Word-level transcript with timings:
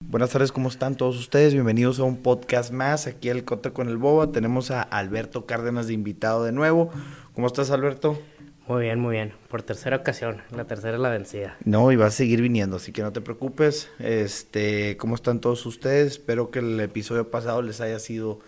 Buenas 0.00 0.30
tardes, 0.30 0.52
¿cómo 0.52 0.68
están 0.68 0.94
todos 0.94 1.18
ustedes? 1.18 1.54
Bienvenidos 1.54 1.98
a 2.00 2.04
un 2.04 2.18
podcast 2.18 2.70
más, 2.70 3.06
aquí 3.06 3.30
el 3.30 3.44
Cote 3.46 3.72
con 3.72 3.88
el 3.88 3.96
Boba. 3.96 4.30
Tenemos 4.30 4.70
a 4.70 4.82
Alberto 4.82 5.46
Cárdenas 5.46 5.86
de 5.86 5.94
invitado 5.94 6.44
de 6.44 6.52
nuevo. 6.52 6.90
¿Cómo 7.32 7.46
estás, 7.46 7.70
Alberto? 7.70 8.22
Muy 8.68 8.82
bien, 8.82 9.00
muy 9.00 9.12
bien. 9.12 9.32
Por 9.48 9.62
tercera 9.62 9.96
ocasión, 9.96 10.42
la 10.54 10.66
tercera 10.66 10.96
es 10.96 11.00
la 11.00 11.08
vencida. 11.08 11.56
No, 11.64 11.90
y 11.92 11.96
va 11.96 12.06
a 12.06 12.10
seguir 12.10 12.42
viniendo, 12.42 12.76
así 12.76 12.92
que 12.92 13.00
no 13.00 13.12
te 13.12 13.22
preocupes. 13.22 13.88
Este, 13.98 14.98
¿cómo 14.98 15.14
están 15.14 15.40
todos 15.40 15.64
ustedes? 15.64 16.12
Espero 16.12 16.50
que 16.50 16.58
el 16.58 16.78
episodio 16.80 17.30
pasado 17.30 17.62
les 17.62 17.80
haya 17.80 17.98
sido 17.98 18.40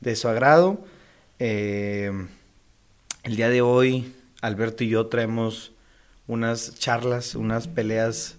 de 0.00 0.16
su 0.16 0.26
agrado. 0.26 0.84
Eh, 1.38 2.10
el 3.22 3.36
día 3.36 3.48
de 3.48 3.62
hoy, 3.62 4.12
Alberto 4.42 4.82
y 4.82 4.88
yo 4.88 5.06
traemos 5.06 5.72
unas 6.26 6.74
charlas, 6.74 7.36
unas 7.36 7.68
peleas 7.68 8.38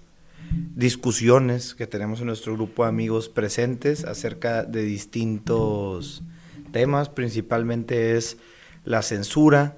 discusiones 0.76 1.76
que 1.76 1.88
tenemos 1.88 2.20
en 2.20 2.28
nuestro 2.28 2.54
grupo 2.54 2.84
de 2.84 2.90
amigos 2.90 3.30
presentes 3.30 4.06
acerca 4.06 4.64
de 4.64 4.84
distintos 4.84 6.24
temas, 6.72 7.10
principalmente 7.10 8.16
es 8.18 8.38
la 8.84 9.02
censura, 9.02 9.76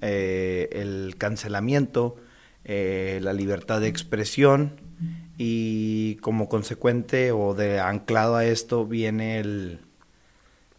eh, 0.00 0.68
el 0.72 1.16
cancelamiento, 1.18 2.16
eh, 2.64 3.18
la 3.22 3.32
libertad 3.32 3.80
de 3.80 3.88
expresión 3.88 4.80
y 5.38 6.16
como 6.16 6.48
consecuente 6.48 7.32
o 7.32 7.54
de 7.54 7.80
anclado 7.80 8.36
a 8.36 8.44
esto 8.44 8.86
viene 8.86 9.38
el, 9.40 9.80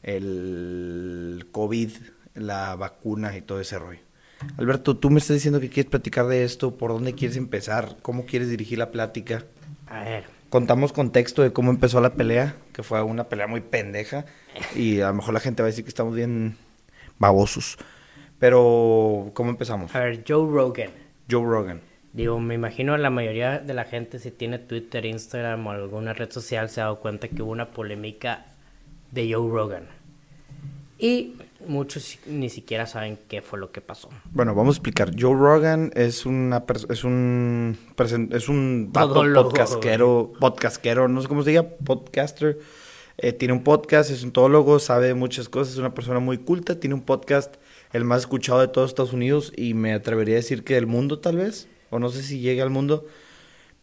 el 0.03 1.47
COVID, 1.51 1.91
la 2.35 2.75
vacuna 2.75 3.37
y 3.37 3.41
todo 3.41 3.59
ese 3.59 3.77
rollo. 3.77 4.06
Alberto, 4.57 4.97
tú 4.97 5.09
me 5.09 5.19
estás 5.19 5.35
diciendo 5.35 5.59
que 5.59 5.69
quieres 5.69 5.89
platicar 5.89 6.27
de 6.27 6.43
esto, 6.43 6.77
¿por 6.77 6.91
dónde 6.91 7.13
quieres 7.13 7.37
empezar? 7.37 7.95
¿Cómo 8.01 8.25
quieres 8.25 8.49
dirigir 8.49 8.77
la 8.77 8.91
plática? 8.91 9.43
A 9.87 10.03
ver. 10.03 10.25
Contamos 10.49 10.93
contexto 10.93 11.41
de 11.41 11.51
cómo 11.51 11.71
empezó 11.71 11.99
la 11.99 12.13
pelea, 12.13 12.55
que 12.71 12.83
fue 12.83 13.01
una 13.01 13.25
pelea 13.25 13.47
muy 13.47 13.61
pendeja, 13.61 14.25
y 14.75 15.01
a 15.01 15.07
lo 15.07 15.15
mejor 15.15 15.33
la 15.33 15.39
gente 15.39 15.61
va 15.61 15.67
a 15.67 15.71
decir 15.71 15.83
que 15.83 15.89
estamos 15.89 16.15
bien 16.15 16.55
babosos. 17.19 17.77
Pero, 18.39 19.31
¿cómo 19.33 19.49
empezamos? 19.49 19.93
A 19.95 19.99
ver, 19.99 20.23
Joe 20.27 20.49
Rogan. 20.49 20.91
Joe 21.29 21.43
Rogan. 21.43 21.81
Digo, 22.13 22.39
me 22.39 22.55
imagino 22.55 22.97
la 22.97 23.09
mayoría 23.09 23.59
de 23.59 23.73
la 23.73 23.83
gente 23.83 24.19
si 24.19 24.31
tiene 24.31 24.59
Twitter, 24.59 25.05
Instagram 25.05 25.67
o 25.67 25.71
alguna 25.71 26.13
red 26.13 26.31
social 26.31 26.69
se 26.69 26.81
ha 26.81 26.85
dado 26.85 26.99
cuenta 26.99 27.27
que 27.27 27.41
hubo 27.41 27.51
una 27.51 27.71
polémica 27.71 28.45
de 29.11 29.33
Joe 29.33 29.51
Rogan. 29.51 29.83
Y 30.97 31.35
muchos 31.65 32.19
ni 32.25 32.49
siquiera 32.49 32.85
saben 32.85 33.17
qué 33.27 33.41
fue 33.41 33.59
lo 33.59 33.71
que 33.71 33.81
pasó. 33.81 34.09
Bueno, 34.31 34.53
vamos 34.53 34.75
a 34.75 34.77
explicar. 34.77 35.11
Joe 35.17 35.35
Rogan 35.35 35.91
es 35.95 36.25
una 36.25 36.63
es 36.89 37.03
un 37.03 37.77
es 38.31 38.49
un 38.49 38.91
podcastero, 38.93 40.33
podcastero, 40.39 41.07
no 41.07 41.21
sé 41.21 41.27
cómo 41.27 41.43
se 41.43 41.51
diga, 41.51 41.63
podcaster. 41.63 42.59
Eh, 43.19 43.33
tiene 43.33 43.53
un 43.53 43.63
podcast, 43.63 44.11
es 44.11 44.23
un 44.23 44.31
todólogo, 44.31 44.77
sabe 44.77 45.15
muchas 45.15 45.49
cosas, 45.49 45.73
es 45.73 45.79
una 45.79 45.95
persona 45.95 46.19
muy 46.19 46.37
culta, 46.37 46.79
tiene 46.79 46.93
un 46.93 47.01
podcast 47.01 47.55
el 47.91 48.03
más 48.03 48.21
escuchado 48.21 48.59
de 48.59 48.67
todos 48.67 48.91
Estados 48.91 49.13
Unidos 49.13 49.51
y 49.55 49.73
me 49.73 49.93
atrevería 49.93 50.35
a 50.35 50.37
decir 50.37 50.63
que 50.63 50.75
del 50.75 50.85
mundo 50.85 51.17
tal 51.17 51.37
vez, 51.37 51.67
o 51.89 51.97
no 51.97 52.09
sé 52.09 52.21
si 52.21 52.39
llegue 52.39 52.61
al 52.61 52.69
mundo. 52.69 53.07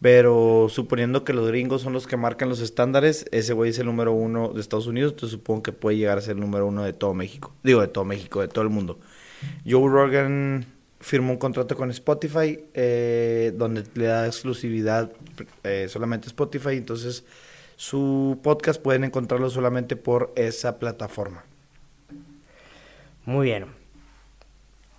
Pero 0.01 0.67
suponiendo 0.69 1.25
que 1.25 1.33
los 1.33 1.49
gringos 1.49 1.83
son 1.83 1.93
los 1.93 2.07
que 2.07 2.17
marcan 2.17 2.49
los 2.49 2.61
estándares, 2.61 3.27
ese 3.31 3.53
güey 3.53 3.71
es 3.71 3.79
el 3.79 3.87
número 3.87 4.13
uno 4.13 4.53
de 4.53 4.61
Estados 4.61 4.87
Unidos, 4.87 5.13
entonces 5.13 5.39
supongo 5.39 5.63
que 5.63 5.73
puede 5.73 5.97
llegar 5.97 6.19
a 6.19 6.21
ser 6.21 6.35
el 6.35 6.41
número 6.41 6.67
uno 6.67 6.83
de 6.83 6.93
todo 6.93 7.15
México. 7.15 7.55
Digo, 7.63 7.81
de 7.81 7.89
todo 7.89 8.05
México, 8.05 8.41
de 8.41 8.49
todo 8.49 8.63
el 8.63 8.71
mundo. 8.71 8.99
Joe 9.67 9.89
Rogan 9.89 10.67
firmó 11.01 11.33
un 11.33 11.39
contrato 11.39 11.77
con 11.77 11.91
Spotify 11.91 12.65
eh, 12.73 13.53
donde 13.57 13.85
le 13.95 14.07
da 14.07 14.27
exclusividad 14.27 15.13
eh, 15.63 15.87
solamente 15.89 16.29
Spotify, 16.29 16.77
entonces 16.77 17.25
su 17.77 18.41
podcast 18.43 18.81
pueden 18.81 19.05
encontrarlo 19.05 19.51
solamente 19.51 19.97
por 19.97 20.33
esa 20.37 20.79
plataforma. 20.79 21.45
Muy 23.27 23.47
bien. 23.47 23.67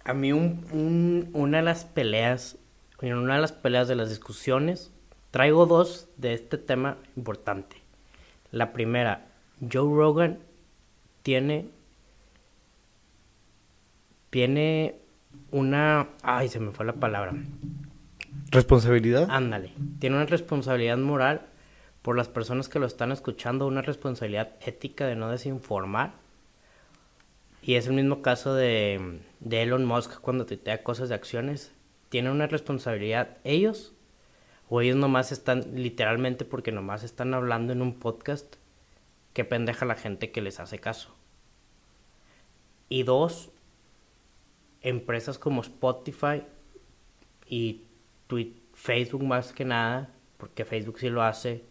A 0.03 0.13
mí 0.13 0.31
una 0.31 1.57
de 1.57 1.63
las 1.63 1.85
peleas, 1.85 2.57
una 3.01 3.35
de 3.35 3.41
las 3.41 3.51
peleas 3.51 3.87
de 3.87 3.95
las 3.95 4.09
discusiones 4.09 4.91
Traigo 5.35 5.65
dos 5.65 6.07
de 6.15 6.33
este 6.33 6.57
tema 6.57 6.95
importante. 7.17 7.75
La 8.51 8.71
primera, 8.71 9.25
Joe 9.59 9.93
Rogan 9.93 10.39
tiene 11.23 11.67
tiene 14.29 14.95
una 15.51 16.07
ay, 16.23 16.47
se 16.47 16.61
me 16.61 16.71
fue 16.71 16.85
la 16.85 16.93
palabra. 16.93 17.33
¿Responsabilidad? 18.49 19.27
Ándale. 19.29 19.73
Tiene 19.99 20.15
una 20.15 20.25
responsabilidad 20.25 20.99
moral 20.99 21.41
por 22.01 22.15
las 22.15 22.29
personas 22.29 22.69
que 22.69 22.79
lo 22.79 22.85
están 22.85 23.11
escuchando, 23.11 23.67
una 23.67 23.81
responsabilidad 23.81 24.53
ética 24.61 25.05
de 25.05 25.17
no 25.17 25.29
desinformar. 25.29 26.13
Y 27.61 27.75
es 27.75 27.87
el 27.87 27.93
mismo 27.95 28.21
caso 28.21 28.55
de, 28.55 29.19
de 29.41 29.63
Elon 29.63 29.83
Musk 29.83 30.21
cuando 30.21 30.45
tuitea 30.45 30.81
cosas 30.81 31.09
de 31.09 31.15
acciones. 31.15 31.73
Tienen 32.07 32.31
una 32.31 32.47
responsabilidad 32.47 33.35
ellos 33.43 33.94
o 34.69 34.81
ellos 34.81 34.95
nomás 34.95 35.31
están, 35.31 35.75
literalmente 35.75 36.45
porque 36.45 36.71
nomás 36.71 37.03
están 37.03 37.33
hablando 37.33 37.73
en 37.73 37.81
un 37.81 37.99
podcast, 37.99 38.55
qué 39.33 39.43
pendeja 39.43 39.85
la 39.85 39.95
gente 39.95 40.31
que 40.31 40.41
les 40.41 40.59
hace 40.59 40.79
caso. 40.79 41.13
Y 42.89 43.03
dos, 43.03 43.51
empresas 44.81 45.37
como 45.37 45.61
Spotify 45.61 46.43
y 47.47 47.81
Facebook 48.73 49.23
más 49.23 49.53
que 49.53 49.65
nada, 49.65 50.11
porque 50.37 50.65
Facebook 50.65 50.99
sí 50.99 51.09
lo 51.09 51.23
hace, 51.23 51.63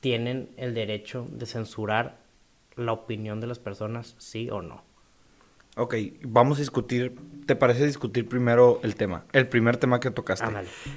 tienen 0.00 0.50
el 0.56 0.74
derecho 0.74 1.26
de 1.30 1.46
censurar 1.46 2.18
la 2.76 2.92
opinión 2.92 3.40
de 3.40 3.46
las 3.46 3.58
personas, 3.58 4.14
sí 4.18 4.50
o 4.50 4.62
no. 4.62 4.91
Ok, 5.76 5.94
vamos 6.22 6.58
a 6.58 6.60
discutir, 6.60 7.14
¿te 7.46 7.56
parece 7.56 7.86
discutir 7.86 8.28
primero 8.28 8.80
el 8.82 8.94
tema? 8.94 9.24
El 9.32 9.48
primer 9.48 9.78
tema 9.78 10.00
que 10.00 10.10
tocaste. 10.10 10.46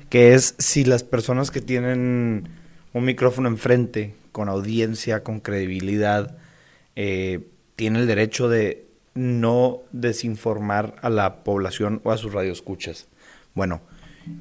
Que 0.10 0.34
es 0.34 0.56
si 0.58 0.84
las 0.84 1.04
personas 1.04 1.50
que 1.50 1.62
tienen 1.62 2.50
un 2.92 3.06
micrófono 3.06 3.48
enfrente, 3.48 4.16
con 4.34 4.50
audiencia, 4.50 5.24
con 5.24 5.40
credibilidad, 5.40 6.38
eh, 6.98 7.48
tienen 7.78 8.02
el 8.02 8.08
derecho 8.08 8.50
de 8.50 8.86
no 9.14 9.80
desinformar 9.94 10.96
a 11.02 11.10
la 11.10 11.44
población 11.46 12.02
o 12.04 12.12
a 12.12 12.18
sus 12.18 12.34
radioescuchas. 12.34 13.08
Bueno, 13.54 13.82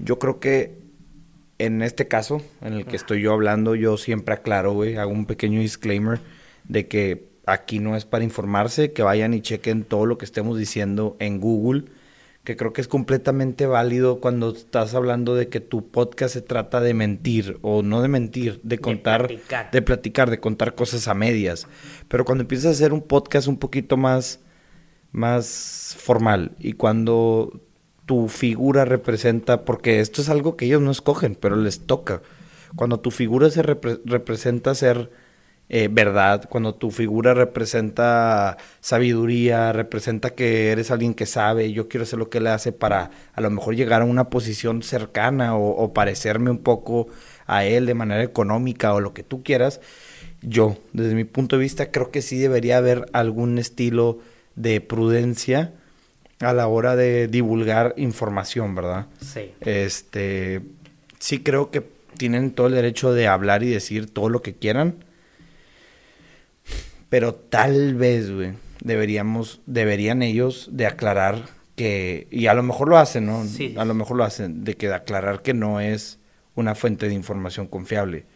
yo 0.00 0.18
creo 0.18 0.40
que 0.40 0.78
en 1.58 1.80
este 1.82 2.08
caso, 2.08 2.42
en 2.60 2.72
el 2.72 2.86
que 2.86 2.96
estoy 2.96 3.22
yo 3.22 3.32
hablando, 3.32 3.76
yo 3.76 3.96
siempre 3.96 4.34
aclaro, 4.34 4.72
güey, 4.72 4.96
hago 4.96 5.12
un 5.12 5.26
pequeño 5.26 5.60
disclaimer 5.60 6.20
de 6.64 6.88
que 6.88 7.33
aquí 7.46 7.78
no 7.78 7.96
es 7.96 8.04
para 8.04 8.24
informarse, 8.24 8.92
que 8.92 9.02
vayan 9.02 9.34
y 9.34 9.40
chequen 9.40 9.84
todo 9.84 10.06
lo 10.06 10.18
que 10.18 10.24
estemos 10.24 10.58
diciendo 10.58 11.16
en 11.18 11.40
Google, 11.40 11.84
que 12.44 12.56
creo 12.56 12.72
que 12.72 12.80
es 12.80 12.88
completamente 12.88 13.66
válido 13.66 14.20
cuando 14.20 14.50
estás 14.50 14.94
hablando 14.94 15.34
de 15.34 15.48
que 15.48 15.60
tu 15.60 15.88
podcast 15.90 16.34
se 16.34 16.42
trata 16.42 16.80
de 16.80 16.92
mentir 16.92 17.58
o 17.62 17.82
no 17.82 18.02
de 18.02 18.08
mentir, 18.08 18.60
de 18.62 18.78
contar, 18.78 19.22
de 19.22 19.28
platicar, 19.28 19.70
de, 19.70 19.82
platicar, 19.82 20.30
de 20.30 20.40
contar 20.40 20.74
cosas 20.74 21.08
a 21.08 21.14
medias. 21.14 21.66
Pero 22.08 22.24
cuando 22.24 22.42
empiezas 22.42 22.66
a 22.66 22.70
hacer 22.70 22.92
un 22.92 23.02
podcast 23.02 23.48
un 23.48 23.56
poquito 23.56 23.96
más, 23.96 24.40
más 25.10 25.96
formal 25.98 26.52
y 26.58 26.74
cuando 26.74 27.60
tu 28.04 28.28
figura 28.28 28.84
representa, 28.84 29.64
porque 29.64 30.00
esto 30.00 30.20
es 30.20 30.28
algo 30.28 30.56
que 30.56 30.66
ellos 30.66 30.82
no 30.82 30.90
escogen, 30.90 31.34
pero 31.34 31.56
les 31.56 31.86
toca. 31.86 32.20
Cuando 32.76 33.00
tu 33.00 33.10
figura 33.10 33.48
se 33.50 33.62
representa 33.62 34.74
ser 34.74 35.10
eh, 35.70 35.88
verdad, 35.90 36.46
cuando 36.48 36.74
tu 36.74 36.90
figura 36.90 37.32
representa 37.32 38.58
sabiduría, 38.80 39.72
representa 39.72 40.30
que 40.30 40.70
eres 40.70 40.90
alguien 40.90 41.14
que 41.14 41.24
sabe, 41.24 41.72
yo 41.72 41.88
quiero 41.88 42.04
hacer 42.04 42.18
lo 42.18 42.28
que 42.28 42.40
le 42.40 42.50
hace 42.50 42.70
para 42.70 43.10
a 43.32 43.40
lo 43.40 43.50
mejor 43.50 43.74
llegar 43.74 44.02
a 44.02 44.04
una 44.04 44.28
posición 44.28 44.82
cercana 44.82 45.56
o, 45.56 45.94
parecerme 45.94 46.50
un 46.50 46.58
poco 46.58 47.08
a 47.46 47.64
él 47.64 47.86
de 47.86 47.94
manera 47.94 48.22
económica 48.22 48.92
o 48.92 49.00
lo 49.00 49.14
que 49.14 49.22
tú 49.22 49.42
quieras, 49.42 49.80
yo, 50.42 50.76
desde 50.92 51.14
mi 51.14 51.24
punto 51.24 51.56
de 51.56 51.62
vista, 51.62 51.90
creo 51.90 52.10
que 52.10 52.20
sí 52.20 52.38
debería 52.38 52.76
haber 52.76 53.06
algún 53.14 53.58
estilo 53.58 54.18
de 54.56 54.82
prudencia 54.82 55.72
a 56.40 56.52
la 56.52 56.66
hora 56.66 56.94
de 56.94 57.26
divulgar 57.26 57.94
información, 57.96 58.74
¿verdad? 58.74 59.06
Sí. 59.22 59.52
Este, 59.60 60.60
sí 61.18 61.42
creo 61.42 61.70
que 61.70 61.82
tienen 62.18 62.50
todo 62.50 62.66
el 62.66 62.74
derecho 62.74 63.14
de 63.14 63.28
hablar 63.28 63.62
y 63.62 63.70
decir 63.70 64.12
todo 64.12 64.28
lo 64.28 64.42
que 64.42 64.54
quieran 64.54 65.03
pero 67.14 67.32
tal 67.32 67.94
vez, 67.94 68.28
güey, 68.34 68.54
deberíamos, 68.82 69.60
deberían 69.66 70.20
ellos 70.20 70.68
de 70.72 70.84
aclarar 70.84 71.44
que, 71.76 72.26
y 72.32 72.48
a 72.48 72.54
lo 72.54 72.64
mejor 72.64 72.88
lo 72.88 72.98
hacen, 72.98 73.26
¿no? 73.26 73.44
Sí. 73.44 73.72
A 73.78 73.84
lo 73.84 73.94
mejor 73.94 74.16
lo 74.16 74.24
hacen, 74.24 74.64
de 74.64 74.74
que 74.74 74.88
de 74.88 74.94
aclarar 74.94 75.40
que 75.40 75.54
no 75.54 75.78
es 75.78 76.18
una 76.56 76.74
fuente 76.74 77.06
de 77.06 77.14
información 77.14 77.68
confiable. 77.68 78.26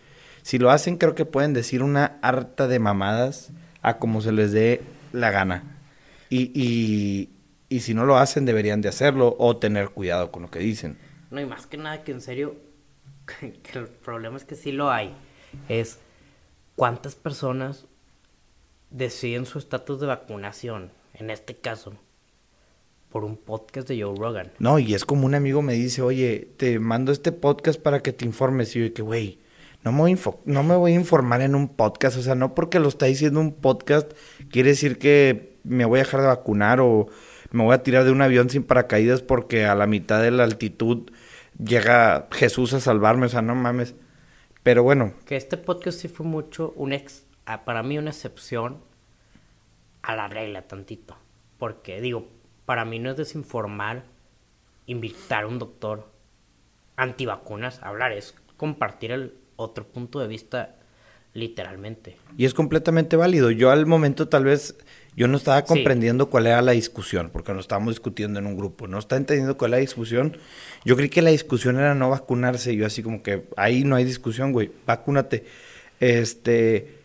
Si 0.42 0.58
lo 0.58 0.70
hacen, 0.70 0.96
creo 0.96 1.16
que 1.16 1.24
pueden 1.24 1.54
decir 1.54 1.82
una 1.82 2.20
harta 2.22 2.68
de 2.68 2.78
mamadas 2.78 3.50
a 3.82 3.98
como 3.98 4.20
se 4.20 4.30
les 4.30 4.52
dé 4.52 4.80
la 5.12 5.32
gana. 5.32 5.64
Y, 6.30 6.52
y, 6.54 7.30
y 7.68 7.80
si 7.80 7.94
no 7.94 8.06
lo 8.06 8.16
hacen, 8.16 8.44
deberían 8.44 8.80
de 8.80 8.90
hacerlo 8.90 9.34
o 9.40 9.56
tener 9.56 9.88
cuidado 9.88 10.30
con 10.30 10.42
lo 10.42 10.52
que 10.52 10.60
dicen. 10.60 10.98
No, 11.32 11.40
y 11.40 11.46
más 11.46 11.66
que 11.66 11.78
nada 11.78 12.04
que 12.04 12.12
en 12.12 12.20
serio, 12.20 12.54
que 13.40 13.76
el 13.76 13.88
problema 13.88 14.36
es 14.36 14.44
que 14.44 14.54
sí 14.54 14.70
lo 14.70 14.92
hay. 14.92 15.16
Es 15.68 15.98
¿cuántas 16.76 17.16
personas 17.16 17.87
deciden 18.90 19.46
su 19.46 19.58
estatus 19.58 20.00
de 20.00 20.06
vacunación, 20.06 20.90
en 21.14 21.30
este 21.30 21.56
caso, 21.56 21.94
por 23.10 23.24
un 23.24 23.36
podcast 23.36 23.88
de 23.88 24.02
Joe 24.02 24.16
Rogan? 24.16 24.52
No, 24.58 24.78
y 24.78 24.94
es 24.94 25.04
como 25.04 25.26
un 25.26 25.34
amigo 25.34 25.62
me 25.62 25.74
dice, 25.74 26.02
oye, 26.02 26.48
te 26.56 26.78
mando 26.78 27.12
este 27.12 27.32
podcast 27.32 27.80
para 27.80 28.00
que 28.00 28.12
te 28.12 28.24
informes. 28.24 28.74
Y 28.76 28.86
yo, 28.86 28.94
que, 28.94 29.02
güey, 29.02 29.38
no, 29.84 29.92
me 29.92 30.00
voy 30.00 30.18
no 30.44 30.62
me 30.62 30.76
voy 30.76 30.92
a 30.92 30.96
informar 30.96 31.40
en 31.40 31.54
un 31.54 31.68
podcast. 31.68 32.16
O 32.18 32.22
sea, 32.22 32.34
no 32.34 32.54
porque 32.54 32.80
lo 32.80 32.88
está 32.88 33.06
diciendo 33.06 33.40
un 33.40 33.52
podcast, 33.52 34.12
quiere 34.50 34.70
decir 34.70 34.98
que 34.98 35.56
me 35.64 35.84
voy 35.84 36.00
a 36.00 36.02
dejar 36.02 36.20
de 36.20 36.26
vacunar 36.26 36.80
o 36.80 37.08
me 37.50 37.64
voy 37.64 37.74
a 37.74 37.82
tirar 37.82 38.04
de 38.04 38.12
un 38.12 38.22
avión 38.22 38.50
sin 38.50 38.62
paracaídas 38.62 39.22
porque 39.22 39.64
a 39.64 39.74
la 39.74 39.86
mitad 39.86 40.22
de 40.22 40.30
la 40.30 40.44
altitud 40.44 41.10
llega 41.62 42.28
Jesús 42.32 42.72
a 42.72 42.80
salvarme. 42.80 43.26
O 43.26 43.28
sea, 43.28 43.42
no 43.42 43.54
mames. 43.54 43.94
Pero 44.62 44.82
bueno. 44.82 45.14
Que 45.24 45.36
este 45.36 45.56
podcast 45.56 46.00
sí 46.00 46.08
fue 46.08 46.26
mucho 46.26 46.72
un 46.76 46.92
ex, 46.92 47.24
para 47.64 47.82
mí 47.82 47.98
una 47.98 48.10
excepción 48.10 48.78
a 50.02 50.14
la 50.14 50.28
regla 50.28 50.62
tantito. 50.62 51.16
Porque 51.58 52.00
digo, 52.00 52.28
para 52.66 52.84
mí 52.84 52.98
no 52.98 53.10
es 53.10 53.16
desinformar 53.16 54.04
invitar 54.86 55.44
a 55.44 55.46
un 55.46 55.58
doctor 55.58 56.10
antivacunas 56.96 57.80
a 57.82 57.88
hablar, 57.88 58.12
es 58.12 58.34
compartir 58.56 59.12
el 59.12 59.34
otro 59.56 59.86
punto 59.86 60.18
de 60.20 60.26
vista 60.26 60.76
literalmente. 61.34 62.16
Y 62.36 62.44
es 62.44 62.54
completamente 62.54 63.16
válido. 63.16 63.50
Yo 63.50 63.70
al 63.70 63.86
momento 63.86 64.28
tal 64.28 64.44
vez 64.44 64.76
yo 65.14 65.28
no 65.28 65.36
estaba 65.36 65.64
comprendiendo 65.64 66.30
cuál 66.30 66.46
era 66.46 66.62
la 66.62 66.72
discusión, 66.72 67.30
porque 67.32 67.52
no 67.52 67.60
estábamos 67.60 67.94
discutiendo 67.94 68.38
en 68.38 68.46
un 68.46 68.56
grupo, 68.56 68.86
no 68.86 68.98
está 68.98 69.16
entendiendo 69.16 69.56
cuál 69.56 69.72
era 69.72 69.78
la 69.78 69.82
discusión. 69.82 70.36
Yo 70.84 70.96
creí 70.96 71.08
que 71.08 71.22
la 71.22 71.30
discusión 71.30 71.76
era 71.76 71.94
no 71.94 72.10
vacunarse, 72.10 72.74
yo 72.74 72.86
así 72.86 73.02
como 73.02 73.22
que 73.22 73.44
ahí 73.56 73.84
no 73.84 73.96
hay 73.96 74.04
discusión, 74.04 74.52
güey, 74.52 74.70
vacúnate. 74.86 75.44
Este, 76.00 76.97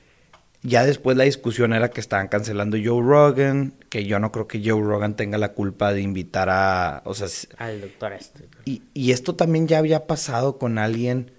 ya 0.64 0.86
después 0.86 1.18
la 1.18 1.26
discusión 1.26 1.74
era 1.74 1.90
que 1.90 2.00
estaban 2.00 2.30
cancelando 2.30 2.78
Joe 2.84 3.04
Rogan, 3.04 3.74
que 3.90 4.06
yo 4.06 4.18
no 4.20 4.32
creo 4.32 4.48
que 4.48 4.62
Joe 4.64 4.82
Rogan 4.82 5.16
tenga 5.16 5.38
la 5.38 5.50
culpa 5.50 5.94
de 5.94 6.02
invitar 6.02 6.50
a, 6.50 7.02
o 7.06 7.14
sea, 7.14 7.28
al 7.58 7.82
doctor 7.82 8.14
este. 8.14 8.48
Y, 8.64 8.82
y 8.94 9.12
esto 9.12 9.36
también 9.36 9.68
ya 9.68 9.80
había 9.80 10.08
pasado 10.08 10.58
con 10.58 10.78
alguien, 10.78 11.32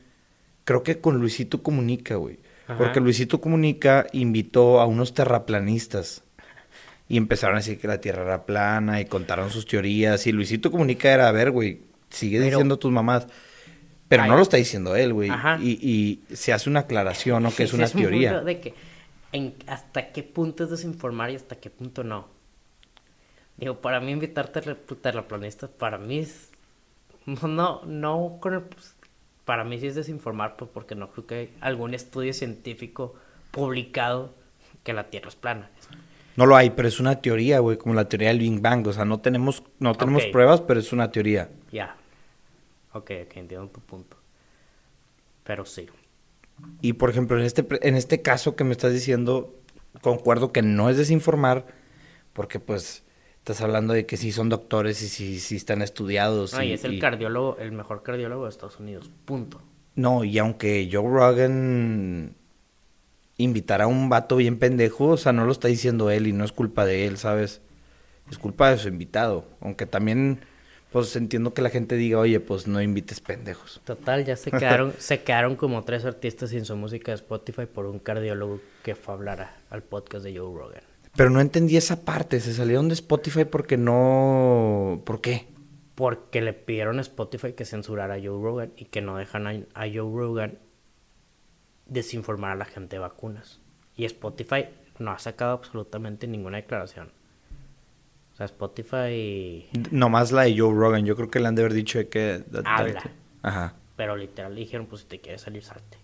creo 0.64 0.82
que 0.82 1.00
con 1.00 1.18
Luisito 1.18 1.62
Comunica, 1.62 2.16
güey. 2.16 2.38
Porque 2.78 3.00
Luisito 3.00 3.42
Comunica 3.42 4.06
invitó 4.12 4.80
a 4.80 4.86
unos 4.86 5.12
terraplanistas 5.12 6.22
y 7.08 7.18
empezaron 7.18 7.56
a 7.56 7.58
decir 7.58 7.78
que 7.78 7.86
la 7.86 8.00
Tierra 8.00 8.22
era 8.22 8.46
plana 8.46 9.02
y 9.02 9.04
contaron 9.04 9.50
sus 9.50 9.66
teorías 9.66 10.26
y 10.26 10.32
Luisito 10.32 10.70
Comunica 10.70 11.12
era, 11.12 11.28
a 11.28 11.32
ver, 11.32 11.50
güey, 11.50 11.82
sigue 12.08 12.40
diciendo 12.40 12.78
tus 12.78 12.90
mamás. 12.90 13.26
Pero 14.08 14.26
no 14.26 14.36
lo 14.36 14.42
está 14.42 14.56
diciendo 14.58 14.96
él, 14.96 15.12
güey. 15.12 15.30
Y, 15.60 15.78
y, 16.30 16.34
se 16.34 16.52
hace 16.52 16.70
una 16.70 16.80
aclaración, 16.80 17.42
¿no? 17.42 17.54
Que 17.54 17.64
es 17.64 17.72
una 17.72 17.88
teoría. 17.88 18.40
De 18.40 18.60
que 18.60 18.74
hasta 19.66 20.12
qué 20.12 20.22
punto 20.22 20.64
es 20.64 20.70
desinformar 20.70 21.30
y 21.30 21.36
hasta 21.36 21.56
qué 21.56 21.70
punto 21.70 22.04
no. 22.04 22.28
Digo, 23.56 23.80
para 23.80 24.00
mí 24.00 24.12
invitarte 24.12 24.58
a 24.58 24.76
terraplanistas, 25.00 25.70
para 25.70 25.98
mí 25.98 26.18
es... 26.18 26.50
No, 27.26 27.82
no 27.84 28.38
con 28.40 28.54
el, 28.54 28.62
pues, 28.62 28.94
para 29.44 29.64
mí 29.64 29.78
sí 29.78 29.86
es 29.86 29.94
desinformar, 29.94 30.56
pues 30.56 30.70
porque 30.72 30.94
no 30.94 31.10
creo 31.10 31.26
que 31.26 31.34
hay 31.34 31.56
algún 31.60 31.94
estudio 31.94 32.32
científico 32.32 33.14
publicado 33.50 34.34
que 34.82 34.92
la 34.92 35.08
Tierra 35.08 35.28
es 35.28 35.36
plana. 35.36 35.70
No 36.36 36.46
lo 36.46 36.56
hay, 36.56 36.70
pero 36.70 36.88
es 36.88 36.98
una 37.00 37.20
teoría, 37.20 37.60
güey, 37.60 37.78
como 37.78 37.94
la 37.94 38.08
teoría 38.08 38.28
del 38.28 38.40
Big 38.40 38.60
Bang. 38.60 38.86
O 38.86 38.92
sea, 38.92 39.04
no 39.04 39.20
tenemos, 39.20 39.62
no 39.78 39.94
tenemos 39.94 40.26
pruebas, 40.26 40.60
pero 40.60 40.80
es 40.80 40.92
una 40.92 41.10
teoría. 41.10 41.48
Ya. 41.70 41.96
Ok, 42.92 43.10
ok, 43.24 43.36
entiendo 43.36 43.68
tu 43.68 43.80
punto. 43.80 44.16
Pero 45.44 45.64
sí. 45.64 45.88
Y 46.80 46.94
por 46.94 47.10
ejemplo, 47.10 47.38
en 47.38 47.44
este, 47.44 47.66
en 47.82 47.96
este 47.96 48.22
caso 48.22 48.56
que 48.56 48.64
me 48.64 48.72
estás 48.72 48.92
diciendo, 48.92 49.54
concuerdo 50.00 50.52
que 50.52 50.62
no 50.62 50.90
es 50.90 50.96
desinformar, 50.96 51.66
porque 52.32 52.60
pues 52.60 53.04
estás 53.38 53.60
hablando 53.60 53.92
de 53.92 54.06
que 54.06 54.16
sí 54.16 54.32
son 54.32 54.48
doctores 54.48 55.02
y 55.02 55.08
sí, 55.08 55.40
sí 55.40 55.56
están 55.56 55.82
estudiados. 55.82 56.54
y, 56.62 56.72
es 56.72 56.84
el 56.84 56.98
cardiólogo, 56.98 57.58
el 57.58 57.72
mejor 57.72 58.02
cardiólogo 58.02 58.44
de 58.44 58.50
Estados 58.50 58.78
Unidos, 58.80 59.10
punto. 59.24 59.60
No, 59.96 60.24
y 60.24 60.38
aunque 60.38 60.88
Joe 60.90 61.08
Rogan 61.08 62.34
invitara 63.36 63.84
a 63.84 63.86
un 63.86 64.08
vato 64.08 64.36
bien 64.36 64.58
pendejo, 64.58 65.08
o 65.08 65.16
sea, 65.16 65.32
no 65.32 65.44
lo 65.44 65.52
está 65.52 65.68
diciendo 65.68 66.10
él 66.10 66.26
y 66.26 66.32
no 66.32 66.44
es 66.44 66.52
culpa 66.52 66.84
de 66.84 67.06
él, 67.06 67.16
¿sabes? 67.16 67.62
Es 68.30 68.38
culpa 68.38 68.70
de 68.70 68.78
su 68.78 68.88
invitado, 68.88 69.46
aunque 69.60 69.86
también 69.86 70.40
pues 70.94 71.16
entiendo 71.16 71.52
que 71.52 71.60
la 71.60 71.70
gente 71.70 71.96
diga, 71.96 72.20
oye, 72.20 72.38
pues 72.38 72.68
no 72.68 72.80
invites 72.80 73.20
pendejos. 73.20 73.80
Total, 73.82 74.24
ya 74.24 74.36
se 74.36 74.52
quedaron, 74.52 74.94
se 74.98 75.24
quedaron 75.24 75.56
como 75.56 75.82
tres 75.82 76.04
artistas 76.04 76.50
sin 76.50 76.64
su 76.64 76.76
música 76.76 77.10
de 77.10 77.16
Spotify 77.16 77.66
por 77.66 77.86
un 77.86 77.98
cardiólogo 77.98 78.60
que 78.84 78.94
fue 78.94 79.12
a 79.12 79.16
hablar 79.16 79.56
al 79.70 79.82
podcast 79.82 80.24
de 80.24 80.38
Joe 80.38 80.56
Rogan. 80.56 80.84
Pero 81.16 81.30
no 81.30 81.40
entendí 81.40 81.76
esa 81.76 82.04
parte, 82.04 82.38
se 82.38 82.54
salieron 82.54 82.86
de 82.86 82.94
Spotify 82.94 83.44
porque 83.44 83.76
no... 83.76 85.02
¿Por 85.04 85.20
qué? 85.20 85.48
Porque 85.96 86.40
le 86.40 86.52
pidieron 86.52 87.00
a 87.00 87.02
Spotify 87.02 87.54
que 87.54 87.64
censurara 87.64 88.14
a 88.14 88.18
Joe 88.18 88.40
Rogan 88.40 88.72
y 88.76 88.84
que 88.84 89.00
no 89.00 89.16
dejan 89.16 89.48
a, 89.48 89.50
a 89.74 89.88
Joe 89.88 90.16
Rogan 90.16 90.58
desinformar 91.86 92.52
a 92.52 92.54
la 92.54 92.66
gente 92.66 92.94
de 92.94 93.00
vacunas. 93.00 93.58
Y 93.96 94.04
Spotify 94.04 94.66
no 95.00 95.10
ha 95.10 95.18
sacado 95.18 95.54
absolutamente 95.54 96.28
ninguna 96.28 96.58
declaración. 96.58 97.10
O 98.34 98.36
sea, 98.36 98.46
Spotify. 98.46 99.68
Nomás 99.90 100.32
la 100.32 100.42
de 100.42 100.58
Joe 100.58 100.74
Rogan. 100.74 101.06
Yo 101.06 101.16
creo 101.16 101.30
que 101.30 101.40
le 101.40 101.48
han 101.48 101.54
de 101.54 101.62
haber 101.62 101.72
dicho 101.72 102.08
que. 102.08 102.44
Habla. 102.64 103.10
Ajá. 103.42 103.74
Pero 103.96 104.16
literal 104.16 104.54
dijeron: 104.54 104.86
pues 104.86 105.02
si 105.02 105.08
te 105.08 105.20
quieres 105.20 105.42
salir, 105.42 105.62
salte. 105.62 105.98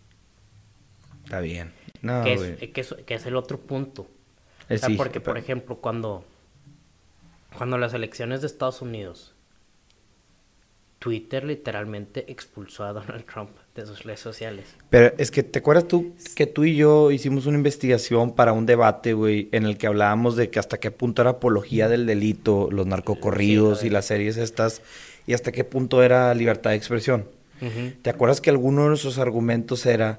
Está 1.25 1.41
bien. 1.41 1.73
No, 2.03 2.23
que, 2.23 2.35
es, 2.35 2.95
que, 3.05 3.15
es, 3.15 3.27
el 3.27 3.37
otro 3.37 3.59
punto. 3.59 4.09
o 4.69 4.77
sea, 4.77 4.89
porque, 4.97 5.21
por 5.21 5.39
ejemplo, 5.39 5.77
cuando. 5.77 6.25
Cuando 7.57 7.79
las 7.79 7.95
elecciones 7.95 8.43
de 8.43 8.47
Estados 8.47 8.81
Unidos 8.81 9.35
Twitter 11.01 11.45
literalmente 11.45 12.31
expulsó 12.31 12.85
a 12.85 12.93
Donald 12.93 13.25
Trump 13.25 13.51
de 13.81 13.87
sus 13.87 14.05
redes 14.05 14.21
sociales. 14.21 14.65
Pero 14.91 15.13
es 15.19 15.31
que, 15.31 15.43
¿te 15.43 15.59
acuerdas 15.59 15.89
tú 15.89 16.13
que 16.35 16.47
tú 16.47 16.65
y 16.65 16.77
yo 16.77 17.11
hicimos 17.11 17.47
una 17.47 17.57
investigación 17.57 18.35
para 18.35 18.53
un 18.53 18.67
debate, 18.67 19.13
güey, 19.13 19.49
en 19.53 19.65
el 19.65 19.79
que 19.79 19.87
hablábamos 19.87 20.37
de 20.37 20.51
que 20.51 20.59
hasta 20.59 20.79
qué 20.79 20.91
punto 20.91 21.23
era 21.23 21.33
apología 21.33 21.89
del 21.89 22.07
delito, 22.07 22.69
los 22.71 22.87
narcocorridos 22.87 23.85
y 23.85 23.91
las 23.91 24.07
series 24.07 24.37
estas, 24.37 24.83
y 25.27 25.35
hasta 25.35 25.53
qué 25.53 25.65
punto 25.65 26.03
era 26.03 26.33
libertad 26.35 26.71
de 26.71 26.77
expresión? 26.77 27.27
¿Te 28.01 28.09
acuerdas 28.09 28.41
que 28.41 28.49
alguno 28.49 28.85
de 28.85 28.89
nuestros 28.89 29.19
argumentos 29.19 29.85
era 29.85 30.19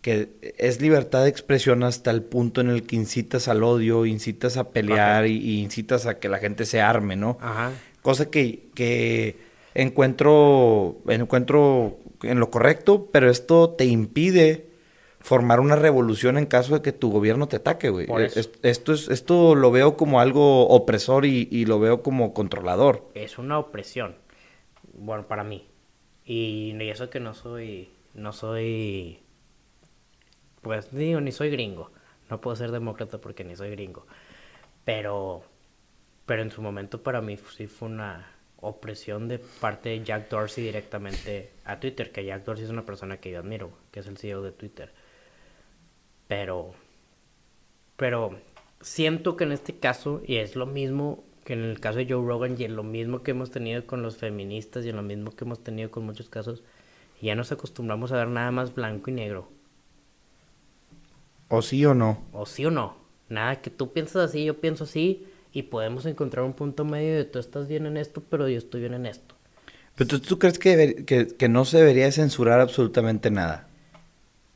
que 0.00 0.30
es 0.56 0.80
libertad 0.80 1.24
de 1.24 1.28
expresión 1.28 1.82
hasta 1.82 2.10
el 2.10 2.22
punto 2.22 2.62
en 2.62 2.70
el 2.70 2.84
que 2.84 2.96
incitas 2.96 3.46
al 3.48 3.62
odio, 3.62 4.06
incitas 4.06 4.56
a 4.56 4.70
pelear 4.70 5.26
y, 5.26 5.60
incitas 5.60 6.06
a 6.06 6.18
que 6.18 6.30
la 6.30 6.38
gente 6.38 6.64
se 6.64 6.80
arme, 6.80 7.16
¿no? 7.16 7.36
Ajá. 7.40 7.72
Cosa 8.00 8.30
que... 8.30 8.68
que 8.74 9.48
encuentro, 9.74 10.98
encuentro 11.08 11.98
en 12.22 12.40
lo 12.40 12.50
correcto, 12.50 13.08
pero 13.12 13.30
esto 13.30 13.70
te 13.70 13.84
impide 13.84 14.68
formar 15.20 15.60
una 15.60 15.76
revolución 15.76 16.38
en 16.38 16.46
caso 16.46 16.74
de 16.74 16.82
que 16.82 16.92
tu 16.92 17.10
gobierno 17.10 17.48
te 17.48 17.56
ataque, 17.56 17.90
güey. 17.90 18.06
Esto, 18.62 18.92
es, 18.92 19.08
esto 19.08 19.54
lo 19.54 19.70
veo 19.70 19.96
como 19.96 20.20
algo 20.20 20.68
opresor 20.68 21.24
y, 21.26 21.64
lo 21.66 21.80
veo 21.80 22.02
como 22.02 22.32
controlador. 22.32 23.08
Es 23.14 23.38
una 23.38 23.58
opresión, 23.58 24.16
bueno, 24.94 25.26
para 25.26 25.44
mí. 25.44 25.66
Y, 26.24 26.76
eso 26.88 27.10
que 27.10 27.20
no 27.20 27.34
soy, 27.34 27.90
no 28.14 28.32
soy, 28.32 29.20
pues 30.62 30.94
digo, 30.94 31.20
ni 31.20 31.32
soy 31.32 31.50
gringo. 31.50 31.90
No 32.30 32.40
puedo 32.40 32.56
ser 32.56 32.70
demócrata 32.70 33.18
porque 33.18 33.44
ni 33.44 33.56
soy 33.56 33.70
gringo. 33.70 34.06
Pero, 34.84 35.42
pero 36.26 36.42
en 36.42 36.50
su 36.50 36.62
momento 36.62 37.02
para 37.02 37.20
mí 37.20 37.38
sí 37.56 37.66
fue 37.66 37.88
una, 37.88 38.37
opresión 38.60 39.28
de 39.28 39.38
parte 39.38 39.90
de 39.90 40.04
Jack 40.04 40.28
Dorsey 40.28 40.64
directamente 40.64 41.52
a 41.64 41.78
Twitter, 41.78 42.10
que 42.10 42.24
Jack 42.24 42.44
Dorsey 42.44 42.64
es 42.64 42.70
una 42.70 42.84
persona 42.84 43.18
que 43.18 43.30
yo 43.30 43.38
admiro, 43.38 43.70
que 43.90 44.00
es 44.00 44.06
el 44.06 44.18
CEO 44.18 44.42
de 44.42 44.52
Twitter. 44.52 44.92
Pero, 46.26 46.74
pero 47.96 48.38
siento 48.80 49.36
que 49.36 49.44
en 49.44 49.52
este 49.52 49.78
caso, 49.78 50.22
y 50.26 50.36
es 50.36 50.56
lo 50.56 50.66
mismo 50.66 51.24
que 51.44 51.54
en 51.54 51.64
el 51.64 51.80
caso 51.80 51.98
de 51.98 52.06
Joe 52.06 52.26
Rogan, 52.26 52.56
y 52.58 52.64
es 52.64 52.70
lo 52.70 52.82
mismo 52.82 53.22
que 53.22 53.30
hemos 53.30 53.50
tenido 53.50 53.86
con 53.86 54.02
los 54.02 54.16
feministas, 54.16 54.84
y 54.84 54.88
es 54.88 54.94
lo 54.94 55.02
mismo 55.02 55.30
que 55.30 55.44
hemos 55.44 55.62
tenido 55.62 55.90
con 55.90 56.04
muchos 56.04 56.28
casos, 56.28 56.62
ya 57.22 57.34
nos 57.34 57.52
acostumbramos 57.52 58.12
a 58.12 58.16
ver 58.16 58.28
nada 58.28 58.50
más 58.50 58.74
blanco 58.74 59.10
y 59.10 59.14
negro. 59.14 59.48
O 61.48 61.62
sí 61.62 61.84
o 61.86 61.94
no. 61.94 62.22
O 62.32 62.44
sí 62.44 62.66
o 62.66 62.70
no. 62.70 62.96
Nada 63.28 63.60
que 63.60 63.70
tú 63.70 63.92
piensas 63.92 64.30
así, 64.30 64.44
yo 64.44 64.60
pienso 64.60 64.84
así 64.84 65.26
y 65.52 65.64
podemos 65.64 66.06
encontrar 66.06 66.44
un 66.44 66.52
punto 66.52 66.84
medio 66.84 67.16
de 67.16 67.24
tú 67.24 67.38
estás 67.38 67.68
bien 67.68 67.86
en 67.86 67.96
esto, 67.96 68.22
pero 68.28 68.48
yo 68.48 68.58
estoy 68.58 68.80
bien 68.80 68.94
en 68.94 69.06
esto. 69.06 69.34
Pero 69.96 70.20
tú, 70.20 70.38
crees 70.38 70.58
que, 70.60 71.04
que, 71.36 71.48
no 71.48 71.64
se 71.64 71.78
debería 71.78 72.10
censurar 72.12 72.60
absolutamente 72.60 73.32
nada. 73.32 73.66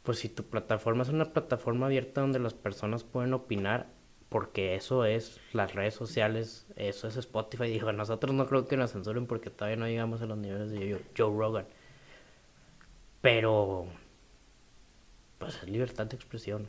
Pues 0.04 0.20
si 0.20 0.28
tu 0.28 0.44
plataforma 0.44 1.02
es 1.02 1.08
una 1.08 1.32
plataforma 1.32 1.86
abierta 1.86 2.20
donde 2.20 2.38
las 2.38 2.54
personas 2.54 3.02
pueden 3.02 3.34
opinar, 3.34 3.88
porque 4.28 4.76
eso 4.76 5.04
es 5.04 5.40
las 5.52 5.74
redes 5.74 5.94
sociales, 5.94 6.66
eso 6.76 7.08
es 7.08 7.16
Spotify. 7.16 7.64
Dijo, 7.64 7.92
nosotros 7.92 8.34
no 8.34 8.46
creo 8.46 8.68
que 8.68 8.76
nos 8.76 8.92
censuren 8.92 9.26
porque 9.26 9.50
todavía 9.50 9.76
no 9.76 9.88
llegamos 9.88 10.22
a 10.22 10.26
los 10.26 10.38
niveles 10.38 10.70
de 10.70 11.00
Joe 11.16 11.36
Rogan. 11.36 11.66
Pero, 13.20 13.86
pues 15.38 15.56
es 15.56 15.68
libertad 15.68 16.06
de 16.06 16.16
expresión. 16.16 16.68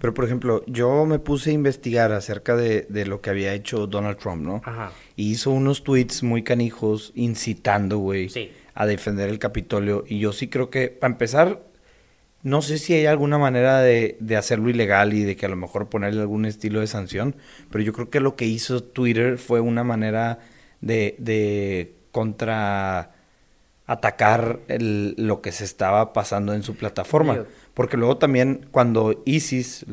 Pero, 0.00 0.12
por 0.14 0.24
ejemplo, 0.26 0.62
yo 0.66 1.06
me 1.06 1.18
puse 1.18 1.50
a 1.50 1.52
investigar 1.54 2.12
acerca 2.12 2.54
de, 2.54 2.82
de 2.88 3.06
lo 3.06 3.20
que 3.22 3.30
había 3.30 3.54
hecho 3.54 3.86
Donald 3.86 4.18
Trump, 4.18 4.42
¿no? 4.42 4.62
Ajá. 4.64 4.92
Y 5.16 5.30
hizo 5.30 5.50
unos 5.50 5.84
tweets 5.84 6.22
muy 6.22 6.42
canijos 6.42 7.12
incitando, 7.14 7.98
güey, 7.98 8.28
Sí. 8.28 8.50
a 8.74 8.84
defender 8.86 9.30
el 9.30 9.38
Capitolio. 9.38 10.04
Y 10.06 10.18
yo 10.18 10.32
sí 10.32 10.48
creo 10.48 10.68
que, 10.68 10.88
para 10.88 11.12
empezar, 11.12 11.62
no 12.42 12.60
sé 12.62 12.76
si 12.78 12.92
hay 12.92 13.06
alguna 13.06 13.38
manera 13.38 13.80
de, 13.80 14.18
de 14.20 14.36
hacerlo 14.36 14.68
ilegal 14.68 15.14
y 15.14 15.22
de 15.24 15.34
que 15.34 15.46
a 15.46 15.48
lo 15.48 15.56
mejor 15.56 15.88
ponerle 15.88 16.20
algún 16.20 16.44
estilo 16.44 16.80
de 16.80 16.86
sanción, 16.86 17.34
pero 17.72 17.82
yo 17.82 17.92
creo 17.94 18.10
que 18.10 18.20
lo 18.20 18.36
que 18.36 18.44
hizo 18.44 18.82
Twitter 18.84 19.38
fue 19.38 19.60
una 19.60 19.82
manera 19.82 20.40
de, 20.82 21.16
de 21.18 21.94
contra 22.12 23.12
atacar 23.86 24.60
el- 24.68 25.14
lo 25.16 25.40
que 25.40 25.52
se 25.52 25.64
estaba 25.64 26.12
pasando 26.12 26.52
en 26.54 26.62
su 26.62 26.76
plataforma. 26.76 27.44
Porque 27.76 27.98
luego 27.98 28.16
también 28.16 28.66
cuando 28.70 29.22
ISIS, 29.26 29.84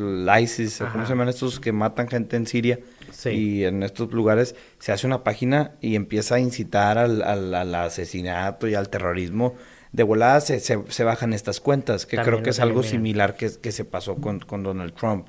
ISIS, 0.41 0.79
o 0.79 0.85
¿cómo 0.85 0.99
Ajá. 0.99 1.05
se 1.05 1.09
llaman 1.11 1.27
estos 1.27 1.59
que 1.59 1.73
matan 1.73 2.07
gente 2.07 2.37
en 2.37 2.47
Siria? 2.47 2.79
Sí. 3.11 3.29
Y 3.31 3.65
en 3.65 3.83
estos 3.83 4.09
lugares 4.13 4.55
se 4.79 4.93
hace 4.93 5.05
una 5.05 5.23
página 5.25 5.73
y 5.81 5.95
empieza 5.95 6.35
a 6.35 6.39
incitar 6.39 6.97
al, 6.97 7.21
al- 7.21 7.53
al 7.53 7.75
asesinato 7.75 8.69
y 8.69 8.75
al 8.75 8.87
terrorismo. 8.87 9.55
De 9.91 10.03
volada 10.03 10.39
se, 10.39 10.61
se, 10.61 10.79
se 10.87 11.03
bajan 11.03 11.33
estas 11.33 11.59
cuentas, 11.59 12.05
que 12.05 12.15
También 12.15 12.35
creo 12.35 12.43
que 12.43 12.51
es 12.51 12.59
algo 12.61 12.79
eliminan. 12.79 12.91
similar 13.01 13.35
que, 13.35 13.51
que 13.61 13.71
se 13.73 13.83
pasó 13.83 14.15
con, 14.15 14.39
con 14.39 14.63
Donald 14.63 14.93
Trump. 14.93 15.27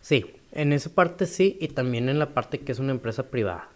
Sí, 0.00 0.26
en 0.52 0.72
esa 0.72 0.90
parte 0.94 1.26
sí, 1.26 1.58
y 1.60 1.68
también 1.68 2.08
en 2.08 2.20
la 2.20 2.32
parte 2.32 2.60
que 2.60 2.70
es 2.70 2.78
una 2.78 2.92
empresa 2.92 3.24
privada. 3.24 3.68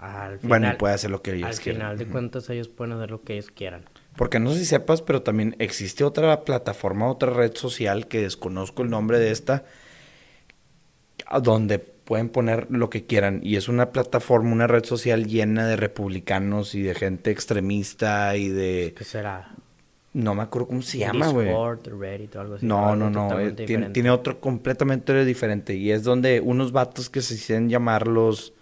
Al 0.00 0.38
final, 0.38 0.48
bueno, 0.48 0.72
y 0.72 0.76
puede 0.76 0.94
hacer 0.94 1.10
lo 1.10 1.20
que 1.20 1.32
ellos 1.34 1.48
al 1.50 1.58
quieran. 1.62 1.80
final 1.82 1.98
de 1.98 2.06
cuentas 2.06 2.48
ellos 2.48 2.68
pueden 2.68 2.92
hacer 2.94 3.10
lo 3.10 3.22
que 3.22 3.34
ellos 3.34 3.50
quieran. 3.50 3.82
Porque 4.16 4.38
no 4.38 4.52
sé 4.52 4.60
si 4.60 4.64
sepas, 4.66 5.02
pero 5.02 5.22
también 5.22 5.56
existe 5.58 6.04
otra 6.04 6.44
plataforma, 6.44 7.10
otra 7.10 7.30
red 7.30 7.54
social 7.54 8.08
que 8.08 8.22
desconozco 8.22 8.82
el 8.82 8.90
nombre 8.90 9.18
de 9.18 9.30
esta, 9.30 9.64
donde 11.42 11.78
pueden 11.78 12.28
poner 12.28 12.66
lo 12.70 12.90
que 12.90 13.06
quieran. 13.06 13.40
Y 13.42 13.56
es 13.56 13.68
una 13.68 13.90
plataforma, 13.90 14.52
una 14.52 14.66
red 14.66 14.84
social 14.84 15.26
llena 15.26 15.66
de 15.66 15.76
republicanos 15.76 16.74
y 16.74 16.82
de 16.82 16.94
gente 16.94 17.30
extremista 17.30 18.36
y 18.36 18.48
de... 18.48 18.94
¿Qué 18.96 19.04
será? 19.04 19.54
No 20.12 20.34
me 20.34 20.42
acuerdo 20.42 20.68
cómo 20.68 20.82
se 20.82 20.98
llama, 20.98 21.28
güey. 21.28 21.48
Reddit 21.98 22.36
o 22.36 22.40
algo 22.40 22.54
así. 22.56 22.66
No, 22.66 22.94
no, 22.94 23.08
no. 23.08 23.40
eh, 23.40 23.52
tiene, 23.52 23.90
tiene 23.90 24.10
otro 24.10 24.40
completamente 24.40 25.24
diferente. 25.24 25.74
Y 25.74 25.90
es 25.90 26.02
donde 26.02 26.42
unos 26.42 26.70
vatos 26.70 27.08
que 27.08 27.22
se 27.22 27.34
hicieron 27.34 27.70
llamar 27.70 28.06
los 28.06 28.52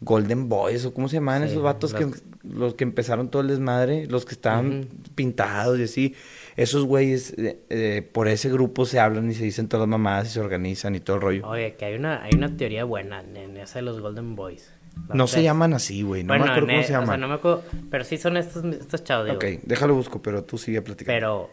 Golden 0.00 0.48
Boys, 0.48 0.84
o 0.84 0.92
cómo 0.92 1.08
se 1.08 1.14
llaman 1.16 1.42
Sí, 1.44 1.50
esos 1.50 1.62
vatos 1.62 1.94
que 1.94 2.04
los- 2.04 2.22
los 2.44 2.74
que 2.74 2.84
empezaron 2.84 3.28
todo 3.30 3.42
el 3.42 3.48
desmadre, 3.48 4.06
los 4.06 4.24
que 4.24 4.34
estaban 4.34 4.88
pintados 5.14 5.78
y 5.78 5.84
así. 5.84 6.14
Esos 6.56 6.84
güeyes, 6.84 7.32
eh, 7.38 7.60
eh, 7.70 8.08
por 8.12 8.28
ese 8.28 8.50
grupo 8.50 8.84
se 8.86 9.00
hablan 9.00 9.30
y 9.30 9.34
se 9.34 9.42
dicen 9.44 9.68
todas 9.68 9.82
las 9.82 9.88
mamadas 9.88 10.28
y 10.28 10.30
se 10.30 10.40
organizan 10.40 10.94
y 10.94 11.00
todo 11.00 11.16
el 11.16 11.22
rollo. 11.22 11.48
Oye, 11.48 11.74
que 11.76 11.86
hay 11.86 11.94
una, 11.96 12.22
hay 12.22 12.32
una 12.36 12.56
teoría 12.56 12.84
buena 12.84 13.20
en, 13.22 13.56
esa 13.56 13.78
de 13.78 13.82
los 13.82 14.00
Golden 14.00 14.36
Boys. 14.36 14.70
No 15.12 15.26
se 15.26 15.42
llaman 15.42 15.74
así, 15.74 16.02
güey. 16.02 16.22
No 16.24 16.28
bueno, 16.28 16.44
me 16.44 16.50
acuerdo 16.52 16.68
cómo 16.68 16.78
e- 16.78 16.82
se 16.84 16.86
O 16.86 16.88
sea, 16.88 17.00
llaman. 17.00 17.20
no 17.20 17.28
me 17.28 17.34
acuerdo, 17.34 17.64
pero 17.90 18.04
sí 18.04 18.16
son 18.16 18.36
estos, 18.36 18.64
estos 18.64 19.02
chavos, 19.04 19.26
digo. 19.26 19.36
Ok, 19.36 19.44
déjalo 19.64 19.94
busco, 19.94 20.22
pero 20.22 20.44
tú 20.44 20.56
sigue 20.56 20.80
platicando. 20.82 21.14
Pero 21.16 21.50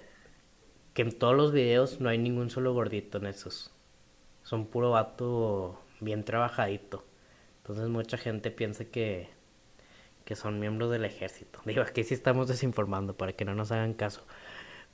que 0.93 1.01
en 1.01 1.11
todos 1.11 1.35
los 1.35 1.51
videos 1.51 1.99
no 1.99 2.07
hay 2.09 2.17
ningún 2.19 2.49
solo 2.49 2.73
gordito 2.73 3.17
en 3.17 3.25
esos. 3.25 3.71
Son 4.43 4.67
puro 4.67 4.91
vato 4.91 5.79
bien 5.99 6.23
trabajadito. 6.23 7.03
Entonces 7.63 7.87
mucha 7.89 8.17
gente 8.17 8.51
piensa 8.51 8.85
que, 8.85 9.29
que 10.25 10.35
son 10.35 10.59
miembros 10.59 10.91
del 10.91 11.05
ejército. 11.05 11.59
Digo, 11.65 11.81
aquí 11.81 12.03
sí 12.03 12.13
estamos 12.13 12.47
desinformando 12.47 13.15
para 13.15 13.33
que 13.33 13.45
no 13.45 13.55
nos 13.55 13.71
hagan 13.71 13.93
caso. 13.93 14.21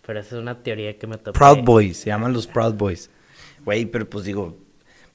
Pero 0.06 0.20
esa 0.20 0.36
es 0.38 0.42
una 0.42 0.64
teoría 0.64 0.98
que 0.98 1.08
me 1.08 1.18
topé. 1.18 1.38
Proud 1.38 1.64
Boys, 1.64 1.98
se 1.98 2.08
llaman 2.08 2.32
los 2.34 2.48
Proud 2.48 2.74
Boys. 2.76 3.10
Güey, 3.66 3.86
pero 3.86 4.10
pues 4.10 4.24
digo, 4.24 4.56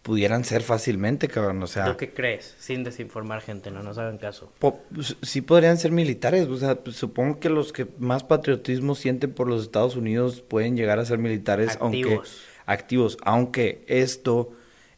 pudieran 0.02 0.44
ser 0.44 0.62
fácilmente, 0.62 1.26
cabrón, 1.28 1.62
o 1.62 1.66
sea... 1.66 1.86
¿Tú 1.86 1.96
qué 1.96 2.12
crees? 2.12 2.54
Sin 2.58 2.84
desinformar 2.84 3.40
gente, 3.40 3.70
no 3.70 3.82
nos 3.82 3.96
hagan 3.96 4.18
caso. 4.18 4.52
po- 4.58 4.82
s- 4.98 5.16
sí 5.22 5.40
podrían 5.40 5.78
ser 5.78 5.90
militares, 5.92 6.46
o 6.48 6.56
sea, 6.58 6.74
pues, 6.84 6.96
supongo 6.96 7.40
que 7.40 7.48
los 7.48 7.72
que 7.72 7.86
más 7.98 8.22
patriotismo 8.24 8.94
sienten 8.94 9.32
por 9.32 9.48
los 9.48 9.62
Estados 9.62 9.96
Unidos 9.96 10.42
pueden 10.42 10.76
llegar 10.76 10.98
a 10.98 11.06
ser 11.06 11.16
militares, 11.18 11.78
aunque 11.80 12.00
Activos. 12.02 12.42
activos, 12.66 13.18
aunque 13.22 13.84
esto 13.88 14.52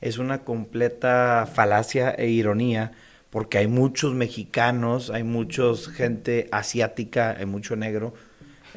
es 0.07 0.19
una 0.19 0.45
completa 0.45 1.49
falacia 1.53 2.11
e 2.11 2.29
ironía, 2.29 2.93
porque 3.31 3.59
hay 3.59 3.67
muchos 3.67 4.15
mexicanos, 4.15 5.11
hay 5.11 5.25
muchos 5.25 5.89
gente 5.89 6.49
asiática, 6.53 7.37
hay 7.37 7.47
mucho 7.47 7.75
negro, 7.75 8.15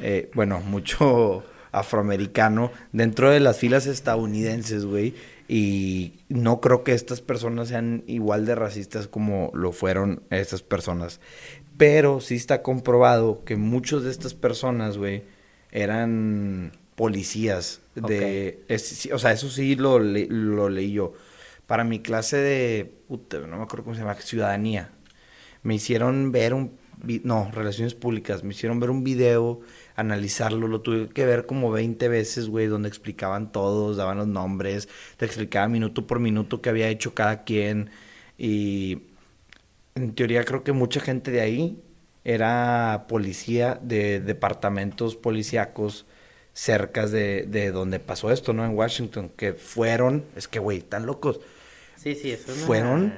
eh, 0.00 0.30
bueno, 0.34 0.60
mucho 0.66 1.44
afroamericano 1.72 2.72
dentro 2.92 3.30
de 3.30 3.38
las 3.38 3.58
filas 3.58 3.86
estadounidenses, 3.86 4.84
güey. 4.84 5.14
Y 5.46 6.14
no 6.28 6.60
creo 6.60 6.84
que 6.84 6.92
estas 6.92 7.20
personas 7.20 7.68
sean 7.68 8.04
igual 8.06 8.44
de 8.46 8.54
racistas 8.54 9.08
como 9.08 9.50
lo 9.54 9.72
fueron 9.72 10.22
estas 10.30 10.62
personas. 10.62 11.20
Pero 11.76 12.20
sí 12.20 12.36
está 12.36 12.62
comprobado 12.62 13.44
que 13.44 13.56
muchos 13.56 14.04
de 14.04 14.10
estas 14.10 14.34
personas, 14.34 14.96
güey, 14.96 15.24
eran 15.72 16.72
policías 17.00 17.82
de... 17.96 18.64
es- 18.68 19.08
o 19.12 19.18
sea, 19.18 19.32
eso 19.32 19.48
sí 19.50 19.76
lo, 19.76 19.98
le- 20.00 20.26
lo 20.28 20.68
leí 20.68 20.92
yo. 20.92 21.14
Para 21.66 21.84
mi 21.84 22.00
clase 22.00 22.36
de... 22.38 22.92
puta, 23.08 23.38
no 23.40 23.56
me 23.58 23.62
acuerdo 23.64 23.84
cómo 23.84 23.94
se 23.96 24.02
llama, 24.02 24.14
ciudadanía. 24.16 24.92
Me 25.62 25.74
hicieron 25.74 26.32
ver 26.32 26.54
un... 26.54 26.78
No, 27.24 27.50
relaciones 27.52 27.94
públicas. 27.94 28.44
Me 28.44 28.52
hicieron 28.52 28.80
ver 28.80 28.90
un 28.90 29.04
video, 29.04 29.60
analizarlo. 29.96 30.68
Lo 30.68 30.82
tuve 30.82 31.08
que 31.08 31.24
ver 31.26 31.46
como 31.46 31.70
20 31.70 32.08
veces, 32.08 32.48
güey, 32.48 32.66
donde 32.66 32.88
explicaban 32.88 33.52
todos, 33.52 33.96
daban 33.96 34.18
los 34.18 34.26
nombres, 34.28 34.88
te 35.16 35.24
explicaban 35.26 35.72
minuto 35.72 36.06
por 36.06 36.20
minuto 36.20 36.60
qué 36.62 36.70
había 36.70 36.88
hecho 36.88 37.14
cada 37.14 37.44
quien. 37.44 37.90
Y 38.38 39.02
en 39.94 40.14
teoría 40.14 40.44
creo 40.44 40.64
que 40.64 40.72
mucha 40.72 41.00
gente 41.00 41.30
de 41.30 41.40
ahí 41.40 41.82
era 42.24 43.06
policía 43.08 43.78
de 43.82 44.20
departamentos 44.20 45.16
policíacos 45.16 46.06
cercas 46.52 47.10
de, 47.12 47.44
de 47.48 47.70
donde 47.70 48.00
pasó 48.00 48.30
esto, 48.30 48.52
¿no? 48.52 48.64
En 48.64 48.76
Washington, 48.76 49.30
que 49.36 49.52
fueron, 49.54 50.24
es 50.36 50.48
que, 50.48 50.58
güey, 50.58 50.80
tan 50.82 51.06
locos, 51.06 51.40
Sí, 51.96 52.14
sí, 52.14 52.30
es 52.30 52.46
una... 52.48 52.56
fueron, 52.56 53.14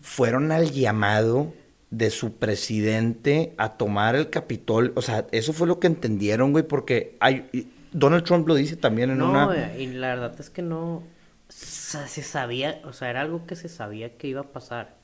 fueron 0.00 0.52
al 0.52 0.70
llamado 0.72 1.54
de 1.90 2.10
su 2.10 2.36
presidente 2.36 3.54
a 3.56 3.76
tomar 3.76 4.14
el 4.14 4.30
Capitol, 4.30 4.92
o 4.96 5.02
sea, 5.02 5.26
eso 5.32 5.52
fue 5.52 5.66
lo 5.66 5.80
que 5.80 5.88
entendieron, 5.88 6.52
güey, 6.52 6.64
porque 6.66 7.16
hay, 7.20 7.48
Donald 7.92 8.24
Trump 8.24 8.46
lo 8.46 8.54
dice 8.54 8.76
también 8.76 9.10
en 9.10 9.18
No, 9.18 9.30
una... 9.30 9.76
y 9.76 9.86
la 9.88 10.08
verdad 10.08 10.34
es 10.38 10.50
que 10.50 10.62
no... 10.62 11.02
Se 11.48 12.22
sabía, 12.22 12.80
o 12.84 12.92
sea, 12.92 13.10
era 13.10 13.22
algo 13.22 13.44
que 13.44 13.56
se 13.56 13.68
sabía 13.68 14.16
que 14.16 14.28
iba 14.28 14.42
a 14.42 14.52
pasar. 14.52 14.94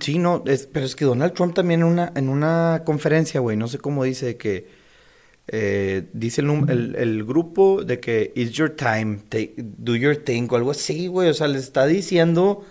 Sí, 0.00 0.18
no, 0.18 0.42
es, 0.46 0.66
pero 0.66 0.86
es 0.86 0.96
que 0.96 1.04
Donald 1.04 1.34
Trump 1.34 1.54
también 1.54 1.80
en 1.80 1.86
una, 1.86 2.12
en 2.16 2.28
una 2.28 2.82
conferencia, 2.84 3.40
güey, 3.40 3.56
no 3.56 3.68
sé 3.68 3.78
cómo 3.78 4.04
dice 4.04 4.36
que 4.36 4.68
eh, 5.48 6.08
dice 6.12 6.40
el, 6.40 6.48
num- 6.48 6.70
el, 6.70 6.96
el 6.96 7.24
grupo 7.24 7.84
de 7.84 8.00
que 8.00 8.32
it's 8.34 8.52
your 8.52 8.70
time, 8.70 9.18
take- 9.28 9.54
do 9.56 9.94
your 9.96 10.16
thing 10.16 10.48
o 10.50 10.56
algo 10.56 10.70
así, 10.70 11.06
güey, 11.08 11.28
o 11.28 11.34
sea, 11.34 11.48
le 11.48 11.58
está 11.58 11.86
diciendo 11.86 12.64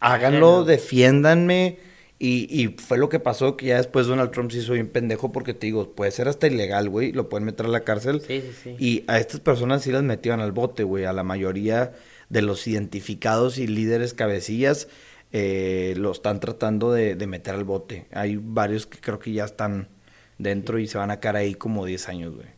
háganlo, 0.00 0.64
defiéndanme 0.64 1.78
y, 2.18 2.46
y 2.62 2.68
fue 2.78 2.98
lo 2.98 3.08
que 3.08 3.20
pasó 3.20 3.56
que 3.56 3.66
ya 3.66 3.76
después 3.76 4.06
Donald 4.06 4.30
Trump 4.32 4.50
se 4.50 4.58
hizo 4.58 4.72
bien 4.72 4.88
pendejo 4.88 5.30
porque 5.32 5.54
te 5.54 5.66
digo, 5.66 5.92
puede 5.92 6.10
ser 6.10 6.28
hasta 6.28 6.46
ilegal, 6.48 6.88
güey, 6.88 7.12
lo 7.12 7.28
pueden 7.28 7.44
meter 7.46 7.66
a 7.66 7.68
la 7.68 7.84
cárcel 7.84 8.20
Sí, 8.20 8.40
sí, 8.42 8.52
sí. 8.64 8.76
y 8.78 9.04
a 9.06 9.18
estas 9.18 9.40
personas 9.40 9.82
sí 9.82 9.92
las 9.92 10.02
metían 10.02 10.40
al 10.40 10.52
bote, 10.52 10.82
güey. 10.82 11.04
A 11.04 11.12
la 11.12 11.22
mayoría 11.22 11.92
de 12.28 12.42
los 12.42 12.66
identificados 12.66 13.58
y 13.58 13.66
líderes 13.68 14.14
cabecillas 14.14 14.88
eh, 15.32 15.94
lo 15.96 16.10
están 16.12 16.40
tratando 16.40 16.92
de, 16.92 17.14
de 17.14 17.26
meter 17.28 17.54
al 17.54 17.64
bote. 17.64 18.06
Hay 18.12 18.36
varios 18.42 18.86
que 18.86 18.98
creo 18.98 19.18
que 19.20 19.32
ya 19.32 19.44
están 19.44 19.88
dentro 20.38 20.78
y 20.78 20.86
se 20.86 20.98
van 20.98 21.10
a 21.10 21.20
quedar 21.20 21.36
ahí 21.36 21.54
como 21.54 21.84
10 21.84 22.08
años, 22.08 22.34
güey. 22.34 22.48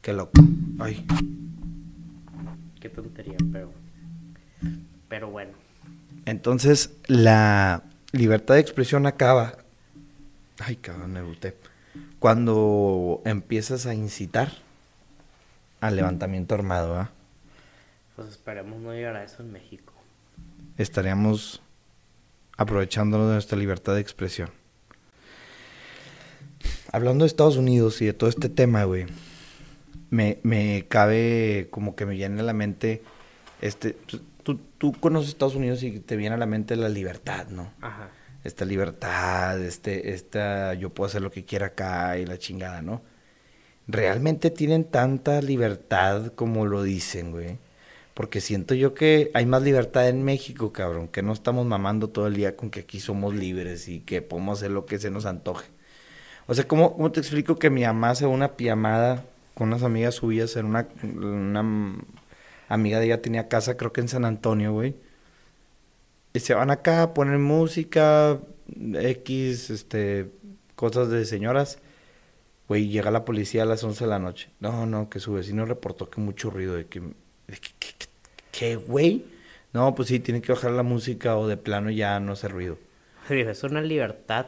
Qué 0.00 0.12
loco. 0.12 0.32
Ay. 0.78 1.06
Qué 2.80 2.88
tontería, 2.90 3.36
pero... 3.52 3.72
Pero 5.08 5.30
bueno. 5.30 5.52
Entonces, 6.26 6.96
la 7.06 7.84
libertad 8.12 8.54
de 8.54 8.60
expresión 8.60 9.06
acaba. 9.06 9.58
Ay, 10.58 10.76
cabrón, 10.76 11.12
me 11.12 11.22
boté. 11.22 11.56
Cuando 12.18 13.22
empiezas 13.24 13.86
a 13.86 13.94
incitar 13.94 14.52
al 15.80 15.96
levantamiento 15.96 16.54
armado, 16.54 16.96
¿ah? 16.96 17.10
Pues 18.16 18.28
esperemos 18.28 18.80
no 18.80 18.92
llegar 18.92 19.16
a 19.16 19.24
eso 19.24 19.42
en 19.42 19.52
México. 19.52 19.92
estaríamos 20.78 21.60
aprovechándonos 22.56 23.28
de 23.28 23.32
nuestra 23.34 23.58
libertad 23.58 23.94
de 23.94 24.00
expresión. 24.00 24.50
Hablando 26.92 27.24
de 27.24 27.28
Estados 27.28 27.56
Unidos 27.56 28.00
y 28.02 28.06
de 28.06 28.12
todo 28.12 28.30
este 28.30 28.48
tema, 28.48 28.84
güey, 28.84 29.06
me, 30.10 30.38
me 30.42 30.86
cabe 30.88 31.68
como 31.70 31.96
que 31.96 32.06
me 32.06 32.14
viene 32.14 32.40
a 32.40 32.44
la 32.44 32.52
mente, 32.52 33.02
este, 33.60 33.96
tú, 34.42 34.60
tú 34.78 34.92
conoces 34.92 35.30
Estados 35.30 35.54
Unidos 35.54 35.82
y 35.82 36.00
te 36.00 36.16
viene 36.16 36.34
a 36.34 36.38
la 36.38 36.46
mente 36.46 36.76
la 36.76 36.88
libertad, 36.88 37.48
¿no? 37.48 37.72
Ajá. 37.80 38.10
Esta 38.44 38.64
libertad, 38.64 39.62
este, 39.62 40.12
esta, 40.12 40.74
yo 40.74 40.90
puedo 40.90 41.08
hacer 41.08 41.22
lo 41.22 41.30
que 41.30 41.44
quiera 41.44 41.66
acá 41.66 42.18
y 42.18 42.26
la 42.26 42.38
chingada, 42.38 42.82
¿no? 42.82 43.02
¿realmente 43.86 44.50
tienen 44.50 44.84
tanta 44.84 45.42
libertad 45.42 46.32
como 46.34 46.66
lo 46.66 46.82
dicen, 46.82 47.32
güey? 47.32 47.58
Porque 48.14 48.40
siento 48.40 48.74
yo 48.74 48.94
que 48.94 49.30
hay 49.34 49.44
más 49.44 49.62
libertad 49.62 50.08
en 50.08 50.22
México, 50.22 50.72
cabrón, 50.72 51.08
que 51.08 51.22
no 51.22 51.32
estamos 51.32 51.66
mamando 51.66 52.08
todo 52.08 52.28
el 52.28 52.34
día 52.34 52.56
con 52.56 52.70
que 52.70 52.80
aquí 52.80 53.00
somos 53.00 53.34
libres 53.34 53.88
y 53.88 54.00
que 54.00 54.22
podemos 54.22 54.58
hacer 54.58 54.70
lo 54.70 54.86
que 54.86 54.98
se 54.98 55.10
nos 55.10 55.26
antoje. 55.26 55.66
O 56.46 56.54
sea, 56.54 56.66
¿cómo, 56.66 56.94
cómo 56.94 57.10
te 57.10 57.20
explico 57.20 57.56
que 57.56 57.70
mi 57.70 57.82
mamá 57.84 58.10
hace 58.10 58.26
una 58.26 58.56
pijamada 58.56 59.24
con 59.54 59.68
unas 59.68 59.82
amigas 59.82 60.16
suyas 60.16 60.56
en 60.56 60.66
una, 60.66 60.88
una 61.02 61.96
amiga 62.68 62.98
de 62.98 63.06
ella 63.06 63.22
tenía 63.22 63.48
casa, 63.48 63.76
creo 63.76 63.92
que 63.92 64.00
en 64.00 64.08
San 64.08 64.24
Antonio, 64.24 64.72
güey? 64.72 64.94
Y 66.32 66.40
se 66.40 66.54
van 66.54 66.70
acá 66.70 67.02
a 67.02 67.14
poner 67.14 67.38
música, 67.38 68.40
X, 68.76 69.70
este, 69.70 70.30
cosas 70.74 71.08
de 71.08 71.24
señoras. 71.24 71.78
Güey, 72.68 72.88
llega 72.88 73.10
la 73.10 73.24
policía 73.24 73.62
a 73.62 73.66
las 73.66 73.84
11 73.84 74.04
de 74.04 74.10
la 74.10 74.18
noche. 74.18 74.50
No, 74.58 74.84
no, 74.86 75.08
que 75.08 75.20
su 75.20 75.34
vecino 75.34 75.64
reportó 75.64 76.10
que 76.10 76.20
mucho 76.20 76.50
ruido, 76.50 76.74
de 76.74 76.86
que, 76.86 77.02
¿qué, 78.50 78.76
güey? 78.76 79.24
No, 79.72 79.94
pues 79.94 80.08
sí, 80.08 80.18
tiene 80.18 80.40
que 80.40 80.52
bajar 80.52 80.72
la 80.72 80.82
música 80.82 81.36
o 81.36 81.46
de 81.46 81.56
plano 81.56 81.90
ya 81.90 82.18
no 82.20 82.32
hace 82.32 82.48
ruido. 82.48 82.78
Es 83.28 83.62
una 83.62 83.80
libertad 83.80 84.46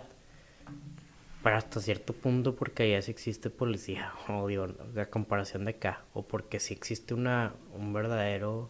para 1.46 1.58
hasta 1.58 1.80
cierto 1.80 2.12
punto 2.12 2.56
porque 2.56 2.82
allá 2.82 3.00
sí 3.02 3.12
existe 3.12 3.50
policía, 3.50 4.12
o 4.28 4.48
digo, 4.48 4.66
la 4.94 5.08
comparación 5.08 5.64
de 5.64 5.70
acá, 5.70 6.02
o 6.12 6.26
porque 6.26 6.58
sí 6.58 6.74
existe 6.74 7.14
una, 7.14 7.54
un 7.72 7.92
verdadero 7.92 8.68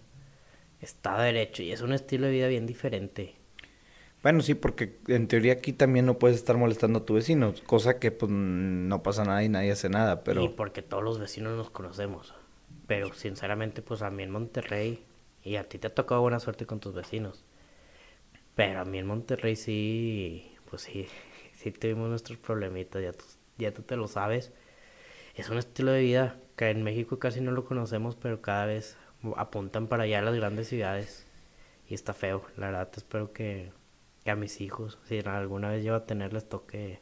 Estado 0.83 1.21
de 1.21 1.33
Derecho 1.33 1.63
y 1.63 1.73
es 1.73 1.81
un 1.81 1.95
estilo 1.95 2.27
de 2.27 2.33
vida 2.33 2.49
bien 2.49 2.67
diferente. 2.67 3.35
Bueno, 4.23 4.43
sí, 4.43 4.53
porque 4.53 4.99
en 5.09 5.27
teoría 5.27 5.55
aquí 5.55 5.73
también 5.73 6.05
no 6.05 6.19
puedes 6.19 6.37
estar 6.37 6.59
molestando 6.59 6.99
a 6.99 7.07
tu 7.07 7.15
vecino, 7.15 7.55
cosa 7.65 7.99
que 7.99 8.11
pues 8.11 8.31
no 8.31 9.03
pasa 9.03 9.25
nada 9.25 9.43
y 9.43 9.49
nadie 9.49 9.73
hace 9.73 9.89
nada, 9.89 10.23
pero... 10.23 10.45
Y 10.45 10.51
porque 10.51 10.83
todos 10.83 11.03
los 11.03 11.19
vecinos 11.19 11.57
nos 11.57 11.71
conocemos, 11.71 12.35
pero 12.87 13.15
sinceramente 13.15 13.81
pues 13.81 14.03
a 14.03 14.11
mí 14.11 14.23
en 14.23 14.31
Monterrey, 14.31 15.03
y 15.43 15.57
a 15.57 15.67
ti 15.67 15.79
te 15.79 15.87
ha 15.87 15.95
tocado 15.95 16.21
buena 16.21 16.41
suerte 16.41 16.67
con 16.67 16.81
tus 16.81 16.93
vecinos, 16.93 17.43
pero 18.55 18.81
a 18.81 18.85
mí 18.85 18.99
en 18.99 19.07
Monterrey 19.07 19.57
sí, 19.57 20.53
pues 20.69 20.83
sí, 20.83 21.07
sí 21.73 21.79
tuvimos 21.79 22.09
nuestros 22.09 22.39
problemitas, 22.39 23.03
ya 23.03 23.13
tú, 23.13 23.25
ya 23.59 23.73
tú 23.73 23.83
te 23.83 23.97
lo 23.97 24.09
sabes. 24.09 24.53
Es 25.35 25.51
un 25.51 25.59
estilo 25.59 25.93
de 25.93 26.01
vida 26.01 26.37
que 26.57 26.71
en 26.71 26.83
México 26.83 27.19
casi 27.19 27.41
no 27.41 27.51
lo 27.51 27.65
conocemos, 27.65 28.17
pero 28.17 28.41
cada 28.41 28.67
vez 28.67 28.97
apuntan 29.37 29.87
para 29.89 30.05
allá 30.05 30.23
las 30.23 30.35
grandes 30.35 30.69
ciudades. 30.69 31.27
Y 31.89 31.95
está 31.95 32.15
feo, 32.15 32.43
la 32.57 32.67
verdad, 32.67 32.89
espero 32.97 33.33
que 33.33 33.71
a 34.27 34.35
mis 34.35 34.61
hijos, 34.61 34.99
si 35.05 35.21
alguna 35.21 35.71
vez 35.71 35.83
llevo 35.83 35.97
a 35.97 36.07
tenerles 36.07 36.49
toque 36.49 37.01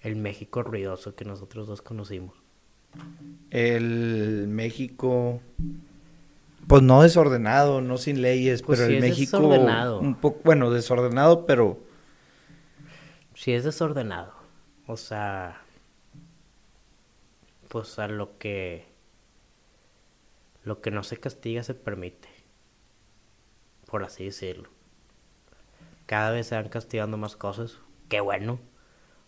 el 0.00 0.16
México 0.16 0.62
ruidoso 0.62 1.14
que 1.14 1.24
nosotros 1.24 1.66
dos 1.66 1.82
conocimos. 1.82 2.34
El 3.50 4.48
México, 4.48 5.40
pues 6.66 6.82
no 6.82 7.02
desordenado, 7.02 7.80
no 7.80 7.96
sin 7.96 8.20
leyes, 8.20 8.62
pues 8.62 8.80
pero 8.80 8.92
el 8.92 9.00
México 9.00 9.38
desordenado. 9.38 10.00
un 10.00 10.14
poco, 10.14 10.40
bueno, 10.44 10.70
desordenado, 10.70 11.46
pero 11.46 11.78
sí 13.42 13.52
es 13.52 13.64
desordenado. 13.64 14.32
O 14.86 14.96
sea, 14.96 15.60
pues 17.68 17.98
a 17.98 18.06
lo 18.06 18.38
que 18.38 18.86
lo 20.62 20.80
que 20.80 20.92
no 20.92 21.02
se 21.02 21.18
castiga 21.18 21.64
se 21.64 21.74
permite, 21.74 22.28
por 23.86 24.04
así 24.04 24.26
decirlo 24.26 24.70
cada 26.12 26.30
vez 26.30 26.48
se 26.48 26.56
van 26.56 26.68
castigando 26.68 27.16
más 27.16 27.36
cosas. 27.36 27.78
Qué 28.10 28.20
bueno. 28.20 28.60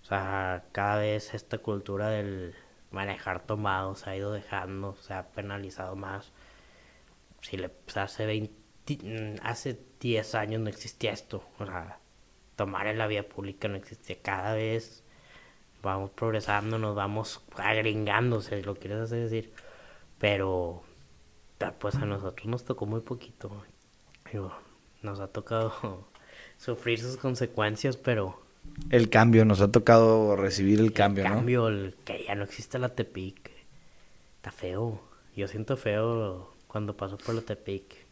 O 0.03 0.05
sea, 0.05 0.65
cada 0.73 0.99
vez 0.99 1.33
esta 1.33 1.57
cultura 1.57 2.11
del 2.11 2.55
manejar 2.91 3.41
tomado 3.41 3.95
se 3.97 4.11
ha 4.11 4.17
ido 4.17 4.33
dejando, 4.33 4.95
se 4.97 5.15
ha 5.15 5.29
penalizado 5.29 5.97
más. 5.97 6.31
Si 7.41 7.57
le 7.57 7.71
hace 7.95 8.27
20, 8.27 9.41
hace 9.43 9.81
10 9.99 10.35
años 10.35 10.61
no 10.61 10.69
existía 10.69 11.13
esto. 11.13 11.43
O 11.59 11.65
sea, 11.65 11.99
tomar 12.57 12.87
en 12.87 12.99
la 12.99 13.07
vía 13.07 13.29
pública 13.29 13.69
no 13.69 13.77
existía. 13.77 14.17
Cada 14.23 14.55
vez 14.55 15.03
vamos 15.83 16.11
progresando, 16.11 16.79
nos 16.79 16.95
vamos 16.95 17.43
agringando, 17.57 18.41
si 18.41 18.63
lo 18.63 18.75
quieres 18.75 18.99
hacer 18.99 19.21
decir. 19.21 19.53
Pero, 20.19 20.83
pues 21.79 21.97
a 21.97 22.07
nosotros 22.07 22.47
nos 22.47 22.65
tocó 22.65 22.87
muy 22.87 23.01
poquito. 23.01 23.65
nos 25.03 25.21
ha 25.21 25.29
tocado 25.29 26.09
sufrir 26.59 27.01
sus 27.01 27.17
consecuencias, 27.17 27.97
pero... 27.97 28.43
El 28.91 29.11
cambio, 29.11 29.45
nos 29.45 29.61
ha 29.61 29.71
tocado 29.71 30.37
recibir 30.37 30.81
el 30.81 30.95
cambio, 30.95 31.25
el 31.25 31.31
cambio, 31.31 31.69
el 31.69 31.95
que 32.05 32.25
ya 32.25 32.35
no 32.35 32.45
existe 32.45 32.79
la 32.79 32.95
Tepic. 32.95 33.51
Está 34.37 34.51
feo. 34.51 35.03
Yo 35.37 35.49
siento 35.49 35.77
feo 35.77 36.55
cuando 36.67 36.97
paso 36.97 37.19
por 37.19 37.35
la 37.35 37.43
Tepic. 37.43 38.05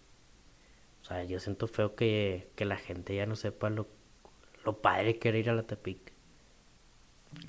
O 1.02 1.04
sea, 1.04 1.24
yo 1.24 1.40
siento 1.40 1.66
feo 1.66 1.94
que, 1.94 2.48
la 2.58 2.76
gente 2.76 3.14
ya 3.14 3.26
no 3.26 3.34
sepa 3.34 3.70
lo, 3.70 3.86
lo 4.64 4.78
padre 4.78 5.18
que 5.18 5.28
era 5.28 5.38
ir 5.38 5.50
a 5.50 5.54
la 5.54 5.62
Tepic. 5.62 6.12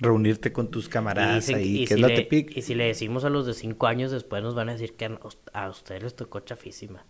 Reunirte 0.00 0.52
con 0.52 0.70
tus 0.70 0.88
camaradas 0.88 1.48
ahí, 1.50 1.84
que 1.86 1.94
es 1.94 2.00
la 2.00 2.08
Tepic. 2.08 2.56
Y 2.56 2.62
si 2.62 2.74
le 2.74 2.84
decimos 2.84 3.24
a 3.24 3.30
los 3.30 3.46
de 3.46 3.54
cinco 3.54 3.86
años 3.86 4.10
después 4.10 4.42
nos 4.42 4.54
van 4.54 4.68
a 4.68 4.72
decir 4.72 4.94
que 4.94 5.04
a, 5.06 5.18
a 5.52 5.68
ustedes 5.68 6.02
les 6.02 6.16
tocó 6.16 6.40
chafísima. 6.40 7.04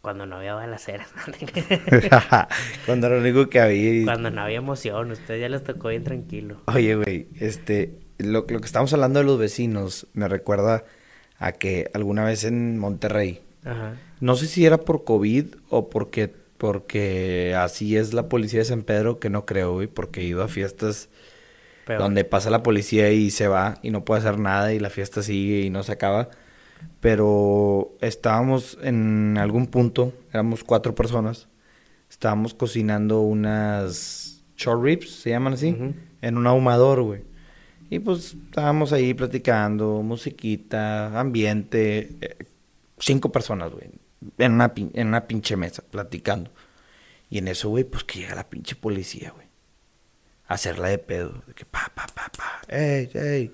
Cuando 0.00 0.26
no 0.26 0.36
había 0.36 0.54
balaceras. 0.54 1.08
Cuando 2.86 3.08
era 3.08 3.16
lo 3.16 3.22
único 3.22 3.48
que 3.48 3.60
había. 3.60 4.04
Cuando 4.04 4.30
no 4.30 4.42
había 4.42 4.58
emoción, 4.58 5.10
usted 5.10 5.40
ya 5.40 5.48
les 5.48 5.64
tocó 5.64 5.88
bien 5.88 6.04
tranquilo. 6.04 6.62
Oye, 6.66 6.94
güey, 6.94 7.26
este, 7.40 7.98
lo, 8.18 8.46
lo 8.48 8.60
que 8.60 8.66
estamos 8.66 8.92
hablando 8.92 9.18
de 9.18 9.24
los 9.24 9.38
vecinos 9.38 10.06
me 10.12 10.28
recuerda 10.28 10.84
a 11.38 11.52
que 11.52 11.90
alguna 11.94 12.24
vez 12.24 12.44
en 12.44 12.78
Monterrey, 12.78 13.40
Ajá. 13.64 13.96
no 14.20 14.36
sé 14.36 14.46
si 14.46 14.64
era 14.66 14.78
por 14.78 15.04
COVID 15.04 15.46
o 15.68 15.88
porque, 15.88 16.34
porque 16.58 17.54
así 17.56 17.96
es 17.96 18.12
la 18.12 18.28
policía 18.28 18.58
de 18.60 18.64
San 18.66 18.82
Pedro, 18.82 19.18
que 19.20 19.30
no 19.30 19.46
creo, 19.46 19.72
güey, 19.72 19.86
porque 19.86 20.20
he 20.20 20.24
ido 20.24 20.42
a 20.42 20.48
fiestas 20.48 21.08
donde 21.86 22.24
pasa 22.24 22.50
la 22.50 22.62
policía 22.62 23.10
y 23.12 23.30
se 23.30 23.48
va 23.48 23.78
y 23.82 23.90
no 23.90 24.04
puede 24.04 24.20
hacer 24.20 24.38
nada 24.38 24.74
y 24.74 24.78
la 24.78 24.90
fiesta 24.90 25.22
sigue 25.22 25.60
y 25.60 25.70
no 25.70 25.82
se 25.82 25.92
acaba. 25.92 26.28
Pero 27.00 27.96
estábamos 28.00 28.78
en 28.82 29.38
algún 29.38 29.68
punto, 29.68 30.12
éramos 30.32 30.64
cuatro 30.64 30.94
personas, 30.94 31.48
estábamos 32.10 32.54
cocinando 32.54 33.20
unas 33.20 34.44
short 34.56 34.82
ribs, 34.82 35.10
se 35.10 35.30
llaman 35.30 35.54
así, 35.54 35.76
en 36.20 36.36
un 36.36 36.46
ahumador, 36.46 37.02
güey. 37.02 37.22
Y 37.90 38.00
pues 38.00 38.34
estábamos 38.34 38.92
ahí 38.92 39.14
platicando, 39.14 40.02
musiquita, 40.02 41.18
ambiente, 41.18 42.16
eh, 42.20 42.36
cinco 42.98 43.32
personas, 43.32 43.72
güey, 43.72 43.90
en 44.38 44.52
una, 44.52 44.72
en 44.76 45.08
una 45.08 45.26
pinche 45.26 45.56
mesa, 45.56 45.82
platicando. 45.88 46.50
Y 47.30 47.38
en 47.38 47.48
eso, 47.48 47.68
güey, 47.68 47.84
pues 47.84 48.04
que 48.04 48.20
llega 48.20 48.34
la 48.34 48.48
pinche 48.48 48.74
policía, 48.74 49.30
güey. 49.34 49.46
A 50.46 50.54
hacerla 50.54 50.88
de 50.88 50.98
pedo. 50.98 51.42
De 51.46 51.54
que 51.54 51.64
pa, 51.64 51.92
pa, 51.94 52.06
pa, 52.06 52.30
pa. 52.36 52.60
Ey, 52.68 53.10
ey. 53.14 53.52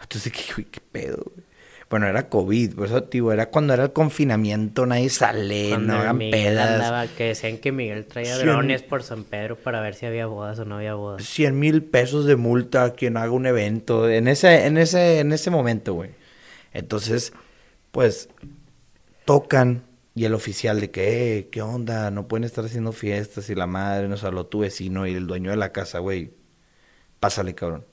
Entonces, 0.00 0.32
¿qué, 0.32 0.52
güey, 0.52 0.66
qué 0.66 0.80
pedo, 0.80 1.22
güey? 1.24 1.44
Bueno, 1.90 2.08
era 2.08 2.28
COVID, 2.28 2.74
por 2.74 2.86
eso, 2.86 3.04
tío, 3.04 3.30
era 3.30 3.50
cuando 3.50 3.72
era 3.74 3.84
el 3.84 3.92
confinamiento, 3.92 4.84
nadie 4.84 5.10
sale, 5.10 5.76
no 5.78 6.00
eran 6.00 6.18
pedas. 6.18 7.10
que 7.10 7.24
decían 7.28 7.58
que 7.58 7.72
Miguel 7.72 8.06
traía 8.06 8.36
drones 8.38 8.82
por 8.82 9.02
San 9.02 9.22
Pedro 9.22 9.56
para 9.56 9.80
ver 9.80 9.94
si 9.94 10.06
había 10.06 10.26
bodas 10.26 10.58
o 10.58 10.64
no 10.64 10.78
había 10.78 10.94
bodas. 10.94 11.24
100 11.24 11.56
mil 11.56 11.84
pesos 11.84 12.24
de 12.24 12.36
multa 12.36 12.84
a 12.84 12.90
quien 12.94 13.16
haga 13.16 13.30
un 13.30 13.46
evento, 13.46 14.08
en 14.08 14.28
ese, 14.28 14.66
en 14.66 14.78
ese, 14.78 15.20
en 15.20 15.32
ese 15.32 15.50
momento, 15.50 15.94
güey. 15.94 16.10
Entonces, 16.72 17.32
pues, 17.92 18.28
tocan 19.24 19.84
y 20.14 20.24
el 20.24 20.34
oficial 20.34 20.80
de 20.80 20.90
que, 20.90 21.38
eh, 21.38 21.48
¿qué 21.50 21.60
onda? 21.62 22.10
No 22.10 22.28
pueden 22.28 22.44
estar 22.44 22.64
haciendo 22.64 22.92
fiestas 22.92 23.50
y 23.50 23.54
la 23.54 23.66
madre 23.66 24.08
nos 24.08 24.22
habló 24.22 24.46
tu 24.46 24.60
vecino 24.60 25.06
y 25.06 25.14
el 25.14 25.26
dueño 25.26 25.50
de 25.50 25.56
la 25.56 25.72
casa, 25.72 25.98
güey. 25.98 26.32
Pásale, 27.18 27.54
cabrón. 27.54 27.84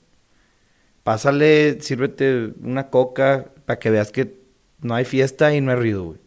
Pásale, 1.02 1.80
sírvete 1.80 2.52
una 2.62 2.90
coca, 2.90 3.52
para 3.66 3.78
que 3.80 3.90
veas 3.90 4.12
que 4.12 4.40
no 4.80 4.94
hay 4.94 5.04
fiesta 5.04 5.52
y 5.54 5.60
no 5.60 5.72
hay 5.72 5.76
ruido, 5.78 6.04
güey. 6.04 6.20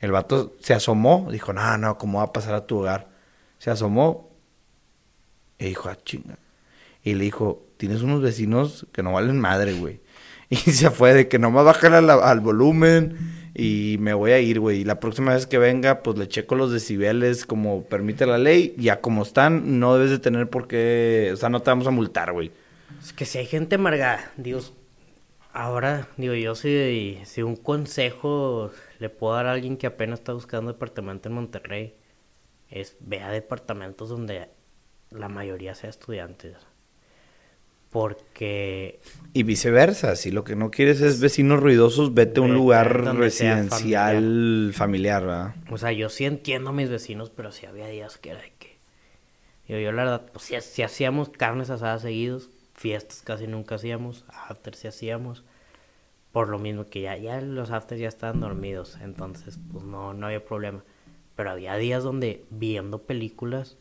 El 0.00 0.10
vato 0.10 0.56
se 0.60 0.74
asomó, 0.74 1.28
dijo, 1.30 1.52
no, 1.52 1.78
no, 1.78 1.98
¿cómo 1.98 2.18
va 2.18 2.24
a 2.24 2.32
pasar 2.32 2.54
a 2.54 2.66
tu 2.66 2.78
hogar? 2.78 3.08
Se 3.58 3.70
asomó 3.70 4.30
y 5.58 5.66
dijo, 5.66 5.88
ah, 5.88 5.96
chinga. 6.04 6.38
Y 7.02 7.14
le 7.14 7.24
dijo, 7.24 7.64
tienes 7.76 8.02
unos 8.02 8.22
vecinos 8.22 8.86
que 8.92 9.02
no 9.04 9.12
valen 9.12 9.38
madre, 9.38 9.72
güey. 9.74 10.00
Y 10.48 10.56
se 10.56 10.90
fue 10.90 11.14
de 11.14 11.28
que 11.28 11.38
no 11.38 11.50
me 11.50 11.62
bajar 11.62 11.94
al, 11.94 12.10
al 12.10 12.40
volumen 12.40 13.45
y 13.58 13.96
me 14.00 14.12
voy 14.12 14.32
a 14.32 14.38
ir, 14.38 14.60
güey. 14.60 14.80
Y 14.80 14.84
la 14.84 15.00
próxima 15.00 15.32
vez 15.32 15.46
que 15.46 15.58
venga, 15.58 16.02
pues 16.02 16.18
le 16.18 16.28
checo 16.28 16.54
los 16.54 16.70
decibeles 16.70 17.46
como 17.46 17.84
permite 17.84 18.26
la 18.26 18.36
ley. 18.36 18.74
Ya 18.76 19.00
como 19.00 19.22
están, 19.22 19.80
no 19.80 19.94
debes 19.94 20.10
de 20.10 20.18
tener 20.18 20.50
por 20.50 20.68
qué, 20.68 21.30
o 21.32 21.36
sea, 21.36 21.48
no 21.48 21.60
te 21.60 21.70
vamos 21.70 21.86
a 21.86 21.90
multar, 21.90 22.32
güey. 22.32 22.52
Es 23.02 23.12
que 23.12 23.24
si 23.24 23.38
hay 23.38 23.46
gente 23.46 23.76
amargada, 23.76 24.30
Dios, 24.36 24.74
Ahora, 25.58 26.06
digo, 26.18 26.34
yo 26.34 26.54
si, 26.54 27.18
si 27.24 27.42
un 27.42 27.56
consejo 27.56 28.70
le 28.98 29.08
puedo 29.08 29.36
dar 29.36 29.46
a 29.46 29.52
alguien 29.52 29.78
que 29.78 29.86
apenas 29.86 30.18
está 30.18 30.34
buscando 30.34 30.70
departamento 30.70 31.30
en 31.30 31.34
Monterrey, 31.34 31.94
es 32.68 32.94
vea 33.00 33.30
departamentos 33.30 34.10
donde 34.10 34.50
la 35.08 35.28
mayoría 35.30 35.74
sea 35.74 35.88
estudiantes. 35.88 36.58
Porque... 37.96 39.00
Y 39.32 39.42
viceversa, 39.44 40.16
si 40.16 40.30
lo 40.30 40.44
que 40.44 40.54
no 40.54 40.70
quieres 40.70 41.00
es 41.00 41.18
vecinos 41.18 41.60
ruidosos, 41.60 42.12
vete 42.12 42.40
a 42.40 42.42
un 42.42 42.52
lugar 42.52 43.16
residencial 43.16 44.72
familiar. 44.74 45.22
¿verdad? 45.24 45.54
O 45.70 45.78
sea, 45.78 45.92
yo 45.92 46.10
sí 46.10 46.26
entiendo 46.26 46.68
a 46.68 46.72
mis 46.74 46.90
vecinos, 46.90 47.30
pero 47.30 47.52
sí 47.52 47.64
había 47.64 47.86
días 47.86 48.18
que 48.18 48.32
era 48.32 48.42
de 48.42 48.52
que... 48.58 48.76
Yo, 49.66 49.78
yo 49.78 49.92
la 49.92 50.04
verdad, 50.04 50.30
pues 50.30 50.44
si, 50.62 50.82
hacíamos 50.82 51.30
carnes 51.30 51.70
asadas 51.70 52.02
seguidos, 52.02 52.50
fiestas 52.74 53.22
casi 53.22 53.46
nunca 53.46 53.76
hacíamos, 53.76 54.26
after 54.46 54.74
sí 54.74 54.88
hacíamos, 54.88 55.42
por 56.32 56.48
lo 56.48 56.58
mismo 56.58 56.90
que 56.90 57.00
ya, 57.00 57.16
ya 57.16 57.40
los 57.40 57.70
afters 57.70 57.98
ya 57.98 58.08
estaban 58.08 58.42
dormidos, 58.42 58.98
entonces 59.00 59.58
pues 59.72 59.86
no, 59.86 60.12
no 60.12 60.26
había 60.26 60.44
problema. 60.44 60.84
Pero 61.34 61.50
había 61.50 61.74
días 61.76 62.04
donde 62.04 62.44
viendo 62.50 63.04
películas 63.04 63.78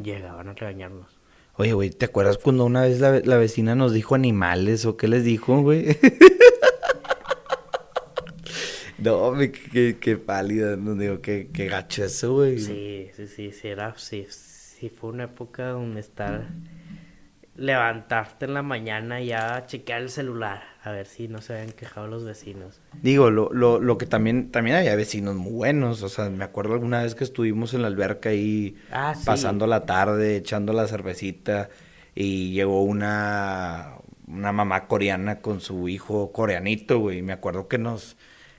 llegaban 0.00 0.48
a 0.48 0.54
regañarnos. 0.54 1.17
Oye, 1.60 1.72
güey, 1.72 1.90
¿te 1.90 2.04
acuerdas 2.04 2.38
cuando 2.38 2.64
una 2.64 2.82
vez 2.82 3.00
la, 3.00 3.36
vecina 3.36 3.74
nos 3.74 3.92
dijo 3.92 4.14
animales 4.14 4.86
o 4.86 4.96
qué 4.96 5.08
les 5.08 5.24
dijo, 5.24 5.60
güey? 5.60 5.86
no, 8.98 9.34
qué, 9.72 9.96
qué 10.00 10.16
pálida, 10.16 10.76
no 10.76 10.94
digo, 10.94 11.20
qué, 11.20 11.50
qué 11.52 11.66
gacho 11.66 12.04
eso, 12.04 12.34
güey. 12.34 12.60
Sí, 12.60 13.08
sí, 13.12 13.26
sí, 13.26 13.50
sí, 13.50 13.66
era, 13.66 13.92
sí, 13.96 14.24
sí, 14.30 14.88
fue 14.88 15.10
una 15.10 15.24
época 15.24 15.70
donde 15.70 15.98
estar 15.98 16.46
levantarte 17.56 18.44
en 18.44 18.54
la 18.54 18.62
mañana 18.62 19.20
y 19.20 19.26
ya 19.26 19.64
chequear 19.66 20.02
el 20.02 20.10
celular, 20.10 20.62
a 20.88 20.92
ver 20.92 21.06
si 21.06 21.28
no 21.28 21.40
se 21.40 21.54
habían 21.54 21.72
quejado 21.72 22.06
los 22.06 22.24
vecinos. 22.24 22.80
Digo, 23.02 23.30
lo, 23.30 23.52
lo, 23.52 23.80
lo 23.80 23.98
que 23.98 24.06
también, 24.06 24.50
también 24.50 24.76
había 24.76 24.96
vecinos 24.96 25.36
muy 25.36 25.52
buenos, 25.52 26.02
o 26.02 26.08
sea, 26.08 26.30
me 26.30 26.44
acuerdo 26.44 26.74
alguna 26.74 27.02
vez 27.02 27.14
que 27.14 27.24
estuvimos 27.24 27.74
en 27.74 27.82
la 27.82 27.88
alberca 27.88 28.30
ahí 28.30 28.76
ah, 28.90 29.14
pasando 29.24 29.66
la 29.66 29.86
tarde, 29.86 30.36
echando 30.36 30.72
la 30.72 30.86
cervecita 30.86 31.68
y 32.14 32.52
llegó 32.52 32.82
una, 32.82 33.94
una 34.26 34.52
mamá 34.52 34.86
coreana 34.86 35.40
con 35.40 35.60
su 35.60 35.88
hijo 35.88 36.32
coreanito, 36.32 36.98
güey, 36.98 37.22
me 37.22 37.32
acuerdo 37.32 37.68
que 37.68 37.78
nos 37.78 38.16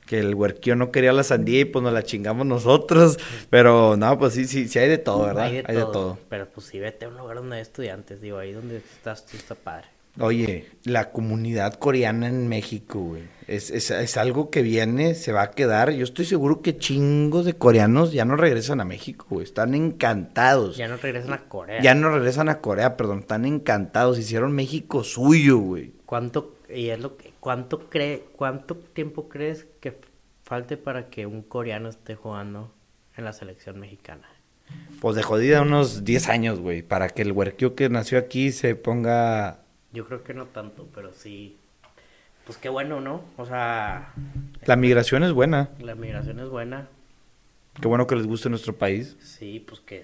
que 0.09 0.17
el 0.19 0.33
huerquío 0.33 0.75
no 0.75 0.91
quería 0.91 1.13
la 1.13 1.21
sandía 1.21 1.59
y 1.59 1.65
pues 1.65 1.83
nos 1.83 1.93
la 1.93 2.01
chingamos 2.01 2.43
nosotros. 2.43 3.19
Pero 3.51 3.95
no, 3.95 4.17
pues 4.17 4.33
sí, 4.33 4.47
sí, 4.47 4.67
sí 4.67 4.79
hay 4.79 4.89
de 4.89 4.97
todo, 4.97 5.23
¿verdad? 5.27 5.45
Hay 5.45 5.75
de, 5.75 5.81
todo. 5.81 6.17
Pero 6.29 6.47
pues 6.49 6.65
sí, 6.65 6.79
vete 6.79 7.05
a 7.05 7.09
un 7.09 7.17
lugar 7.17 7.37
donde 7.37 7.57
hay 7.57 7.61
estudiantes, 7.61 8.19
digo, 8.19 8.39
ahí 8.39 8.51
donde 8.51 8.77
estás 8.77 9.23
tú 9.27 9.37
está 9.37 9.53
padre. 9.53 9.85
Oye, 10.19 10.67
la 10.83 11.11
comunidad 11.11 11.75
coreana 11.75 12.27
en 12.27 12.47
México, 12.47 12.99
güey, 12.99 13.23
es, 13.47 13.71
es, 13.71 13.89
es, 13.89 14.17
algo 14.17 14.49
que 14.49 14.61
viene, 14.61 15.15
se 15.15 15.31
va 15.31 15.43
a 15.43 15.51
quedar. 15.51 15.91
Yo 15.91 16.03
estoy 16.03 16.25
seguro 16.25 16.61
que 16.61 16.77
chingos 16.77 17.45
de 17.45 17.53
coreanos 17.53 18.11
ya 18.11 18.25
no 18.25 18.35
regresan 18.35 18.81
a 18.81 18.85
México, 18.85 19.25
güey. 19.29 19.43
Están 19.43 19.73
encantados. 19.73 20.77
Ya 20.77 20.87
no 20.87 20.97
regresan 20.97 21.33
a 21.33 21.47
Corea. 21.47 21.81
Ya 21.81 21.95
no 21.95 22.09
regresan 22.09 22.49
a 22.49 22.59
Corea, 22.59 22.97
perdón. 22.97 23.19
Están 23.19 23.45
encantados. 23.45 24.19
Hicieron 24.19 24.51
México 24.51 25.03
suyo, 25.03 25.57
güey. 25.57 25.93
¿Cuánto, 26.05 26.57
y 26.69 26.89
es 26.89 26.99
lo 26.99 27.17
que, 27.17 27.33
¿Cuánto, 27.39 27.89
cree, 27.89 28.25
¿Cuánto 28.35 28.75
tiempo 28.75 29.29
crees 29.29 29.65
que 29.79 29.99
falte 30.43 30.77
para 30.77 31.09
que 31.09 31.25
un 31.25 31.41
coreano 31.41 31.89
esté 31.89 32.15
jugando 32.15 32.73
en 33.15 33.25
la 33.25 33.33
selección 33.33 33.79
mexicana? 33.79 34.27
Pues 35.01 35.15
de 35.15 35.23
jodida 35.23 35.61
unos 35.61 36.03
10 36.03 36.29
años, 36.29 36.59
güey, 36.59 36.81
para 36.81 37.09
que 37.09 37.21
el 37.21 37.31
huerquio 37.31 37.75
que 37.75 37.89
nació 37.89 38.19
aquí 38.19 38.51
se 38.51 38.75
ponga... 38.75 39.61
Yo 39.93 40.05
creo 40.05 40.23
que 40.23 40.33
no 40.33 40.45
tanto, 40.45 40.87
pero 40.93 41.13
sí. 41.13 41.57
Pues 42.45 42.57
qué 42.57 42.69
bueno, 42.69 43.01
¿no? 43.01 43.23
O 43.37 43.45
sea... 43.45 44.13
La 44.65 44.75
migración 44.75 45.23
es 45.23 45.33
buena. 45.33 45.69
La 45.79 45.95
migración 45.95 46.39
es 46.39 46.49
buena. 46.49 46.87
Qué 47.79 47.87
bueno 47.87 48.07
que 48.07 48.15
les 48.15 48.27
guste 48.27 48.49
nuestro 48.49 48.73
país. 48.73 49.17
Sí, 49.21 49.63
pues 49.67 49.79
que... 49.81 50.03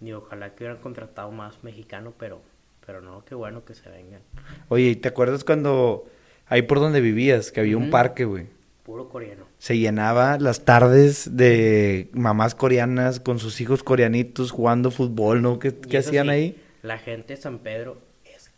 Ni 0.00 0.12
ojalá 0.12 0.54
que 0.54 0.64
hubieran 0.64 0.82
contratado 0.82 1.30
más 1.30 1.62
mexicano, 1.62 2.12
pero... 2.18 2.40
Pero 2.84 3.00
no, 3.00 3.24
qué 3.24 3.34
bueno 3.34 3.64
que 3.64 3.74
se 3.74 3.88
vengan. 3.88 4.22
Oye, 4.68 4.96
¿te 4.96 5.08
acuerdas 5.08 5.44
cuando 5.44 6.06
ahí 6.52 6.62
por 6.62 6.80
donde 6.80 7.00
vivías, 7.00 7.50
que 7.50 7.60
había 7.60 7.78
un 7.78 7.88
parque, 7.88 8.26
güey. 8.26 8.46
Puro 8.82 9.08
coreano. 9.08 9.46
Se 9.58 9.78
llenaba 9.78 10.38
las 10.38 10.64
tardes 10.64 11.36
de 11.36 12.10
mamás 12.12 12.54
coreanas 12.54 13.20
con 13.20 13.38
sus 13.38 13.60
hijos 13.62 13.82
coreanitos 13.82 14.50
jugando 14.50 14.90
fútbol, 14.90 15.40
¿no? 15.40 15.58
¿Qué, 15.58 15.72
hacían 15.96 16.28
ahí? 16.28 16.60
La 16.82 16.98
gente 16.98 17.36
de 17.36 17.40
San 17.40 17.60
Pedro 17.60 17.98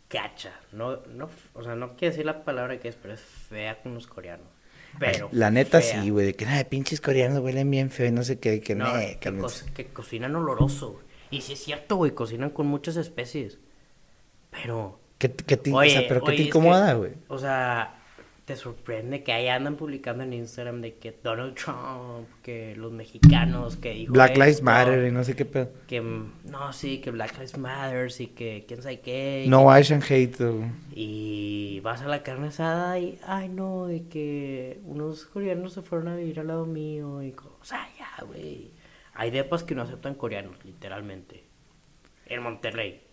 cacha. 0.07 0.53
No, 0.71 0.97
no, 1.07 1.29
o 1.53 1.63
sea, 1.63 1.75
no 1.75 1.95
quiero 1.95 2.11
decir 2.11 2.25
la 2.25 2.43
palabra 2.43 2.79
que 2.79 2.87
es, 2.87 2.95
pero 2.95 3.13
es 3.13 3.21
fea 3.21 3.81
con 3.81 3.93
los 3.93 4.07
coreanos. 4.07 4.47
Pero. 4.99 5.29
La 5.31 5.51
neta 5.51 5.81
sí, 5.81 6.09
güey, 6.09 6.27
de 6.27 6.33
que 6.35 6.45
nada, 6.45 6.63
pinches 6.63 7.01
coreanos 7.01 7.39
huelen 7.39 7.69
bien 7.69 7.89
feo 7.89 8.07
y 8.07 8.11
no 8.11 8.23
sé 8.23 8.39
qué, 8.39 8.61
que 8.61 8.75
no. 8.75 8.85
que, 9.73 9.87
cocinan 9.87 10.35
oloroso, 10.35 11.01
Y 11.31 11.41
sí 11.41 11.53
es 11.53 11.63
cierto, 11.63 11.97
güey, 11.97 12.11
cocinan 12.11 12.49
con 12.49 12.67
muchas 12.67 12.95
especies. 12.95 13.59
Pero 14.51 14.99
¿Qué, 15.17 15.31
qué 15.31 15.57
te, 15.57 15.71
pero 16.07 16.23
¿qué 16.23 16.33
te 16.33 16.41
incomoda, 16.43 16.93
güey? 16.93 17.13
O 17.27 17.37
sea, 17.37 18.01
te 18.45 18.55
sorprende 18.55 19.23
que 19.23 19.33
ahí 19.33 19.47
andan 19.47 19.75
publicando 19.75 20.23
en 20.23 20.31
Instagram 20.31 20.79
de 20.79 20.93
que 20.93 21.17
Donald 21.23 21.55
Trump, 21.55 22.27
que 22.43 22.75
los 22.75 22.91
mexicanos, 22.91 23.75
que 23.75 23.91
dijo 23.93 24.13
Black 24.13 24.37
Lives 24.37 24.61
Matter 24.61 25.07
y 25.07 25.11
no 25.11 25.23
sé 25.23 25.35
qué 25.35 25.45
pedo. 25.45 25.71
Que, 25.87 25.99
no, 25.99 26.71
sí, 26.71 26.99
que 26.99 27.09
Black 27.09 27.33
Lives 27.33 27.57
Matter 27.57 28.07
y 28.19 28.27
que 28.27 28.65
quién 28.67 28.83
sabe 28.83 28.99
qué. 28.99 29.45
No 29.47 29.71
Asian 29.71 30.03
hate. 30.07 30.37
Y 30.93 31.79
vas 31.81 32.03
a 32.03 32.07
la 32.07 32.21
carne 32.21 32.49
asada 32.49 32.99
y, 32.99 33.17
ay 33.25 33.49
no, 33.49 33.87
de 33.87 34.07
que 34.07 34.79
unos 34.85 35.25
coreanos 35.25 35.73
se 35.73 35.81
fueron 35.81 36.09
a 36.09 36.15
vivir 36.15 36.39
al 36.39 36.47
lado 36.47 36.67
mío 36.67 37.23
y, 37.23 37.31
o 37.31 37.65
sea, 37.65 37.89
ya, 37.97 38.23
güey. 38.25 38.69
Hay 39.15 39.31
depas 39.31 39.63
que 39.63 39.73
no 39.73 39.81
aceptan 39.81 40.13
coreanos, 40.13 40.63
literalmente. 40.63 41.45
En 42.27 42.43
Monterrey. 42.43 43.04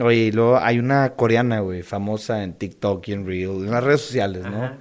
Oye, 0.00 0.16
y 0.16 0.32
luego 0.32 0.58
hay 0.58 0.78
una 0.78 1.14
coreana, 1.14 1.60
güey, 1.60 1.82
famosa 1.82 2.42
en 2.42 2.54
TikTok 2.54 3.06
y 3.08 3.12
en 3.12 3.26
Reel, 3.26 3.50
en 3.64 3.70
las 3.70 3.84
redes 3.84 4.00
sociales, 4.00 4.42
¿no? 4.42 4.72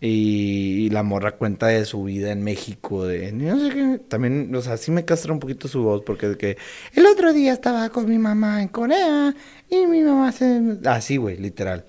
Y, 0.00 0.90
la 0.90 1.02
morra 1.02 1.32
cuenta 1.32 1.68
de 1.68 1.84
su 1.86 2.04
vida 2.04 2.30
en 2.30 2.42
México, 2.42 3.06
de 3.06 3.32
no 3.32 3.58
sé 3.58 3.70
qué, 3.74 4.00
también, 4.06 4.54
o 4.54 4.60
sea, 4.60 4.76
sí 4.76 4.90
me 4.90 5.04
castra 5.04 5.32
un 5.32 5.40
poquito 5.40 5.66
su 5.66 5.82
voz, 5.82 6.02
porque 6.04 6.28
de 6.28 6.36
que 6.36 6.58
el 6.94 7.06
otro 7.06 7.32
día 7.32 7.52
estaba 7.54 7.88
con 7.88 8.08
mi 8.08 8.18
mamá 8.18 8.60
en 8.60 8.68
Corea 8.68 9.34
y 9.70 9.86
mi 9.86 10.02
mamá 10.02 10.30
se... 10.32 10.60
Así, 10.84 11.16
güey, 11.16 11.38
literal. 11.38 11.86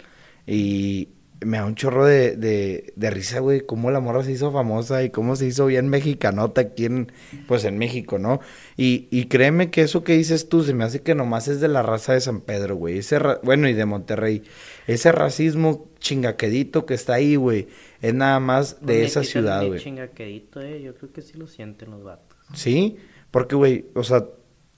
Y, 0.48 1.10
me 1.42 1.58
da 1.58 1.66
un 1.66 1.76
chorro 1.76 2.06
de, 2.06 2.36
de, 2.36 2.94
de 2.96 3.10
risa, 3.10 3.40
güey, 3.40 3.62
cómo 3.62 3.92
la 3.92 4.00
morra 4.00 4.24
se 4.24 4.32
hizo 4.32 4.52
famosa 4.52 5.04
y 5.04 5.10
cómo 5.10 5.36
se 5.36 5.48
hizo 5.48 5.66
bien 5.66 5.90
mexicanota 5.90 6.62
aquí 6.62 6.86
en, 6.86 7.12
pues 7.48 7.66
en 7.66 7.78
México, 7.78 8.20
¿no? 8.20 8.40
Y, 8.78 9.08
y 9.12 9.26
créeme 9.26 9.70
que 9.70 9.82
eso 9.82 10.04
que 10.04 10.14
dices 10.14 10.50
tú 10.50 10.64
se 10.64 10.74
me 10.74 10.84
hace 10.84 11.02
que 11.02 11.16
nomás 11.16 11.48
es 11.48 11.60
de 11.60 11.68
la 11.68 11.82
raza 11.82 12.14
de 12.14 12.22
San 12.22 12.42
Pedro, 12.42 12.76
güey. 12.76 13.00
Ese 13.00 13.20
bueno, 13.44 13.68
y 13.68 13.74
de 13.74 13.86
Monterrey. 13.86 14.44
Ese 14.88 15.12
racismo 15.12 15.90
chingaquedito 16.00 16.86
que 16.86 16.94
está 16.94 17.16
ahí, 17.16 17.36
güey, 17.36 17.68
es 18.02 18.14
nada 18.14 18.40
más 18.40 18.86
de 18.86 19.04
esa 19.04 19.24
ciudad, 19.24 19.66
güey. 19.66 19.80
Chingaquedito, 19.80 20.62
eh, 20.62 20.82
yo 20.82 20.96
creo 20.96 21.12
que 21.12 21.22
sí 21.22 21.38
lo 21.38 21.48
sienten 21.48 21.92
los 21.92 22.04
vatos. 22.04 22.38
Sí, 22.54 22.98
porque, 23.32 23.56
güey, 23.56 23.86
o 23.96 24.04
sea, 24.04 24.26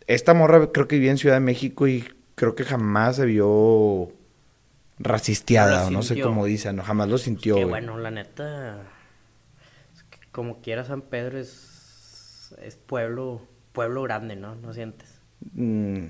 esta 0.08 0.34
morra 0.34 0.72
creo 0.72 0.88
que 0.88 0.96
vivía 0.96 1.12
en 1.12 1.18
Ciudad 1.18 1.36
de 1.36 1.42
México 1.42 1.88
y 1.88 2.04
creo 2.36 2.56
que 2.56 2.64
jamás 2.64 3.18
se 3.18 3.26
vio 3.26 4.12
racisteada, 5.00 5.88
o 5.88 5.92
no 5.92 6.02
sé 6.02 6.20
cómo 6.20 6.46
dicen, 6.46 6.78
no, 6.78 6.84
jamás 6.84 7.10
lo 7.10 7.18
sintió. 7.18 7.56
que 7.56 7.66
bueno, 7.66 7.98
la 7.98 8.12
neta, 8.12 8.84
como 10.32 10.62
quiera 10.62 10.84
San 10.84 11.02
Pedro 11.02 11.38
es, 11.40 12.56
es 12.62 12.76
pueblo, 12.76 13.42
pueblo 13.74 14.04
grande, 14.04 14.36
¿no? 14.36 14.56
¿No 14.56 14.74
sientes? 14.74 15.20
Mm, 15.54 16.06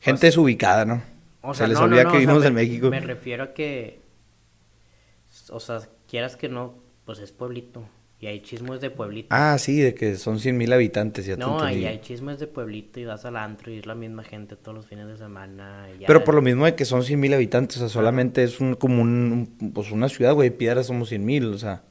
gente 0.00 0.26
desubicada, 0.26 0.84
¿no? 0.84 1.02
O 1.42 1.54
sea, 1.54 1.66
Se 1.66 1.72
les 1.72 1.80
olvida 1.80 2.04
que 2.10 2.18
vivimos 2.18 2.44
en 2.44 2.54
México. 2.54 2.90
Me 2.90 3.00
refiero 3.00 3.44
a 3.44 3.54
que, 3.54 4.02
o 5.50 5.60
sea, 5.60 5.80
quieras 6.06 6.36
que 6.36 6.48
no, 6.48 6.74
pues 7.04 7.18
es 7.20 7.32
pueblito. 7.32 7.88
Y 8.22 8.26
hay 8.26 8.42
chismes 8.42 8.82
de 8.82 8.90
pueblito. 8.90 9.28
Ah, 9.30 9.56
sí, 9.58 9.80
de 9.80 9.94
que 9.94 10.16
son 10.16 10.38
cien 10.40 10.58
mil 10.58 10.70
habitantes, 10.74 11.24
ya 11.24 11.36
No, 11.36 11.70
y 11.70 11.86
hay 11.86 12.00
chismes 12.02 12.38
de 12.38 12.46
pueblito 12.46 13.00
y 13.00 13.06
vas 13.06 13.24
al 13.24 13.36
antro 13.36 13.72
y 13.72 13.78
es 13.78 13.86
la 13.86 13.94
misma 13.94 14.24
gente 14.24 14.56
todos 14.56 14.74
los 14.76 14.86
fines 14.86 15.06
de 15.06 15.16
semana. 15.16 15.88
Pero 16.06 16.22
por 16.22 16.34
lo 16.34 16.42
mismo 16.42 16.66
de 16.66 16.74
que 16.74 16.84
son 16.84 17.02
cien 17.02 17.18
mil 17.18 17.32
habitantes, 17.32 17.78
o 17.78 17.80
sea, 17.80 17.88
solamente 17.88 18.42
es 18.42 18.60
un, 18.60 18.74
como 18.74 19.00
un, 19.00 19.72
pues 19.72 19.90
una 19.90 20.10
ciudad, 20.10 20.34
güey, 20.34 20.50
Piedras 20.50 20.86
somos 20.86 21.08
cien 21.08 21.24
mil, 21.24 21.46
o 21.46 21.58
sea. 21.58 21.82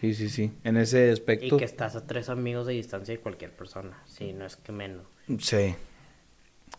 Sí, 0.00 0.14
sí, 0.14 0.28
sí, 0.30 0.52
en 0.64 0.78
ese 0.78 1.10
aspecto. 1.10 1.56
Y 1.56 1.58
que 1.58 1.64
estás 1.64 1.96
a 1.96 2.06
tres 2.06 2.28
amigos 2.30 2.66
de 2.66 2.74
distancia 2.74 3.14
de 3.14 3.20
cualquier 3.20 3.50
persona, 3.50 4.02
sí, 4.06 4.32
no 4.32 4.46
es 4.46 4.56
que 4.56 4.72
menos. 4.72 5.04
Sí. 5.40 5.74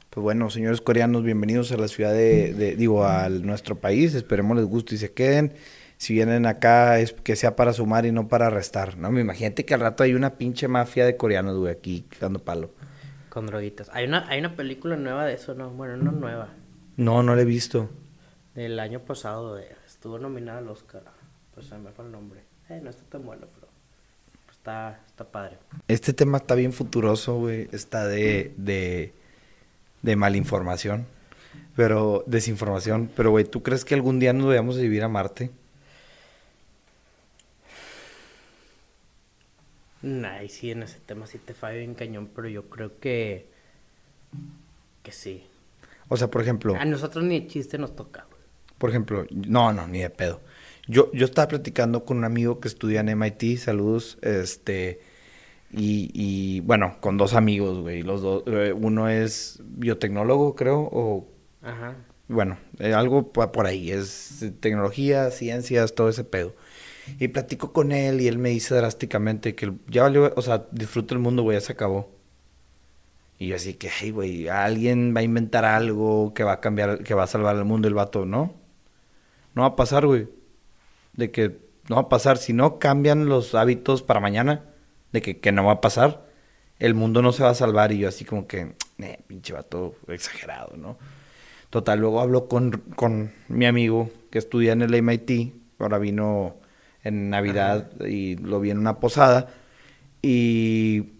Pues 0.09 0.23
bueno, 0.23 0.49
señores 0.49 0.81
coreanos, 0.81 1.23
bienvenidos 1.23 1.71
a 1.71 1.77
la 1.77 1.87
ciudad 1.87 2.13
de, 2.13 2.53
de 2.53 2.75
digo, 2.75 3.05
a 3.05 3.29
nuestro 3.29 3.75
país, 3.75 4.15
esperemos 4.15 4.57
les 4.57 4.65
guste 4.65 4.95
y 4.95 4.97
se 4.97 5.13
queden 5.13 5.53
si 5.97 6.13
vienen 6.13 6.45
acá 6.45 6.99
es 6.99 7.13
que 7.13 7.35
sea 7.35 7.55
para 7.55 7.73
sumar 7.73 8.05
y 8.05 8.11
no 8.11 8.27
para 8.27 8.49
restar, 8.49 8.97
¿no? 8.97 9.11
Me 9.11 9.21
imagínate 9.21 9.65
que 9.65 9.73
al 9.73 9.79
rato 9.79 10.03
hay 10.03 10.13
una 10.13 10.35
pinche 10.35 10.67
mafia 10.67 11.05
de 11.05 11.17
coreanos, 11.17 11.57
güey, 11.57 11.73
aquí 11.73 12.05
dando 12.19 12.39
palo. 12.39 12.71
Con 13.29 13.47
droguitas. 13.47 13.89
Hay 13.93 14.05
una, 14.05 14.27
hay 14.29 14.39
una 14.39 14.55
película 14.55 14.95
nueva 14.95 15.25
de 15.25 15.33
eso, 15.33 15.55
¿no? 15.55 15.71
Bueno, 15.71 15.97
no 15.97 16.11
nueva. 16.11 16.49
No, 16.97 17.23
no 17.23 17.35
la 17.35 17.41
he 17.41 17.45
visto. 17.45 17.89
Del 18.53 18.79
año 18.79 18.99
pasado, 19.01 19.57
estuvo 19.57 20.17
nominada 20.19 20.59
al 20.59 20.69
Oscar. 20.69 21.03
Pues 21.53 21.67
se 21.67 21.77
me 21.77 21.91
fue 21.91 22.05
el 22.05 22.11
nombre. 22.11 22.41
Eh, 22.69 22.79
no 22.83 22.89
está 22.89 23.03
tan 23.09 23.25
bueno, 23.25 23.47
pero 23.53 23.67
está, 24.51 24.99
está 25.07 25.25
padre. 25.25 25.57
Este 25.87 26.13
tema 26.13 26.37
está 26.37 26.55
bien 26.55 26.73
futuroso, 26.73 27.37
güey. 27.37 27.69
Está 27.71 28.07
de, 28.07 28.53
de, 28.57 29.13
de 30.01 30.15
malinformación. 30.15 31.05
Pero, 31.75 32.23
desinformación. 32.27 33.09
Pero, 33.15 33.31
güey, 33.31 33.45
¿tú 33.45 33.61
crees 33.63 33.85
que 33.85 33.95
algún 33.95 34.19
día 34.19 34.33
nos 34.33 34.47
vayamos 34.47 34.77
a 34.77 34.81
vivir 34.81 35.03
a 35.03 35.07
Marte? 35.07 35.51
Ay, 40.25 40.49
sí, 40.49 40.71
en 40.71 40.83
ese 40.83 40.99
tema 40.99 41.27
sí 41.27 41.37
te 41.37 41.53
fallo 41.53 41.79
bien 41.79 41.95
cañón, 41.95 42.29
pero 42.33 42.47
yo 42.47 42.69
creo 42.69 42.99
que. 42.99 43.49
que 45.03 45.11
sí. 45.11 45.43
O 46.07 46.17
sea, 46.17 46.29
por 46.29 46.41
ejemplo. 46.41 46.75
A 46.75 46.85
nosotros 46.85 47.23
ni 47.23 47.47
chiste 47.47 47.77
nos 47.77 47.95
toca, 47.95 48.25
güey. 48.29 48.41
Por 48.77 48.89
ejemplo, 48.89 49.25
no, 49.31 49.73
no, 49.73 49.87
ni 49.87 49.99
de 49.99 50.09
pedo. 50.09 50.41
Yo, 50.87 51.11
yo 51.11 51.25
estaba 51.25 51.49
platicando 51.49 52.05
con 52.05 52.17
un 52.17 52.23
amigo 52.23 52.59
que 52.59 52.67
estudia 52.67 53.01
en 53.01 53.09
MIT, 53.09 53.57
saludos, 53.57 54.17
este, 54.21 55.01
y, 55.69 56.11
y 56.13 56.61
bueno, 56.61 56.97
con 57.01 57.17
dos 57.17 57.33
amigos, 57.33 57.79
güey, 57.79 58.03
los 58.03 58.21
dos, 58.21 58.43
eh, 58.47 58.71
uno 58.73 59.09
es 59.09 59.59
biotecnólogo, 59.65 60.55
creo, 60.55 60.79
o, 60.79 61.27
Ajá. 61.61 61.95
bueno, 62.29 62.57
eh, 62.79 62.93
algo 62.93 63.33
por 63.33 63.65
ahí, 63.65 63.91
es 63.91 64.45
tecnología, 64.61 65.29
ciencias, 65.31 65.93
todo 65.93 66.07
ese 66.07 66.23
pedo. 66.23 66.55
Y 67.19 67.29
platico 67.29 67.73
con 67.73 67.91
él 67.91 68.21
y 68.21 68.27
él 68.27 68.37
me 68.37 68.49
dice 68.49 68.75
drásticamente 68.75 69.55
que 69.55 69.73
ya 69.87 70.03
valió, 70.03 70.33
o 70.35 70.41
sea, 70.41 70.67
disfruta 70.71 71.13
el 71.13 71.19
mundo, 71.19 71.43
güey, 71.43 71.57
ya 71.57 71.61
se 71.61 71.73
acabó. 71.73 72.17
Y 73.39 73.47
yo 73.47 73.55
así 73.55 73.75
que, 73.75 73.89
hey, 73.89 74.11
güey, 74.11 74.47
alguien 74.47 75.13
va 75.15 75.19
a 75.19 75.23
inventar 75.23 75.63
algo 75.65 76.33
que 76.33 76.43
va 76.43 76.53
a 76.53 76.59
cambiar, 76.59 77.03
que 77.03 77.13
va 77.13 77.23
a 77.23 77.27
salvar 77.27 77.55
el 77.55 77.65
mundo, 77.65 77.87
el 77.87 77.93
vato, 77.93 78.25
¿no? 78.25 78.55
No 79.53 79.61
va 79.61 79.69
a 79.69 79.75
pasar, 79.75 80.05
güey. 80.07 80.27
De 81.13 81.31
que 81.31 81.59
no 81.87 81.95
va 81.97 82.03
a 82.03 82.09
pasar. 82.09 82.37
Si 82.37 82.53
no 82.53 82.79
cambian 82.79 83.27
los 83.27 83.53
hábitos 83.53 84.01
para 84.01 84.19
mañana, 84.19 84.65
de 85.11 85.21
que, 85.21 85.39
que 85.39 85.51
no 85.51 85.65
va 85.65 85.73
a 85.73 85.81
pasar, 85.81 86.25
el 86.79 86.95
mundo 86.95 87.21
no 87.21 87.31
se 87.31 87.43
va 87.43 87.51
a 87.51 87.55
salvar. 87.55 87.91
Y 87.91 87.99
yo 87.99 88.09
así 88.09 88.25
como 88.25 88.47
que, 88.47 88.73
eh, 88.97 89.19
pinche 89.27 89.53
vato 89.53 89.95
exagerado, 90.07 90.75
¿no? 90.75 90.97
Total, 91.69 91.99
luego 91.99 92.21
hablo 92.21 92.47
con, 92.47 92.71
con 92.95 93.33
mi 93.49 93.65
amigo 93.65 94.09
que 94.31 94.39
estudia 94.39 94.73
en 94.73 94.81
el 94.81 94.95
MIT. 94.95 95.53
Ahora 95.79 95.99
vino 95.99 96.55
en 97.07 97.29
Navidad 97.29 97.91
y 98.01 98.35
lo 98.37 98.59
vi 98.59 98.71
en 98.71 98.79
una 98.79 98.99
posada. 98.99 99.47
Y 100.21 101.17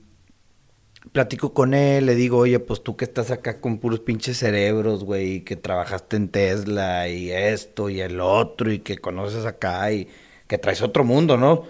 platico 1.12 1.54
con 1.54 1.74
él, 1.74 2.06
le 2.06 2.16
digo, 2.16 2.38
oye, 2.40 2.60
pues 2.60 2.84
tú 2.84 2.96
que 2.96 3.06
estás 3.06 3.32
acá 3.32 3.60
con 3.62 3.80
puros 3.80 4.02
pinches 4.02 4.38
cerebros, 4.38 5.04
güey, 5.04 5.42
que 5.42 5.56
trabajaste 5.56 6.18
en 6.18 6.30
Tesla 6.30 7.08
y 7.08 7.32
esto 7.32 7.90
y 7.90 8.02
el 8.02 8.20
otro 8.20 8.72
y 8.72 8.80
que 8.80 8.98
conoces 8.98 9.46
acá 9.46 9.92
y 9.92 10.08
que 10.48 10.58
traes 10.58 10.82
otro 10.82 11.04
mundo, 11.04 11.38
¿no? 11.38 11.64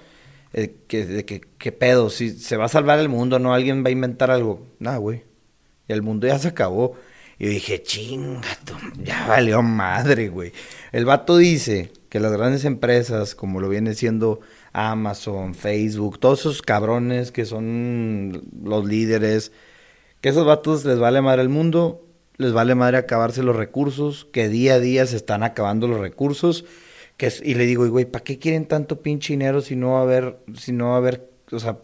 Eh, 0.53 0.75
que, 0.87 1.05
de 1.05 1.25
que, 1.25 1.41
¿Qué 1.57 1.71
pedo? 1.71 2.09
Si 2.09 2.31
se 2.31 2.57
va 2.57 2.65
a 2.65 2.69
salvar 2.69 2.99
el 2.99 3.09
mundo, 3.09 3.39
¿no? 3.39 3.53
Alguien 3.53 3.83
va 3.83 3.89
a 3.89 3.91
inventar 3.91 4.31
algo. 4.31 4.67
Nada, 4.79 4.97
güey. 4.97 5.23
Y 5.87 5.93
el 5.93 6.01
mundo 6.01 6.27
ya 6.27 6.39
se 6.39 6.49
acabó. 6.49 6.95
Y 7.39 7.45
yo 7.45 7.49
dije, 7.51 7.83
chingato, 7.83 8.75
ya 9.03 9.27
valió 9.27 9.61
madre, 9.61 10.29
güey. 10.29 10.51
El 10.91 11.05
vato 11.05 11.37
dice 11.37 11.91
que 12.09 12.19
las 12.19 12.31
grandes 12.31 12.65
empresas, 12.65 13.35
como 13.35 13.59
lo 13.59 13.69
viene 13.69 13.93
siendo 13.93 14.39
Amazon, 14.73 15.55
Facebook, 15.55 16.19
todos 16.19 16.41
esos 16.41 16.61
cabrones 16.61 17.31
que 17.31 17.45
son 17.45 18.43
los 18.63 18.85
líderes, 18.85 19.51
que 20.21 20.29
esos 20.29 20.45
vatos 20.45 20.85
les 20.85 20.99
vale 20.99 21.21
madre 21.21 21.41
el 21.41 21.49
mundo, 21.49 22.05
les 22.37 22.53
vale 22.53 22.75
madre 22.75 22.97
acabarse 22.97 23.43
los 23.43 23.55
recursos, 23.55 24.27
que 24.31 24.49
día 24.49 24.75
a 24.75 24.79
día 24.79 25.05
se 25.05 25.17
están 25.17 25.43
acabando 25.43 25.87
los 25.87 25.99
recursos, 25.99 26.65
que 27.17 27.31
y 27.43 27.55
le 27.55 27.65
digo, 27.65 27.87
güey, 27.89 28.05
¿para 28.05 28.23
qué 28.23 28.39
quieren 28.39 28.67
tanto 28.67 29.01
pinche 29.01 29.33
dinero 29.33 29.61
si 29.61 29.75
no 29.75 29.97
a 29.97 30.03
haber, 30.03 30.37
si 30.55 30.71
no 30.71 30.89
va 30.89 30.95
a 30.95 30.97
haber, 30.97 31.29
o 31.51 31.59
sea, 31.59 31.79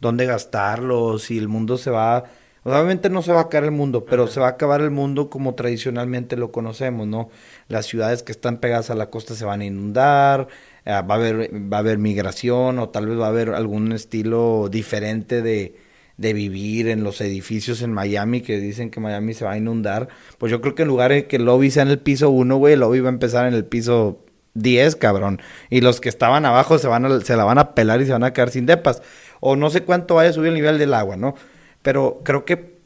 dónde 0.00 0.26
gastarlo, 0.26 1.18
si 1.18 1.38
el 1.38 1.48
mundo 1.48 1.76
se 1.76 1.90
va 1.90 2.24
Obviamente 2.62 3.08
no 3.08 3.22
se 3.22 3.32
va 3.32 3.40
a 3.40 3.42
acabar 3.44 3.64
el 3.64 3.70
mundo, 3.70 4.04
pero 4.04 4.26
se 4.26 4.38
va 4.40 4.46
a 4.48 4.50
acabar 4.50 4.82
el 4.82 4.90
mundo 4.90 5.30
como 5.30 5.54
tradicionalmente 5.54 6.36
lo 6.36 6.52
conocemos, 6.52 7.06
¿no? 7.06 7.30
Las 7.68 7.86
ciudades 7.86 8.22
que 8.22 8.32
están 8.32 8.58
pegadas 8.58 8.90
a 8.90 8.94
la 8.94 9.08
costa 9.08 9.34
se 9.34 9.46
van 9.46 9.62
a 9.62 9.64
inundar, 9.64 10.48
eh, 10.84 10.90
va, 10.90 11.14
a 11.14 11.14
haber, 11.14 11.50
va 11.72 11.78
a 11.78 11.80
haber 11.80 11.98
migración 11.98 12.78
o 12.78 12.90
tal 12.90 13.06
vez 13.06 13.18
va 13.18 13.26
a 13.26 13.28
haber 13.30 13.50
algún 13.50 13.92
estilo 13.92 14.68
diferente 14.70 15.40
de, 15.40 15.74
de 16.20 16.34
vivir 16.34 16.88
en 16.88 17.02
los 17.02 17.22
edificios 17.22 17.80
en 17.80 17.94
Miami 17.94 18.42
que 18.42 18.60
dicen 18.60 18.90
que 18.90 19.00
Miami 19.00 19.32
se 19.32 19.46
va 19.46 19.52
a 19.52 19.56
inundar. 19.56 20.08
Pues 20.36 20.52
yo 20.52 20.60
creo 20.60 20.74
que 20.74 20.82
en 20.82 20.88
lugar 20.88 21.12
de 21.12 21.26
que 21.26 21.36
el 21.36 21.46
lobby 21.46 21.70
sea 21.70 21.82
en 21.82 21.88
el 21.88 21.98
piso 21.98 22.28
1, 22.28 22.56
güey, 22.56 22.74
el 22.74 22.80
lobby 22.80 23.00
va 23.00 23.08
a 23.08 23.12
empezar 23.12 23.48
en 23.48 23.54
el 23.54 23.64
piso 23.64 24.22
10, 24.52 24.96
cabrón. 24.96 25.40
Y 25.70 25.80
los 25.80 25.98
que 25.98 26.10
estaban 26.10 26.44
abajo 26.44 26.78
se, 26.78 26.88
van 26.88 27.22
se 27.24 27.36
la 27.36 27.44
van 27.44 27.56
a 27.56 27.74
pelar 27.74 28.02
y 28.02 28.06
se 28.06 28.12
van 28.12 28.24
a 28.24 28.34
quedar 28.34 28.50
sin 28.50 28.66
depas. 28.66 29.02
O 29.40 29.56
no 29.56 29.70
sé 29.70 29.82
cuánto 29.82 30.16
vaya 30.16 30.28
a 30.28 30.32
subir 30.34 30.48
el 30.48 30.54
nivel 30.54 30.78
del 30.78 30.92
agua, 30.92 31.16
¿no? 31.16 31.34
Pero 31.82 32.22
creo 32.24 32.44
que 32.44 32.80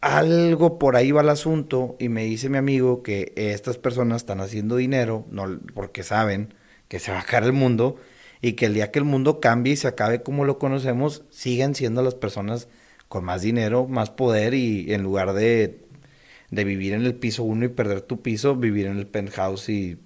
algo 0.00 0.78
por 0.78 0.96
ahí 0.96 1.12
va 1.12 1.20
el 1.22 1.28
asunto 1.28 1.96
y 1.98 2.08
me 2.08 2.24
dice 2.24 2.48
mi 2.48 2.58
amigo 2.58 3.02
que 3.02 3.32
estas 3.36 3.78
personas 3.78 4.18
están 4.22 4.40
haciendo 4.40 4.76
dinero 4.76 5.26
no, 5.30 5.60
porque 5.74 6.02
saben 6.02 6.54
que 6.88 6.98
se 6.98 7.12
va 7.12 7.20
a 7.20 7.24
caer 7.24 7.44
el 7.44 7.52
mundo 7.52 7.96
y 8.40 8.54
que 8.54 8.66
el 8.66 8.74
día 8.74 8.90
que 8.90 8.98
el 8.98 9.04
mundo 9.04 9.40
cambie 9.40 9.74
y 9.74 9.76
se 9.76 9.88
acabe 9.88 10.22
como 10.22 10.44
lo 10.44 10.58
conocemos, 10.58 11.24
siguen 11.30 11.74
siendo 11.74 12.02
las 12.02 12.14
personas 12.14 12.68
con 13.08 13.24
más 13.24 13.42
dinero, 13.42 13.86
más 13.88 14.10
poder 14.10 14.54
y 14.54 14.92
en 14.94 15.02
lugar 15.02 15.34
de, 15.34 15.80
de 16.50 16.64
vivir 16.64 16.94
en 16.94 17.04
el 17.04 17.14
piso 17.14 17.42
uno 17.42 17.66
y 17.66 17.68
perder 17.68 18.00
tu 18.02 18.22
piso, 18.22 18.56
vivir 18.56 18.86
en 18.86 18.98
el 18.98 19.06
penthouse 19.06 19.68
y 19.68 19.98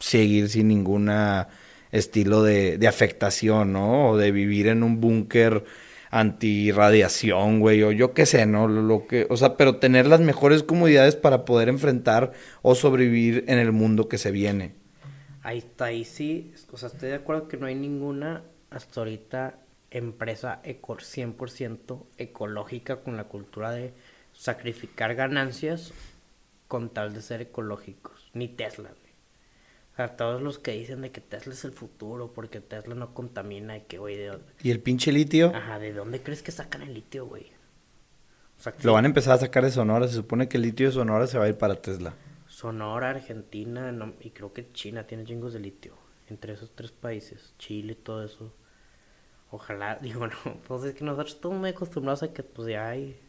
seguir 0.00 0.48
sin 0.48 0.68
ninguna 0.68 1.48
estilo 1.92 2.42
de, 2.42 2.78
de 2.78 2.88
afectación, 2.88 3.72
¿no? 3.72 4.10
O 4.10 4.16
de 4.16 4.32
vivir 4.32 4.68
en 4.68 4.82
un 4.82 5.00
búnker 5.00 5.64
antirradiación, 6.10 7.60
güey, 7.60 7.82
o 7.82 7.92
yo 7.92 8.14
qué 8.14 8.26
sé, 8.26 8.46
¿no? 8.46 8.68
Lo 8.68 9.06
que, 9.06 9.26
o 9.30 9.36
sea, 9.36 9.56
pero 9.56 9.76
tener 9.76 10.06
las 10.06 10.20
mejores 10.20 10.62
comodidades 10.62 11.16
para 11.16 11.44
poder 11.44 11.68
enfrentar 11.68 12.32
o 12.62 12.74
sobrevivir 12.74 13.44
en 13.48 13.58
el 13.58 13.72
mundo 13.72 14.08
que 14.08 14.18
se 14.18 14.30
viene. 14.30 14.74
Ahí 15.42 15.58
está, 15.58 15.86
ahí 15.86 16.04
sí, 16.04 16.52
o 16.72 16.76
sea, 16.76 16.88
estoy 16.88 17.10
de 17.10 17.16
acuerdo 17.16 17.48
que 17.48 17.56
no 17.56 17.66
hay 17.66 17.74
ninguna 17.74 18.42
hasta 18.70 19.00
ahorita 19.00 19.58
empresa 19.90 20.60
eco 20.64 20.96
100% 20.96 22.04
ecológica 22.18 22.96
con 22.96 23.16
la 23.16 23.24
cultura 23.24 23.70
de 23.70 23.94
sacrificar 24.32 25.14
ganancias 25.14 25.92
con 26.66 26.90
tal 26.90 27.14
de 27.14 27.22
ser 27.22 27.40
ecológicos, 27.40 28.30
ni 28.34 28.48
Tesla, 28.48 28.90
a 30.04 30.16
todos 30.16 30.40
los 30.40 30.58
que 30.58 30.72
dicen 30.72 31.00
de 31.00 31.10
que 31.10 31.20
Tesla 31.20 31.52
es 31.52 31.64
el 31.64 31.72
futuro 31.72 32.32
porque 32.32 32.60
Tesla 32.60 32.94
no 32.94 33.14
contamina 33.14 33.76
y 33.76 33.80
que, 33.82 33.98
güey, 33.98 34.16
de 34.16 34.26
dónde... 34.28 34.52
¿Y 34.62 34.70
el 34.70 34.80
pinche 34.80 35.10
litio? 35.12 35.52
Ajá, 35.54 35.78
¿de 35.78 35.92
dónde 35.92 36.22
crees 36.22 36.42
que 36.42 36.52
sacan 36.52 36.82
el 36.82 36.94
litio, 36.94 37.26
güey? 37.26 37.46
Lo 38.82 38.92
van 38.92 39.04
a 39.04 39.08
empezar 39.08 39.34
a 39.34 39.38
sacar 39.38 39.64
de 39.64 39.70
Sonora. 39.70 40.08
Se 40.08 40.14
supone 40.14 40.48
que 40.48 40.56
el 40.56 40.64
litio 40.64 40.86
de 40.86 40.92
Sonora 40.92 41.26
se 41.26 41.38
va 41.38 41.44
a 41.44 41.48
ir 41.48 41.58
para 41.58 41.76
Tesla. 41.76 42.14
Sonora, 42.48 43.10
Argentina 43.10 43.92
y 44.20 44.30
creo 44.30 44.52
que 44.52 44.72
China 44.72 45.04
tiene 45.04 45.24
chingos 45.24 45.52
de 45.52 45.60
litio. 45.60 45.94
Entre 46.28 46.52
esos 46.52 46.74
tres 46.74 46.90
países. 46.90 47.54
Chile 47.58 47.92
y 47.92 47.96
todo 47.96 48.24
eso. 48.24 48.52
Ojalá, 49.50 49.96
digo, 50.02 50.26
no. 50.26 50.60
Pues 50.66 50.84
es 50.84 50.94
que 50.94 51.04
nosotros 51.04 51.34
estamos 51.34 51.58
muy 51.58 51.70
acostumbrados 51.70 52.22
a 52.22 52.32
que 52.32 52.42
pues 52.42 52.68
ya 52.68 52.88
hay... 52.88 53.20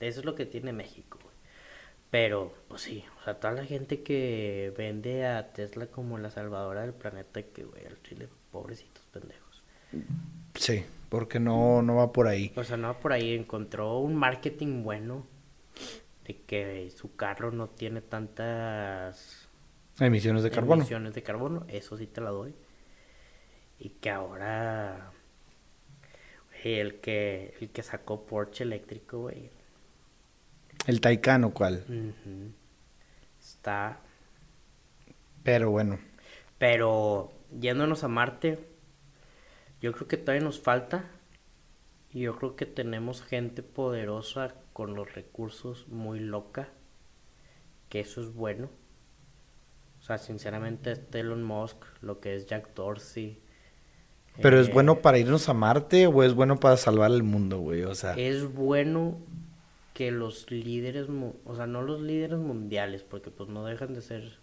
Eso 0.00 0.20
es 0.20 0.26
lo 0.26 0.34
que 0.34 0.46
tiene 0.46 0.72
México. 0.72 1.18
Pero, 2.12 2.52
pues 2.68 2.82
sí, 2.82 3.02
o 3.18 3.24
sea, 3.24 3.40
toda 3.40 3.54
la 3.54 3.64
gente 3.64 4.02
que 4.02 4.70
vende 4.76 5.24
a 5.24 5.54
Tesla 5.54 5.86
como 5.86 6.18
la 6.18 6.28
salvadora 6.30 6.82
del 6.82 6.92
planeta, 6.92 7.42
que, 7.42 7.64
güey, 7.64 7.86
al 7.86 8.02
chile, 8.02 8.28
pobrecitos 8.50 9.02
pendejos. 9.06 9.62
Sí, 10.54 10.84
porque 11.08 11.40
no, 11.40 11.80
no 11.80 11.96
va 11.96 12.12
por 12.12 12.28
ahí. 12.28 12.52
O 12.54 12.64
sea, 12.64 12.76
no 12.76 12.88
va 12.88 13.00
por 13.00 13.14
ahí. 13.14 13.32
Encontró 13.32 13.96
un 14.00 14.14
marketing 14.14 14.82
bueno 14.82 15.26
de 16.26 16.36
que 16.42 16.92
su 16.94 17.16
carro 17.16 17.50
no 17.50 17.70
tiene 17.70 18.02
tantas... 18.02 19.48
Emisiones 19.98 20.42
de 20.42 20.50
carbono. 20.50 20.82
Emisiones 20.82 21.14
de 21.14 21.22
carbono, 21.22 21.64
eso 21.68 21.96
sí 21.96 22.06
te 22.06 22.20
la 22.20 22.28
doy. 22.28 22.54
Y 23.78 23.88
que 23.88 24.10
ahora... 24.10 25.12
el 26.62 27.00
que, 27.00 27.54
el 27.58 27.70
que 27.70 27.82
sacó 27.82 28.26
Porsche 28.26 28.64
eléctrico, 28.64 29.20
güey, 29.20 29.61
¿El 30.86 31.00
Taikano 31.00 31.52
cuál? 31.52 31.84
Está. 33.40 34.00
Pero 35.42 35.70
bueno. 35.70 35.98
Pero 36.58 37.32
yéndonos 37.60 38.04
a 38.04 38.08
Marte, 38.08 38.68
yo 39.80 39.92
creo 39.92 40.08
que 40.08 40.16
todavía 40.16 40.44
nos 40.44 40.60
falta. 40.60 41.04
Y 42.10 42.20
yo 42.20 42.36
creo 42.36 42.56
que 42.56 42.66
tenemos 42.66 43.22
gente 43.22 43.62
poderosa 43.62 44.54
con 44.72 44.94
los 44.94 45.14
recursos 45.14 45.88
muy 45.88 46.20
loca. 46.20 46.68
Que 47.88 48.00
eso 48.00 48.20
es 48.20 48.34
bueno. 48.34 48.68
O 50.00 50.02
sea, 50.02 50.18
sinceramente, 50.18 50.92
este 50.92 51.20
Elon 51.20 51.42
Musk, 51.42 51.76
lo 52.00 52.20
que 52.20 52.34
es 52.34 52.46
Jack 52.46 52.74
Dorsey. 52.74 53.40
¿Pero 54.40 54.60
es 54.60 54.68
eh, 54.68 54.72
bueno 54.72 55.00
para 55.00 55.18
irnos 55.18 55.48
a 55.48 55.54
Marte 55.54 56.06
o 56.06 56.22
es 56.22 56.34
bueno 56.34 56.56
para 56.58 56.76
salvar 56.76 57.12
el 57.12 57.22
mundo, 57.22 57.60
güey? 57.60 57.84
O 57.84 57.94
sea. 57.94 58.14
Es 58.14 58.52
bueno 58.52 59.18
que 60.02 60.10
los 60.10 60.50
líderes, 60.50 61.06
o 61.44 61.54
sea, 61.54 61.68
no 61.68 61.80
los 61.80 62.00
líderes 62.00 62.40
mundiales, 62.40 63.04
porque 63.04 63.30
pues 63.30 63.48
no 63.48 63.64
dejan 63.64 63.94
de 63.94 64.02
ser 64.02 64.38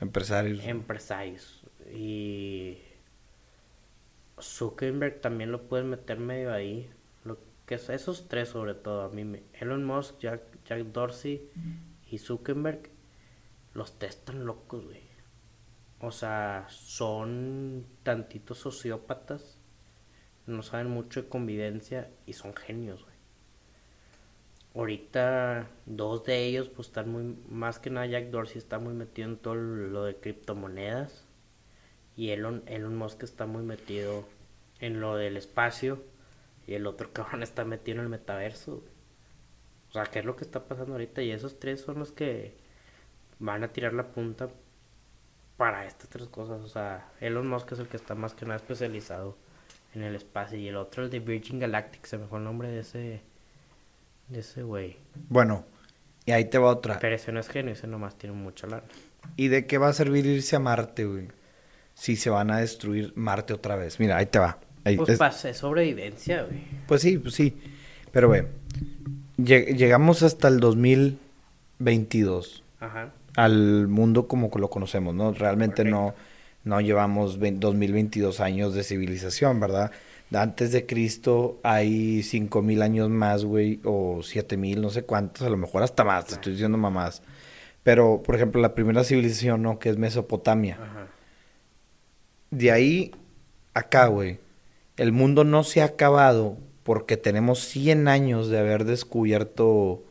empresarios. 0.00 0.64
Empresarios. 0.64 1.66
Y 1.92 2.78
Zuckerberg 4.40 5.20
también 5.20 5.52
lo 5.52 5.68
puedes 5.68 5.84
meter 5.84 6.18
medio 6.18 6.50
ahí. 6.50 6.88
Lo 7.24 7.36
que 7.66 7.74
es 7.74 7.90
esos 7.90 8.26
tres 8.26 8.48
sobre 8.48 8.72
todo, 8.72 9.02
a 9.02 9.10
mí 9.10 9.22
me, 9.22 9.42
Elon 9.52 9.84
Musk, 9.84 10.18
Jack, 10.18 10.40
Jack 10.64 10.80
Dorsey 10.94 11.46
y 12.10 12.16
Zuckerberg, 12.16 12.88
los 13.74 13.98
tres 13.98 14.16
están 14.16 14.46
locos, 14.46 14.86
güey. 14.86 15.02
O 16.00 16.10
sea, 16.10 16.64
son 16.70 17.84
tantitos 18.02 18.56
sociópatas, 18.56 19.58
no 20.46 20.62
saben 20.62 20.88
mucho 20.88 21.20
de 21.20 21.28
convivencia 21.28 22.10
y 22.24 22.32
son 22.32 22.54
genios, 22.54 23.02
güey. 23.02 23.19
Ahorita 24.74 25.68
dos 25.86 26.24
de 26.24 26.44
ellos 26.44 26.68
pues 26.68 26.88
están 26.88 27.10
muy, 27.10 27.36
más 27.48 27.78
que 27.78 27.90
nada 27.90 28.06
Jack 28.06 28.26
Dorsey 28.30 28.58
está 28.58 28.78
muy 28.78 28.94
metido 28.94 29.28
en 29.28 29.36
todo 29.36 29.56
lo 29.56 30.04
de 30.04 30.16
criptomonedas 30.16 31.24
y 32.16 32.30
Elon, 32.30 32.62
Elon 32.66 32.96
Musk 32.96 33.22
está 33.22 33.46
muy 33.46 33.62
metido 33.62 34.24
en 34.78 35.00
lo 35.00 35.16
del 35.16 35.36
espacio 35.36 36.02
y 36.66 36.74
el 36.74 36.86
otro 36.86 37.10
cabrón 37.14 37.42
está 37.42 37.64
metido 37.64 37.98
en 37.98 38.04
el 38.04 38.10
metaverso. 38.10 38.84
O 39.88 39.92
sea, 39.92 40.04
¿qué 40.04 40.20
es 40.20 40.24
lo 40.24 40.36
que 40.36 40.44
está 40.44 40.64
pasando 40.66 40.92
ahorita? 40.92 41.22
Y 41.22 41.32
esos 41.32 41.58
tres 41.58 41.80
son 41.80 41.98
los 41.98 42.12
que 42.12 42.54
van 43.40 43.64
a 43.64 43.72
tirar 43.72 43.92
la 43.92 44.12
punta 44.12 44.48
para 45.56 45.84
estas 45.86 46.08
tres 46.08 46.28
cosas. 46.28 46.62
O 46.62 46.68
sea, 46.68 47.10
Elon 47.20 47.48
Musk 47.48 47.72
es 47.72 47.80
el 47.80 47.88
que 47.88 47.96
está 47.96 48.14
más 48.14 48.34
que 48.34 48.44
nada 48.44 48.56
especializado 48.56 49.36
en 49.94 50.02
el 50.02 50.14
espacio. 50.14 50.58
Y 50.58 50.68
el 50.68 50.76
otro, 50.76 51.04
el 51.04 51.10
de 51.10 51.18
Virgin 51.18 51.58
Galactic, 51.58 52.04
se 52.06 52.18
me 52.18 52.26
fue 52.26 52.38
el 52.38 52.44
nombre 52.44 52.68
de 52.68 52.80
ese 52.80 53.22
de 54.30 54.40
ese 54.40 54.62
güey. 54.62 54.96
Bueno, 55.28 55.64
y 56.24 56.32
ahí 56.32 56.46
te 56.46 56.58
va 56.58 56.68
otra. 56.68 56.98
Pero 56.98 57.14
ese 57.14 57.32
no 57.32 57.40
es 57.40 57.48
genio, 57.48 57.72
ese 57.72 57.86
nomás 57.86 58.16
tiene 58.16 58.36
mucha 58.36 58.66
lana. 58.66 58.82
¿Y 59.36 59.48
de 59.48 59.66
qué 59.66 59.78
va 59.78 59.88
a 59.88 59.92
servir 59.92 60.26
irse 60.26 60.56
a 60.56 60.60
Marte, 60.60 61.04
güey? 61.04 61.28
Si 61.94 62.16
se 62.16 62.30
van 62.30 62.50
a 62.50 62.58
destruir 62.58 63.12
Marte 63.16 63.52
otra 63.52 63.76
vez. 63.76 64.00
Mira, 64.00 64.16
ahí 64.16 64.26
te 64.26 64.38
va. 64.38 64.58
pues 64.96 65.44
es... 65.44 65.56
sobrevivencia, 65.56 66.44
güey. 66.44 66.62
Pues 66.86 67.02
sí, 67.02 67.18
pues 67.18 67.34
sí. 67.34 67.56
Pero 68.12 68.28
ve, 68.28 68.46
llegamos 69.36 70.22
hasta 70.22 70.48
el 70.48 70.60
2022. 70.60 72.62
Ajá. 72.80 73.12
Al 73.36 73.88
mundo 73.88 74.26
como 74.26 74.50
lo 74.56 74.70
conocemos, 74.70 75.14
¿no? 75.14 75.32
Realmente 75.32 75.84
no, 75.84 76.14
no 76.64 76.80
llevamos 76.80 77.38
2022 77.38 78.40
años 78.40 78.74
de 78.74 78.82
civilización, 78.82 79.60
¿verdad? 79.60 79.92
Antes 80.32 80.70
de 80.72 80.86
Cristo 80.86 81.58
hay 81.62 82.22
cinco 82.22 82.62
mil 82.62 82.82
años 82.82 83.08
más, 83.10 83.44
güey, 83.44 83.80
o 83.84 84.20
siete 84.22 84.56
mil, 84.56 84.80
no 84.80 84.90
sé 84.90 85.02
cuántos, 85.02 85.46
a 85.46 85.50
lo 85.50 85.56
mejor 85.56 85.82
hasta 85.82 86.04
más, 86.04 86.26
te 86.26 86.34
estoy 86.34 86.52
diciendo 86.52 86.78
mamás. 86.78 87.22
Pero, 87.82 88.22
por 88.22 88.36
ejemplo, 88.36 88.60
la 88.60 88.74
primera 88.74 89.04
civilización, 89.04 89.62
¿no? 89.62 89.78
Que 89.78 89.88
es 89.88 89.96
Mesopotamia. 89.96 90.78
De 92.50 92.70
ahí 92.70 93.12
acá, 93.74 94.06
güey, 94.06 94.38
el 94.96 95.12
mundo 95.12 95.44
no 95.44 95.64
se 95.64 95.82
ha 95.82 95.86
acabado 95.86 96.58
porque 96.82 97.16
tenemos 97.16 97.60
100 97.60 98.08
años 98.08 98.48
de 98.48 98.58
haber 98.58 98.84
descubierto 98.84 100.02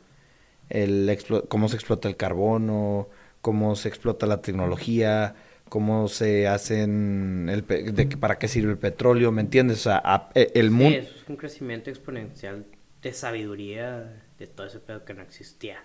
el 0.70 1.18
cómo 1.48 1.70
se 1.70 1.76
explota 1.76 2.08
el 2.08 2.16
carbono, 2.16 3.10
cómo 3.42 3.76
se 3.76 3.90
explota 3.90 4.26
la 4.26 4.42
tecnología, 4.42 5.36
cómo 5.70 6.08
se 6.08 6.48
hacen, 6.48 7.48
el, 7.50 7.66
de, 7.66 8.18
para 8.18 8.38
qué 8.38 8.48
sirve 8.48 8.72
el 8.72 8.78
petróleo, 8.78 9.32
¿me 9.32 9.42
entiendes? 9.42 9.80
O 9.80 9.84
sea, 9.84 10.30
e, 10.36 10.52
el 10.56 10.72
mundo... 10.72 11.00
Sí, 11.02 11.08
es 11.22 11.30
un 11.30 11.38
crecimiento 11.38 11.90
exponencial 11.90 12.66
de 13.02 13.14
sabiduría 13.14 14.24
de 14.38 14.48
todo 14.48 14.68
ese 14.68 14.80
pedo 14.80 15.06
que 15.06 15.14
no 15.14 15.22
existía. 15.22 15.84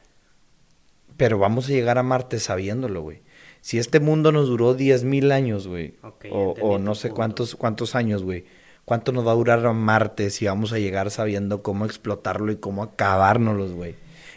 Pero 1.17 1.39
vamos 1.39 1.69
a 1.69 1.73
llegar 1.73 1.99
a 1.99 2.03
Marte 2.03 2.39
sabiéndolo, 2.39 3.03
güey. 3.03 3.23
Si 3.61 3.79
este 3.79 4.01
mundo 4.01 4.33
nos 4.33 4.49
duró 4.49 4.77
10.000 4.77 5.33
años, 5.33 5.69
güey, 5.69 5.95
o, 6.31 6.55
o, 6.61 6.79
no 6.79 6.95
sé 6.95 7.11
cuántos, 7.11 7.55
cuántos 7.55 7.95
años, 7.95 8.23
güey, 8.23 8.45
¿cuánto 8.85 9.13
nos 9.13 9.27
va 9.27 9.33
a 9.33 9.37
durar 9.37 9.73
Marte 9.73 10.31
si 10.31 10.47
vamos 10.47 10.73
a 10.73 10.79
llegar 10.79 11.11
sabiendo 11.11 11.63
cómo 11.63 11.87
explotarlo 11.87 12.53
y 12.53 12.57
cómo 12.57 12.83
acabárnoslos, 12.83 13.73
güey? 13.73 13.95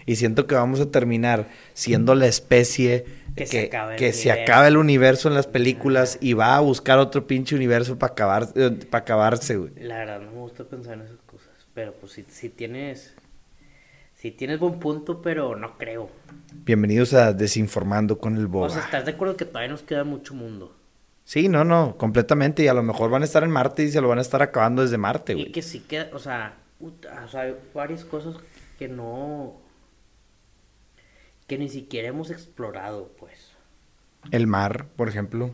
Y 0.08 0.16
siento 0.16 0.48
que 0.48 0.56
vamos 0.56 0.80
a 0.80 0.90
terminar 0.90 1.50
siendo 1.74 2.16
la 2.16 2.28
especie 2.28 3.04
que, 3.36 4.14
se, 4.14 4.32
acaba 4.32 4.66
el 4.70 4.78
universo 4.78 5.28
en 5.28 5.36
las 5.36 5.48
películas 5.48 6.18
y 6.22 6.32
va 6.32 6.56
a 6.56 6.62
buscar 6.62 6.98
otro 6.98 7.28
pinche 7.28 7.58
universo 7.58 8.00
para 8.00 8.14
acabar, 8.14 8.48
eh, 8.56 8.72
para 8.90 9.02
acabarse, 9.02 9.58
güey. 9.58 9.74
La 9.76 9.98
verdad, 9.98 10.22
no 10.22 10.32
me 10.32 10.38
gusta 10.38 10.64
pensar 10.64 10.94
en 10.94 11.02
esas 11.02 11.20
cosas. 11.26 11.50
Pero 11.74 11.92
pues 11.92 12.14
si, 12.14 12.24
si 12.30 12.48
tienes. 12.48 13.16
Si 14.16 14.32
tienes 14.32 14.60
buen 14.60 14.80
punto, 14.80 15.22
pero 15.22 15.58
no 15.58 15.78
creo. 15.78 16.10
Bienvenidos 16.54 17.14
a 17.14 17.34
Desinformando 17.34 18.18
con 18.18 18.38
el 18.38 18.48
Boba. 18.48 18.68
O 18.68 18.70
sea, 18.70 18.84
¿estás 18.84 19.04
de 19.04 19.12
acuerdo 19.12 19.36
que 19.36 19.44
todavía 19.44 19.70
nos 19.70 19.84
queda 19.84 20.06
mucho 20.06 20.34
mundo? 20.34 20.74
Sí, 21.26 21.50
no, 21.50 21.66
no, 21.66 21.98
completamente. 21.98 22.64
Y 22.64 22.70
a 22.70 22.74
lo 22.74 22.82
mejor 22.82 23.10
van 23.10 23.24
a 23.24 23.26
estar 23.26 23.44
en 23.44 23.52
Marte 23.52 23.84
y 23.84 23.92
se 23.92 24.00
lo 24.00 24.08
van 24.08 24.20
a 24.20 24.22
estar 24.22 24.42
acabando 24.42 24.84
desde 24.84 24.98
Marte, 24.98 25.34
güey. 25.34 25.50
Y 25.50 25.52
que 25.52 25.62
sí 25.62 25.82
queda, 25.82 26.08
o 26.14 26.20
sea, 26.20 26.56
o 26.80 27.28
sea, 27.28 27.42
hay 27.42 27.56
varias 27.74 28.06
cosas 28.06 28.38
que 28.80 28.88
no 28.88 29.67
que 31.48 31.58
ni 31.58 31.70
siquiera 31.70 32.10
hemos 32.10 32.30
explorado, 32.30 33.12
pues. 33.18 33.54
El 34.32 34.48
mar, 34.48 34.88
por 34.96 35.08
ejemplo. 35.08 35.52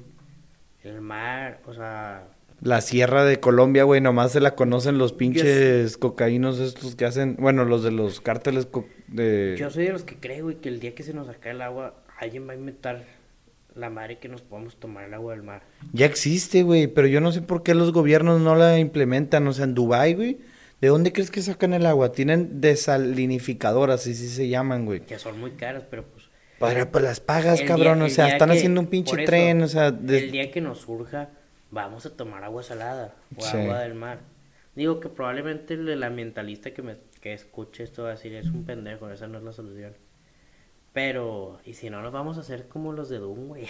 El 0.83 1.01
mar, 1.01 1.61
o 1.65 1.73
sea... 1.73 2.27
La 2.61 2.81
sierra 2.81 3.25
de 3.25 3.39
Colombia, 3.39 3.83
güey, 3.83 3.99
nomás 3.99 4.31
se 4.31 4.39
la 4.39 4.55
conocen 4.55 4.97
los 4.97 5.11
pinches 5.11 5.97
cocaínos 5.97 6.59
estos 6.59 6.95
que 6.95 7.05
hacen, 7.05 7.35
bueno, 7.37 7.65
los 7.65 7.83
de 7.83 7.91
los 7.91 8.21
cárteles 8.21 8.67
de... 9.07 9.55
Yo 9.57 9.69
soy 9.69 9.85
de 9.85 9.91
los 9.91 10.03
que 10.03 10.15
creo, 10.15 10.45
güey, 10.45 10.55
que 10.57 10.69
el 10.69 10.79
día 10.79 10.95
que 10.95 11.03
se 11.03 11.13
nos 11.13 11.27
saca 11.27 11.51
el 11.51 11.61
agua, 11.61 11.93
alguien 12.17 12.47
va 12.47 12.53
a 12.53 12.55
inventar 12.55 13.03
la 13.75 13.89
madre 13.89 14.17
que 14.19 14.29
nos 14.29 14.41
podamos 14.41 14.77
tomar 14.77 15.03
el 15.03 15.13
agua 15.13 15.33
del 15.33 15.43
mar. 15.43 15.63
Ya 15.91 16.05
existe, 16.05 16.63
güey, 16.63 16.87
pero 16.87 17.07
yo 17.07 17.19
no 17.19 17.33
sé 17.33 17.41
por 17.41 17.63
qué 17.63 17.75
los 17.75 17.91
gobiernos 17.91 18.39
no 18.39 18.55
la 18.55 18.79
implementan, 18.79 19.45
o 19.47 19.53
sea, 19.53 19.65
en 19.65 19.73
Dubái, 19.73 20.13
güey 20.13 20.39
¿De 20.83 20.89
dónde 20.89 21.13
crees 21.13 21.31
que 21.31 21.41
sacan 21.41 21.73
el 21.73 21.85
agua? 21.85 22.11
Tienen 22.11 22.59
desalinificadoras, 22.59 24.01
así 24.01 24.15
se 24.15 24.49
llaman, 24.49 24.85
güey. 24.85 24.99
Que 24.99 25.17
son 25.17 25.39
muy 25.39 25.51
caras, 25.51 25.85
pero 25.89 26.03
pues... 26.03 26.25
Para, 26.59 26.91
pues 26.91 27.01
las 27.05 27.21
pagas, 27.21 27.61
cabrón, 27.61 28.01
o 28.01 28.09
sea, 28.09 28.27
están 28.27 28.51
haciendo 28.51 28.81
un 28.81 28.87
pinche 28.87 29.15
tren, 29.23 29.61
o 29.61 29.67
sea... 29.69 29.87
El 29.87 30.31
día 30.31 30.51
que 30.51 30.59
nos 30.59 30.79
surja, 30.79 31.29
vamos 31.71 32.05
a 32.05 32.17
tomar 32.17 32.43
agua 32.43 32.63
salada 32.63 33.15
o 33.33 33.45
agua 33.45 33.79
del 33.79 33.93
mar. 33.93 34.19
Digo 34.75 34.99
que 34.99 35.07
probablemente 35.07 35.75
el, 35.75 36.03
ambientalista 36.03 36.71
que, 36.71 36.81
me, 36.81 36.97
que 37.21 37.31
escuche 37.31 37.85
esto 37.85 38.03
va 38.03 38.09
a 38.09 38.15
decir, 38.15 38.35
es 38.35 38.47
un 38.47 38.65
pendejo, 38.65 39.09
esa 39.09 39.27
no 39.27 39.37
es 39.37 39.45
la 39.45 39.53
solución. 39.53 39.93
Pero, 40.91 41.61
y 41.63 41.75
si 41.75 41.89
no, 41.89 42.01
nos 42.01 42.11
vamos 42.11 42.37
a 42.37 42.41
hacer 42.41 42.67
como 42.67 42.91
los 42.91 43.07
de 43.07 43.19
Doom, 43.19 43.47
güey. 43.47 43.69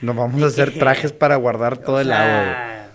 Nos 0.00 0.16
vamos 0.16 0.42
a 0.42 0.46
hacer 0.54 0.72
trajes 0.72 1.12
para 1.12 1.36
guardar 1.36 1.76
todo 1.76 2.00
el 2.00 2.10
agua, 2.10 2.76
güey 2.78 2.89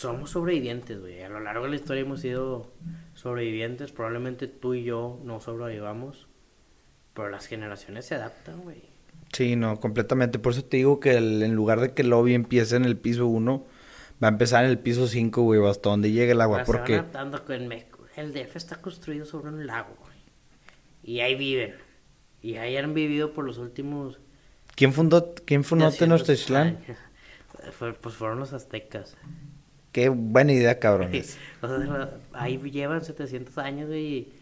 somos 0.00 0.30
sobrevivientes, 0.30 0.98
güey. 0.98 1.22
A 1.22 1.28
lo 1.28 1.40
largo 1.40 1.64
de 1.64 1.70
la 1.70 1.76
historia 1.76 2.00
hemos 2.00 2.20
sido 2.20 2.72
sobrevivientes. 3.14 3.92
Probablemente 3.92 4.48
tú 4.48 4.72
y 4.72 4.82
yo 4.82 5.20
no 5.24 5.40
sobrevivamos. 5.40 6.26
Pero 7.12 7.28
las 7.28 7.46
generaciones 7.46 8.06
se 8.06 8.14
adaptan, 8.14 8.62
güey. 8.62 8.82
Sí, 9.32 9.56
no, 9.56 9.78
completamente. 9.78 10.38
Por 10.38 10.52
eso 10.52 10.64
te 10.64 10.78
digo 10.78 11.00
que 11.00 11.16
en 11.16 11.54
lugar 11.54 11.80
de 11.80 11.92
que 11.92 12.00
el 12.00 12.08
lobby 12.08 12.32
empiece 12.32 12.76
en 12.76 12.86
el 12.86 12.96
piso 12.96 13.26
1, 13.26 13.66
va 14.22 14.28
a 14.28 14.30
empezar 14.30 14.64
en 14.64 14.70
el 14.70 14.78
piso 14.78 15.06
5, 15.06 15.42
güey, 15.42 15.62
hasta 15.68 15.90
donde 15.90 16.10
llegue 16.10 16.32
el 16.32 16.40
agua. 16.40 16.62
porque... 16.64 16.94
adaptando 16.94 17.44
con 17.44 17.70
El 18.16 18.32
DF 18.32 18.56
está 18.56 18.76
construido 18.76 19.26
sobre 19.26 19.50
un 19.50 19.66
lago, 19.66 19.94
güey. 20.00 20.16
Y 21.02 21.20
ahí 21.20 21.34
viven. 21.34 21.74
Y 22.40 22.56
ahí 22.56 22.78
han 22.78 22.94
vivido 22.94 23.34
por 23.34 23.44
los 23.44 23.58
últimos... 23.58 24.18
¿Quién 24.76 24.94
fundó, 24.94 25.34
quién 25.44 25.62
fundó 25.62 25.90
Tenochtitlan? 25.92 26.78
Pues 27.78 28.14
fueron 28.14 28.38
los 28.38 28.54
aztecas. 28.54 29.18
Qué 29.92 30.08
buena 30.08 30.52
idea, 30.52 30.78
cabrones. 30.78 31.38
ahí 32.32 32.58
llevan 32.70 33.04
700 33.04 33.58
años 33.58 33.90
y, 33.90 34.32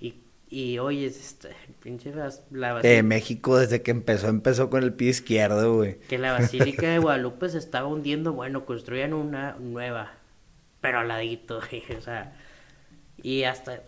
y, 0.00 0.14
y 0.50 0.78
oye, 0.78 1.06
este, 1.06 1.48
pinche 1.82 2.12
la, 2.50 2.80
De 2.80 3.02
México 3.02 3.56
desde 3.58 3.82
que 3.82 3.90
empezó, 3.90 4.28
empezó 4.28 4.68
con 4.68 4.82
el 4.82 4.92
pie 4.92 5.10
izquierdo, 5.10 5.76
güey. 5.76 5.98
Que 6.08 6.18
la 6.18 6.32
Basílica 6.32 6.90
de 6.90 6.98
Guadalupe 6.98 7.48
se 7.48 7.58
estaba 7.58 7.86
hundiendo, 7.86 8.34
bueno, 8.34 8.66
construían 8.66 9.14
una 9.14 9.56
nueva, 9.58 10.12
pero 10.80 10.98
al 10.98 11.08
ladito, 11.08 11.60
o 11.98 12.00
sea, 12.02 12.36
y 13.22 13.44
hasta 13.44 13.82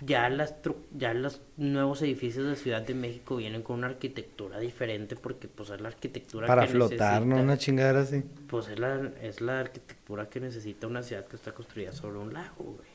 ya 0.00 0.28
las 0.28 0.54
ya 0.96 1.14
los 1.14 1.40
nuevos 1.56 2.02
edificios 2.02 2.46
de 2.46 2.56
Ciudad 2.56 2.82
de 2.82 2.94
México 2.94 3.36
vienen 3.36 3.62
con 3.62 3.78
una 3.78 3.86
arquitectura 3.86 4.58
diferente 4.58 5.14
porque 5.14 5.46
pues 5.46 5.70
es 5.70 5.80
la 5.80 5.88
arquitectura 5.88 6.46
para 6.46 6.66
flotar 6.66 7.24
no 7.24 7.36
una 7.36 7.56
chingadera 7.56 8.00
así. 8.00 8.24
Pues 8.48 8.68
es 8.68 8.78
la 8.78 9.12
es 9.22 9.40
la 9.40 9.60
arquitectura 9.60 10.28
que 10.28 10.40
necesita 10.40 10.86
una 10.86 11.02
ciudad 11.02 11.26
que 11.26 11.36
está 11.36 11.52
construida 11.52 11.92
sobre 11.92 12.18
un 12.18 12.32
lago 12.32 12.64
güey. 12.64 12.88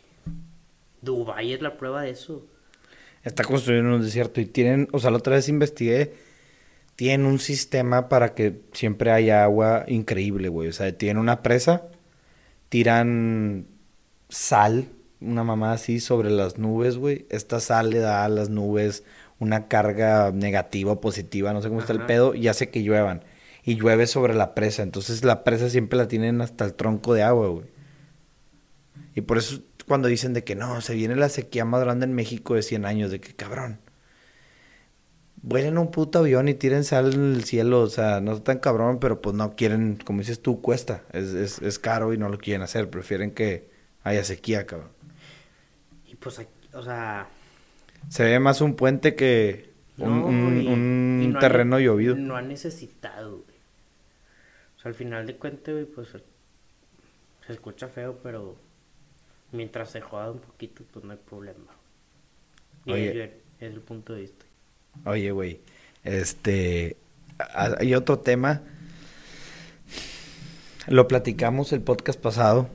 Dubái 1.02 1.54
es 1.54 1.62
la 1.62 1.78
prueba 1.78 2.02
de 2.02 2.12
eso. 2.12 2.46
Está 3.24 3.44
construido 3.44 3.82
en 3.82 3.88
un 3.88 4.02
desierto 4.02 4.42
y 4.42 4.46
tienen 4.46 4.90
o 4.92 5.00
sea 5.00 5.10
la 5.10 5.18
otra 5.18 5.36
vez 5.36 5.48
investigué 5.48 6.14
tienen 6.98 7.26
un 7.26 7.40
sistema 7.40 8.10
para 8.10 8.36
que 8.36 8.60
siempre 8.74 9.12
haya 9.12 9.44
agua 9.44 9.86
increíble 9.88 10.50
güey. 10.50 10.68
O 10.68 10.74
sea 10.74 10.96
tienen 10.98 11.18
una 11.18 11.44
presa 11.44 11.88
tiran 12.68 13.68
sal 14.28 14.90
una 15.22 15.44
mamá 15.44 15.74
así 15.74 16.00
sobre 16.00 16.30
las 16.30 16.58
nubes, 16.58 16.98
güey. 16.98 17.26
Esta 17.30 17.60
sal 17.60 17.90
le 17.90 18.00
da 18.00 18.24
a 18.26 18.30
las 18.30 18.50
nubes 18.50 19.04
una 19.40 19.68
carga 19.68 20.32
negativa 20.32 20.94
o 20.94 21.02
positiva, 21.02 21.54
no 21.54 21.62
sé 21.62 21.70
cómo 21.70 21.80
está 21.82 21.94
el 21.94 22.06
pedo, 22.06 22.36
y 22.36 22.48
hace 22.48 22.70
que 22.70 22.84
lluevan. 22.84 23.24
Y 23.64 23.76
llueve 23.76 24.08
sobre 24.08 24.34
la 24.34 24.56
presa. 24.56 24.84
Entonces 24.84 25.24
la 25.24 25.44
presa 25.44 25.70
siempre 25.70 25.98
la 25.98 26.08
tienen 26.08 26.42
hasta 26.42 26.66
el 26.66 26.74
tronco 26.74 27.14
de 27.14 27.24
agua, 27.24 27.48
güey. 27.50 27.66
Y 29.16 29.22
por 29.22 29.38
eso 29.38 29.62
cuando 29.88 30.08
dicen 30.08 30.34
de 30.34 30.44
que 30.44 30.56
no, 30.56 30.82
se 30.82 30.94
viene 30.94 31.16
la 31.16 31.30
sequía 31.30 31.66
más 31.66 31.82
grande 31.82 32.06
en 32.06 32.14
México 32.14 32.56
de 32.56 32.62
100 32.62 32.86
años, 32.86 33.12
de 33.12 33.20
que 33.20 33.34
cabrón. 33.34 33.80
vuelen 35.42 35.78
un 35.78 35.92
puto 35.92 36.20
avión 36.20 36.48
y 36.48 36.54
tírense 36.54 36.96
al 36.96 37.44
cielo. 37.44 37.82
O 37.82 37.90
sea, 37.90 38.22
no 38.22 38.34
es 38.34 38.44
tan 38.44 38.60
cabrón, 38.60 39.00
pero 39.00 39.22
pues 39.22 39.36
no 39.36 39.56
quieren, 39.56 39.98
como 40.06 40.20
dices 40.20 40.42
tú, 40.42 40.62
cuesta. 40.62 41.04
Es, 41.12 41.34
es, 41.34 41.62
es 41.62 41.80
caro 41.80 42.14
y 42.14 42.18
no 42.18 42.30
lo 42.30 42.38
quieren 42.38 42.62
hacer. 42.62 42.90
Prefieren 42.90 43.32
que 43.32 43.70
haya 44.04 44.24
sequía, 44.24 44.66
cabrón. 44.66 44.99
Pues, 46.20 46.42
o 46.74 46.84
sea... 46.84 47.28
Se 48.10 48.24
ve 48.24 48.40
más 48.40 48.62
un 48.62 48.76
puente 48.76 49.16
que 49.16 49.70
un, 49.98 51.38
terreno 51.40 51.80
llovido. 51.80 52.16
No 52.16 52.36
ha 52.36 52.42
necesitado, 52.42 53.32
güey. 53.32 53.58
O 54.78 54.82
sea, 54.82 54.90
al 54.90 54.96
final 54.96 55.26
de 55.28 55.36
cuentas, 55.36 55.74
güey, 55.74 55.86
pues 55.86 56.10
se 57.46 57.54
escucha 57.54 57.88
feo, 57.88 58.20
pero 58.24 58.56
mientras 59.52 59.92
se 59.92 60.02
joda 60.02 60.32
un 60.32 60.40
poquito, 60.40 60.84
pues 60.92 61.04
no 61.04 61.12
hay 61.12 61.18
problema. 61.18 61.74
Y 62.86 62.94
Oye, 62.94 63.42
es 63.60 63.74
el 63.74 63.82
punto 63.82 64.14
de 64.14 64.22
vista. 64.22 64.46
Oye, 65.06 65.32
güey, 65.32 65.60
este, 66.04 66.98
hay 67.38 67.94
otro 67.96 68.20
tema. 68.20 68.62
Lo 70.88 71.08
platicamos 71.08 71.74
el 71.74 71.82
podcast 71.82 72.20
pasado. 72.20 72.70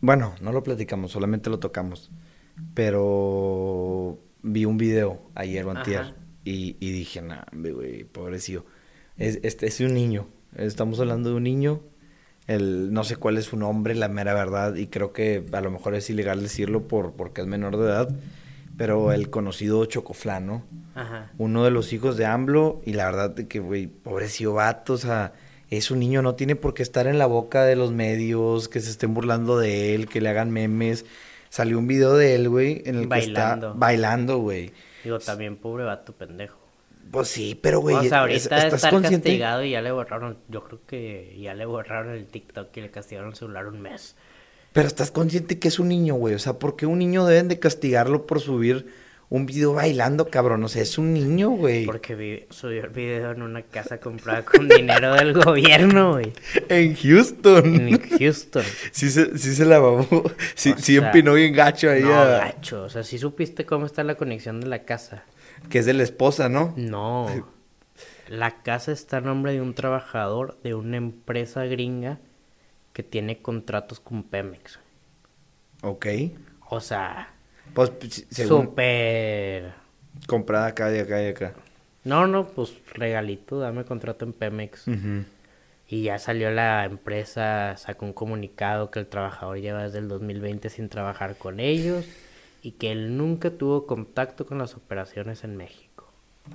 Bueno, 0.00 0.34
no 0.40 0.52
lo 0.52 0.62
platicamos, 0.62 1.12
solamente 1.12 1.50
lo 1.50 1.58
tocamos. 1.58 2.10
Pero 2.74 4.18
vi 4.42 4.64
un 4.64 4.78
video 4.78 5.30
ayer 5.34 5.64
o 5.64 5.70
antier 5.70 6.14
y, 6.44 6.76
y, 6.80 6.92
dije, 6.92 7.22
nah, 7.22 7.44
güey, 7.52 8.04
pobrecillo. 8.04 8.64
Es, 9.16 9.38
este 9.42 9.66
es 9.66 9.80
un 9.80 9.94
niño. 9.94 10.26
Estamos 10.56 11.00
hablando 11.00 11.30
de 11.30 11.36
un 11.36 11.44
niño. 11.44 11.80
El, 12.46 12.92
no 12.92 13.04
sé 13.04 13.16
cuál 13.16 13.38
es 13.38 13.46
su 13.46 13.56
nombre, 13.56 13.94
la 13.94 14.08
mera 14.08 14.34
verdad, 14.34 14.74
y 14.74 14.88
creo 14.88 15.12
que 15.12 15.44
a 15.52 15.60
lo 15.60 15.70
mejor 15.70 15.94
es 15.94 16.10
ilegal 16.10 16.42
decirlo 16.42 16.88
por, 16.88 17.12
porque 17.12 17.40
es 17.40 17.46
menor 17.46 17.76
de 17.76 17.84
edad 17.84 18.08
pero 18.76 19.12
el 19.12 19.30
conocido 19.30 19.84
Chocoflano, 19.84 20.64
Ajá. 20.94 21.30
uno 21.38 21.64
de 21.64 21.70
los 21.70 21.92
hijos 21.92 22.16
de 22.16 22.26
AMLO, 22.26 22.80
y 22.84 22.94
la 22.94 23.06
verdad 23.06 23.34
que, 23.34 23.60
güey, 23.60 23.86
pobrecillo 23.86 24.54
vato, 24.54 24.94
o 24.94 24.98
sea, 24.98 25.34
es 25.70 25.90
un 25.90 26.00
niño, 26.00 26.22
no 26.22 26.34
tiene 26.34 26.56
por 26.56 26.74
qué 26.74 26.82
estar 26.82 27.06
en 27.06 27.18
la 27.18 27.26
boca 27.26 27.64
de 27.64 27.76
los 27.76 27.92
medios, 27.92 28.68
que 28.68 28.80
se 28.80 28.90
estén 28.90 29.14
burlando 29.14 29.58
de 29.58 29.94
él, 29.94 30.08
que 30.08 30.20
le 30.20 30.28
hagan 30.28 30.50
memes. 30.50 31.04
Salió 31.52 31.78
un 31.78 31.86
video 31.86 32.16
de 32.16 32.34
él, 32.34 32.48
güey, 32.48 32.80
en 32.86 32.94
el 32.94 33.08
bailando. 33.08 33.66
que 33.66 33.72
está 33.72 33.78
bailando, 33.78 34.38
güey. 34.38 34.72
Digo, 35.04 35.18
también 35.18 35.58
pobre 35.58 35.84
vato 35.84 36.14
pendejo. 36.14 36.56
Pues 37.10 37.28
sí, 37.28 37.60
pero 37.60 37.80
güey, 37.80 37.94
o 37.94 38.02
sea, 38.04 38.20
ahorita 38.20 38.68
está 38.68 38.90
castigado 39.02 39.62
y 39.62 39.72
ya 39.72 39.82
le 39.82 39.92
borraron, 39.92 40.38
yo 40.48 40.64
creo 40.64 40.80
que 40.86 41.38
ya 41.38 41.52
le 41.52 41.66
borraron 41.66 42.14
el 42.14 42.24
TikTok 42.26 42.74
y 42.74 42.80
le 42.80 42.90
castigaron 42.90 43.32
el 43.32 43.36
celular 43.36 43.66
un 43.66 43.82
mes. 43.82 44.16
Pero 44.72 44.88
estás 44.88 45.10
consciente 45.10 45.58
que 45.58 45.68
es 45.68 45.78
un 45.78 45.88
niño, 45.88 46.14
güey. 46.14 46.34
O 46.34 46.38
sea, 46.38 46.54
¿por 46.54 46.74
qué 46.74 46.86
un 46.86 46.98
niño 46.98 47.26
deben 47.26 47.48
de 47.48 47.58
castigarlo 47.58 48.24
por 48.24 48.40
subir 48.40 48.86
un 49.32 49.46
video 49.46 49.72
bailando, 49.72 50.28
cabrón? 50.28 50.62
O 50.62 50.68
sea, 50.68 50.82
es 50.82 50.98
un 50.98 51.14
niño, 51.14 51.48
güey. 51.48 51.86
Porque 51.86 52.46
subió 52.50 52.84
el 52.84 52.90
video 52.90 53.30
en 53.30 53.40
una 53.40 53.62
casa 53.62 53.98
comprada 53.98 54.44
con 54.44 54.68
dinero 54.68 55.14
del 55.14 55.32
gobierno, 55.42 56.12
güey. 56.12 56.34
En 56.68 56.94
Houston. 56.94 57.64
En 57.64 58.10
Houston. 58.10 58.62
sí, 58.92 59.10
se, 59.10 59.38
sí 59.38 59.54
se 59.54 59.64
la 59.64 59.78
babó. 59.78 60.06
Sí, 60.54 60.74
sí 60.76 60.98
empinó 60.98 61.32
bien 61.32 61.54
gacho 61.54 61.88
ahí. 61.88 62.02
No, 62.02 62.10
gacho. 62.10 62.82
O 62.82 62.90
sea, 62.90 63.02
sí 63.04 63.16
supiste 63.16 63.64
cómo 63.64 63.86
está 63.86 64.04
la 64.04 64.16
conexión 64.16 64.60
de 64.60 64.66
la 64.66 64.84
casa. 64.84 65.24
Que 65.70 65.78
es 65.78 65.86
de 65.86 65.94
la 65.94 66.02
esposa, 66.02 66.50
¿no? 66.50 66.74
No. 66.76 67.48
La 68.28 68.62
casa 68.62 68.92
está 68.92 69.16
a 69.16 69.20
nombre 69.22 69.52
de 69.52 69.62
un 69.62 69.72
trabajador 69.72 70.58
de 70.62 70.74
una 70.74 70.98
empresa 70.98 71.64
gringa 71.64 72.18
que 72.92 73.02
tiene 73.02 73.40
contratos 73.40 73.98
con 73.98 74.24
Pemex. 74.24 74.78
Ok. 75.80 76.06
O 76.68 76.80
sea, 76.80 77.32
pues 77.74 77.92
súper... 78.30 79.72
Comprada 80.26 80.66
acá 80.66 80.94
y 80.94 80.98
acá 80.98 81.22
y 81.22 81.28
acá. 81.28 81.54
No, 82.04 82.26
no, 82.26 82.46
pues 82.46 82.74
regalito, 82.94 83.58
dame 83.58 83.84
contrato 83.84 84.24
en 84.24 84.32
Pemex. 84.32 84.84
Y 85.88 86.04
ya 86.04 86.18
salió 86.18 86.50
la 86.50 86.84
empresa, 86.84 87.76
sacó 87.76 88.06
un 88.06 88.12
comunicado 88.12 88.90
que 88.90 88.98
el 88.98 89.06
trabajador 89.06 89.58
lleva 89.60 89.84
desde 89.84 89.98
el 89.98 90.08
2020 90.08 90.70
sin 90.70 90.88
trabajar 90.88 91.36
con 91.36 91.60
ellos 91.60 92.06
y 92.62 92.72
que 92.72 92.92
él 92.92 93.16
nunca 93.16 93.50
tuvo 93.50 93.86
contacto 93.86 94.46
con 94.46 94.58
las 94.58 94.74
operaciones 94.74 95.44
en 95.44 95.56
México. 95.56 96.10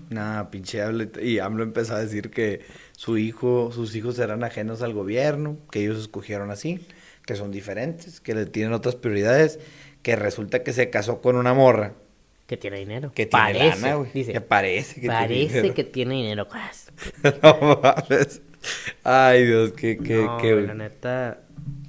Nah, 0.10 0.46
pinche 0.46 0.82
Y 1.22 1.40
AMLO 1.40 1.64
empezó 1.64 1.96
a 1.96 2.00
decir 2.00 2.30
que 2.30 2.62
su 2.94 3.18
hijo, 3.18 3.72
sus 3.72 3.96
hijos 3.96 4.20
eran 4.20 4.44
ajenos 4.44 4.82
al 4.82 4.94
gobierno, 4.94 5.58
que 5.72 5.84
ellos 5.84 6.00
escogieron 6.00 6.52
así, 6.52 6.86
que 7.26 7.36
son 7.36 7.52
diferentes, 7.52 8.20
que 8.20 8.34
le 8.34 8.46
tienen 8.46 8.74
otras 8.74 8.96
prioridades, 8.96 9.60
que 10.08 10.16
resulta 10.16 10.64
que 10.64 10.72
se 10.72 10.90
casó 10.90 11.20
con 11.20 11.36
una 11.36 11.54
morra. 11.54 11.92
Que 12.46 12.56
tiene 12.56 12.80
dinero. 12.80 13.12
Que 13.14 13.26
tiene 13.26 13.44
parece, 13.44 13.94
güey. 13.94 14.26
Que 14.26 14.40
parece 14.40 15.02
que 15.02 15.10
tiene 15.10 15.28
dinero. 15.28 15.74
que 15.74 15.84
tiene 15.84 16.16
dinero. 16.16 16.48
no 17.44 17.82
Ay, 19.04 19.46
Dios, 19.46 19.74
qué, 19.74 19.98
qué, 19.98 20.24
no, 20.24 20.38
qué... 20.38 20.56
La 20.56 20.76
neta, 20.76 21.42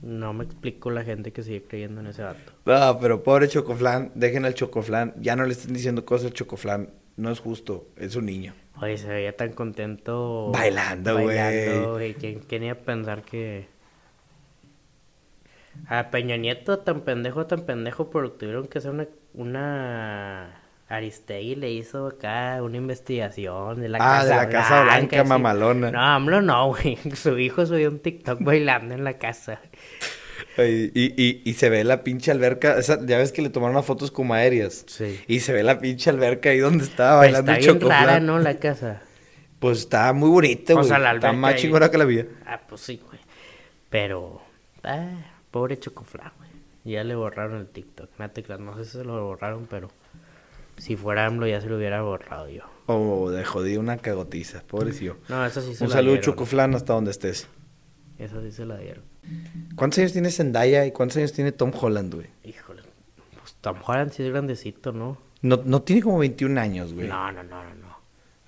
no 0.02 0.32
me 0.32 0.42
explico 0.42 0.90
la 0.90 1.04
gente 1.04 1.32
que 1.32 1.44
sigue 1.44 1.62
creyendo 1.62 2.00
en 2.00 2.08
ese 2.08 2.24
vato. 2.24 2.54
No, 2.66 2.98
pero 2.98 3.22
pobre 3.22 3.46
Chocoflan, 3.46 4.10
dejen 4.16 4.44
al 4.44 4.54
Chocoflan. 4.54 5.14
Ya 5.20 5.36
no 5.36 5.44
le 5.46 5.52
estén 5.52 5.72
diciendo 5.72 6.04
cosas 6.04 6.26
al 6.26 6.32
Chocoflan 6.32 6.90
no 7.18 7.30
es 7.30 7.38
justo, 7.38 7.86
es 7.96 8.16
un 8.16 8.26
niño. 8.26 8.52
Oye, 8.82 8.98
se 8.98 9.06
veía 9.06 9.36
tan 9.36 9.52
contento. 9.52 10.50
Bailando, 10.52 11.20
güey. 11.20 11.36
Bailando, 11.36 11.92
güey. 11.92 12.14
¿Quién, 12.14 12.64
iba 12.64 12.72
a 12.72 12.78
pensar 12.78 13.22
que... 13.22 13.68
A 15.86 16.10
Peña 16.10 16.36
Nieto, 16.36 16.80
tan 16.80 17.02
pendejo, 17.02 17.46
tan 17.46 17.62
pendejo, 17.62 18.10
pero 18.10 18.32
tuvieron 18.32 18.66
que 18.66 18.78
hacer 18.78 18.90
una... 18.90 19.06
una... 19.34 20.62
Aristegui 20.88 21.54
le 21.54 21.70
hizo 21.70 22.06
acá 22.06 22.62
una 22.62 22.78
investigación 22.78 23.80
de 23.80 23.90
la 23.90 23.98
ah, 23.98 24.20
Casa 24.20 24.24
de 24.24 24.36
la 24.36 24.48
Casa 24.48 24.82
Blanca, 24.84 25.24
mamalona. 25.24 25.90
No, 25.90 26.00
AMLO 26.00 26.40
no, 26.40 26.68
güey. 26.68 26.96
Su 27.14 27.38
hijo 27.38 27.66
subió 27.66 27.90
un 27.90 27.98
TikTok 27.98 28.42
bailando 28.42 28.94
en 28.94 29.04
la 29.04 29.18
casa. 29.18 29.60
Y, 30.56 30.90
y, 30.94 31.42
y, 31.44 31.54
se 31.54 31.68
ve 31.68 31.84
la 31.84 32.02
pinche 32.02 32.30
alberca. 32.30 32.80
ya 32.80 33.18
ves 33.18 33.32
que 33.32 33.42
le 33.42 33.50
tomaron 33.50 33.76
unas 33.76 33.86
fotos 33.86 34.10
como 34.10 34.34
aéreas. 34.34 34.84
Sí. 34.88 35.20
Y 35.28 35.40
se 35.40 35.52
ve 35.52 35.62
la 35.62 35.78
pinche 35.78 36.10
alberca 36.10 36.50
ahí 36.50 36.58
donde 36.58 36.84
estaba 36.84 37.20
pues 37.20 37.32
bailando 37.32 37.52
Está 37.52 37.72
bien 37.72 37.88
rara, 37.88 38.20
¿no? 38.20 38.38
La 38.38 38.54
casa. 38.54 39.02
Pues 39.60 39.80
está 39.80 40.12
muy 40.12 40.30
bonita, 40.30 40.72
güey. 40.72 40.84
O 40.84 40.88
sea, 40.88 40.98
la 40.98 41.10
alberca. 41.10 41.28
Está 41.28 41.38
más 41.38 41.56
chingona 41.56 41.90
que 41.90 41.98
la 41.98 42.04
vida. 42.06 42.24
Ah, 42.46 42.60
pues 42.66 42.80
sí, 42.80 43.00
güey. 43.06 43.20
Pero. 43.90 44.40
Ah, 44.82 45.37
pobre 45.50 45.78
Chocofla, 45.78 46.32
güey. 46.38 46.50
Ya 46.84 47.04
le 47.04 47.14
borraron 47.14 47.58
el 47.58 47.66
TikTok. 47.66 48.10
No 48.60 48.76
sé 48.76 48.84
si 48.84 48.90
se 48.92 49.04
lo 49.04 49.24
borraron, 49.24 49.66
pero. 49.68 49.88
Si 50.78 50.96
fuera 50.96 51.26
AMLO 51.26 51.46
ya 51.46 51.60
se 51.60 51.68
lo 51.68 51.76
hubiera 51.76 52.02
borrado 52.02 52.48
yo. 52.48 52.62
Oh, 52.86 53.30
de 53.30 53.44
jodido 53.44 53.80
una 53.80 53.98
cagotiza. 53.98 54.62
Pobrecillo. 54.66 55.16
No, 55.28 55.44
eso 55.44 55.60
sí 55.60 55.74
se 55.74 55.84
Un 55.84 55.90
saludo, 55.90 56.16
Chocoflan, 56.18 56.74
hasta 56.74 56.92
donde 56.92 57.10
estés. 57.10 57.48
Eso 58.18 58.40
sí 58.42 58.52
se 58.52 58.64
la 58.64 58.78
dieron. 58.78 59.04
¿Cuántos 59.76 59.98
años 59.98 60.12
tiene 60.12 60.30
Zendaya 60.30 60.86
y 60.86 60.92
cuántos 60.92 61.18
años 61.18 61.32
tiene 61.32 61.52
Tom 61.52 61.72
Holland, 61.78 62.14
güey? 62.14 62.28
Híjole, 62.44 62.82
pues 63.38 63.54
Tom 63.60 63.76
Holland 63.84 64.12
sí 64.12 64.22
es 64.22 64.30
grandecito, 64.30 64.92
¿no? 64.92 65.18
No, 65.42 65.60
no 65.64 65.82
tiene 65.82 66.02
como 66.02 66.18
21 66.18 66.60
años, 66.60 66.94
güey. 66.94 67.08
No, 67.08 67.30
no, 67.30 67.42
no, 67.42 67.62
no. 67.74 67.87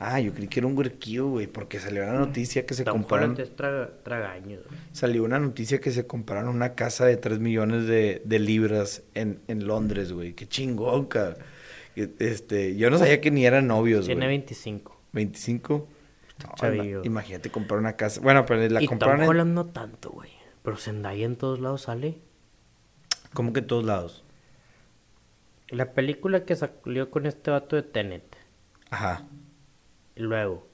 Ah, 0.03 0.19
yo 0.19 0.33
creí 0.33 0.49
que 0.49 0.61
era 0.61 0.67
un 0.67 0.79
huerquillo, 0.79 1.29
güey, 1.29 1.47
porque 1.47 1.79
salió 1.79 2.03
una 2.03 2.15
noticia 2.15 2.65
que 2.65 2.73
se 2.73 2.85
Tom 2.85 3.01
compraron... 3.03 3.39
Es 3.39 3.55
traga, 3.55 3.91
tragaño, 4.03 4.61
Salió 4.93 5.23
una 5.23 5.39
noticia 5.39 5.79
que 5.79 5.91
se 5.91 6.07
compraron 6.07 6.49
una 6.49 6.75
casa 6.75 7.05
de 7.05 7.19
3 7.19 7.39
millones 7.39 7.87
de, 7.87 8.23
de 8.25 8.39
libras 8.39 9.03
en, 9.13 9.43
en 9.47 9.67
Londres, 9.67 10.13
güey. 10.13 10.33
Qué 10.33 10.49
chingón, 10.49 11.05
cara. 11.05 11.37
Este, 11.95 12.77
yo 12.77 12.89
no 12.89 12.97
sabía 12.97 13.21
que 13.21 13.31
ni 13.31 13.45
eran 13.45 13.67
novios, 13.67 14.07
güey. 14.07 14.17
Tiene 14.17 14.27
25. 14.27 14.97
¿25? 15.13 15.85
imagínate 17.05 17.51
comprar 17.51 17.79
una 17.79 17.97
casa. 17.97 18.23
Bueno, 18.23 18.47
pero 18.47 18.67
la 18.71 18.83
y 18.83 18.87
compraron. 18.87 19.21
Tom 19.21 19.29
Holland 19.29 19.53
no 19.53 19.67
tanto, 19.67 20.13
güey. 20.13 20.31
Pero 20.63 20.79
Zendaya 20.79 21.27
en 21.27 21.37
todos 21.37 21.61
lados 21.61 21.83
sale. 21.83 22.23
¿Cómo 23.35 23.53
que 23.53 23.61
en 23.61 23.67
todos 23.67 23.85
lados? 23.85 24.25
La 25.69 25.93
película 25.93 26.47
que 26.47 26.57
salió 26.57 27.11
con 27.11 27.27
este 27.27 27.51
vato 27.51 27.77
de 27.77 27.83
Tenet. 27.83 28.25
Ajá. 28.89 29.27
Y 30.21 30.23
luego. 30.23 30.67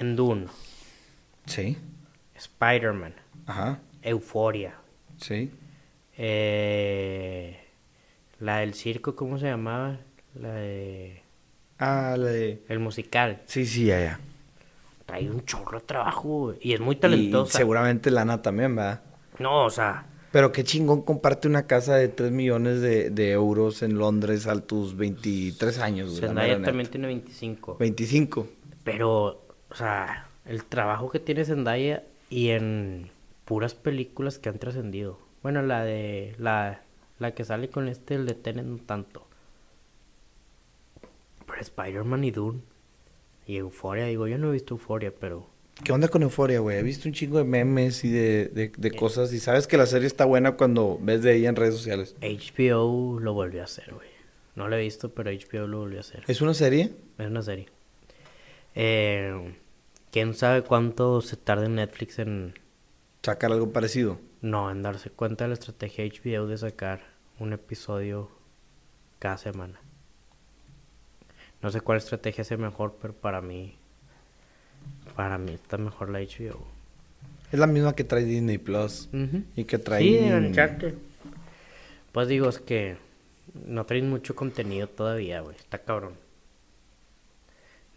En 0.00 0.16
Dune. 0.16 0.48
Sí. 1.44 1.78
Spider-Man. 2.34 3.14
Ajá. 3.46 3.78
Euforia. 4.02 4.74
Sí. 5.16 5.52
Eh, 6.18 7.56
la 8.40 8.58
del 8.58 8.74
circo, 8.74 9.14
¿cómo 9.14 9.38
se 9.38 9.46
llamaba? 9.46 9.98
La 10.34 10.54
de. 10.54 11.22
Ah, 11.78 12.16
la 12.18 12.26
de. 12.26 12.64
El 12.68 12.80
musical. 12.80 13.42
Sí, 13.46 13.64
sí, 13.64 13.84
ya, 13.86 14.00
ya 14.00 14.18
trae 15.06 15.30
un 15.30 15.44
chorro 15.44 15.78
de 15.78 15.86
trabajo, 15.86 16.52
Y 16.60 16.72
es 16.72 16.80
muy 16.80 16.96
talentosa. 16.96 17.56
Y 17.56 17.58
seguramente 17.58 18.10
Lana 18.10 18.42
también, 18.42 18.74
¿verdad? 18.74 19.02
No, 19.38 19.66
o 19.66 19.70
sea. 19.70 20.04
Pero 20.36 20.52
qué 20.52 20.64
chingón 20.64 21.00
comparte 21.00 21.48
una 21.48 21.66
casa 21.66 21.96
de 21.96 22.08
3 22.08 22.30
millones 22.30 22.82
de, 22.82 23.30
euros 23.30 23.82
en 23.82 23.96
Londres 23.96 24.46
a 24.46 24.60
tus 24.60 24.94
23 24.94 25.78
años. 25.78 26.20
Zendaya 26.20 26.60
también 26.60 26.90
tiene 26.90 27.06
25. 27.06 27.78
25. 27.78 28.46
Pero, 28.84 29.46
o 29.70 29.74
sea, 29.74 30.28
el 30.44 30.62
trabajo 30.66 31.08
que 31.08 31.20
tiene 31.20 31.46
Zendaya 31.46 32.04
y 32.28 32.50
en 32.50 33.08
puras 33.46 33.74
películas 33.74 34.38
que 34.38 34.50
han 34.50 34.58
trascendido. 34.58 35.18
Bueno, 35.42 35.62
la 35.62 35.82
de. 35.84 36.34
La, 36.38 36.82
la 37.18 37.30
que 37.30 37.42
sale 37.42 37.70
con 37.70 37.88
este, 37.88 38.16
el 38.16 38.26
de 38.26 38.34
Tenet, 38.34 38.66
no 38.66 38.76
tanto. 38.76 39.26
Pero 41.46 41.60
Spider-Man 41.62 42.24
y 42.24 42.30
Dune. 42.30 42.60
Y 43.46 43.56
Euforia, 43.56 44.04
digo, 44.04 44.26
yo 44.26 44.36
no 44.36 44.50
he 44.50 44.52
visto 44.52 44.74
Euforia, 44.74 45.14
pero... 45.18 45.46
¿Qué 45.84 45.92
onda 45.92 46.08
con 46.08 46.22
Euforia, 46.22 46.60
güey? 46.60 46.78
He 46.78 46.82
visto 46.82 47.08
un 47.08 47.14
chingo 47.14 47.38
de 47.38 47.44
memes 47.44 48.02
y 48.02 48.10
de, 48.10 48.46
de, 48.48 48.72
de 48.76 48.90
cosas 48.92 49.32
y 49.32 49.40
sabes 49.40 49.66
que 49.66 49.76
la 49.76 49.86
serie 49.86 50.06
está 50.06 50.24
buena 50.24 50.52
cuando 50.56 50.98
ves 51.00 51.22
de 51.22 51.36
ella 51.36 51.50
en 51.50 51.56
redes 51.56 51.74
sociales. 51.74 52.16
HBO 52.20 53.20
lo 53.20 53.34
volvió 53.34 53.60
a 53.60 53.64
hacer, 53.64 53.92
güey. 53.92 54.08
No 54.54 54.68
lo 54.68 54.76
he 54.76 54.80
visto, 54.80 55.12
pero 55.12 55.30
HBO 55.30 55.66
lo 55.66 55.78
volvió 55.80 55.98
a 55.98 56.00
hacer. 56.00 56.24
¿Es 56.26 56.40
una 56.40 56.54
serie? 56.54 56.94
Es 57.18 57.26
una 57.26 57.42
serie. 57.42 57.68
Eh, 58.74 59.54
¿Quién 60.10 60.32
sabe 60.32 60.62
cuánto 60.62 61.20
se 61.20 61.36
tarda 61.36 61.66
en 61.66 61.74
Netflix 61.74 62.18
en... 62.18 62.54
Sacar 63.22 63.52
algo 63.52 63.70
parecido. 63.70 64.18
No, 64.40 64.70
en 64.70 64.80
darse 64.82 65.10
cuenta 65.10 65.44
de 65.44 65.48
la 65.48 65.54
estrategia 65.54 66.04
HBO 66.06 66.46
de 66.46 66.56
sacar 66.56 67.02
un 67.38 67.52
episodio 67.52 68.30
cada 69.18 69.36
semana. 69.36 69.78
No 71.60 71.70
sé 71.70 71.82
cuál 71.82 71.98
estrategia 71.98 72.44
sea 72.44 72.56
mejor, 72.56 72.96
pero 73.00 73.12
para 73.12 73.42
mí... 73.42 73.78
Para 75.16 75.38
mí 75.38 75.54
está 75.54 75.78
mejor 75.78 76.10
la 76.10 76.20
HBO. 76.20 76.64
Es 77.50 77.58
la 77.58 77.66
misma 77.66 77.94
que 77.94 78.04
trae 78.04 78.24
Disney 78.24 78.58
Plus. 78.58 79.08
Y 79.56 79.64
que 79.64 79.78
trae... 79.78 80.02
Sí, 80.02 80.18
Uncharted. 80.18 80.94
Pues 82.12 82.28
digo, 82.28 82.48
es 82.48 82.58
que 82.58 82.96
no 83.66 83.86
traen 83.86 84.08
mucho 84.08 84.36
contenido 84.36 84.88
todavía, 84.88 85.40
güey. 85.40 85.56
Está 85.56 85.78
cabrón. 85.78 86.14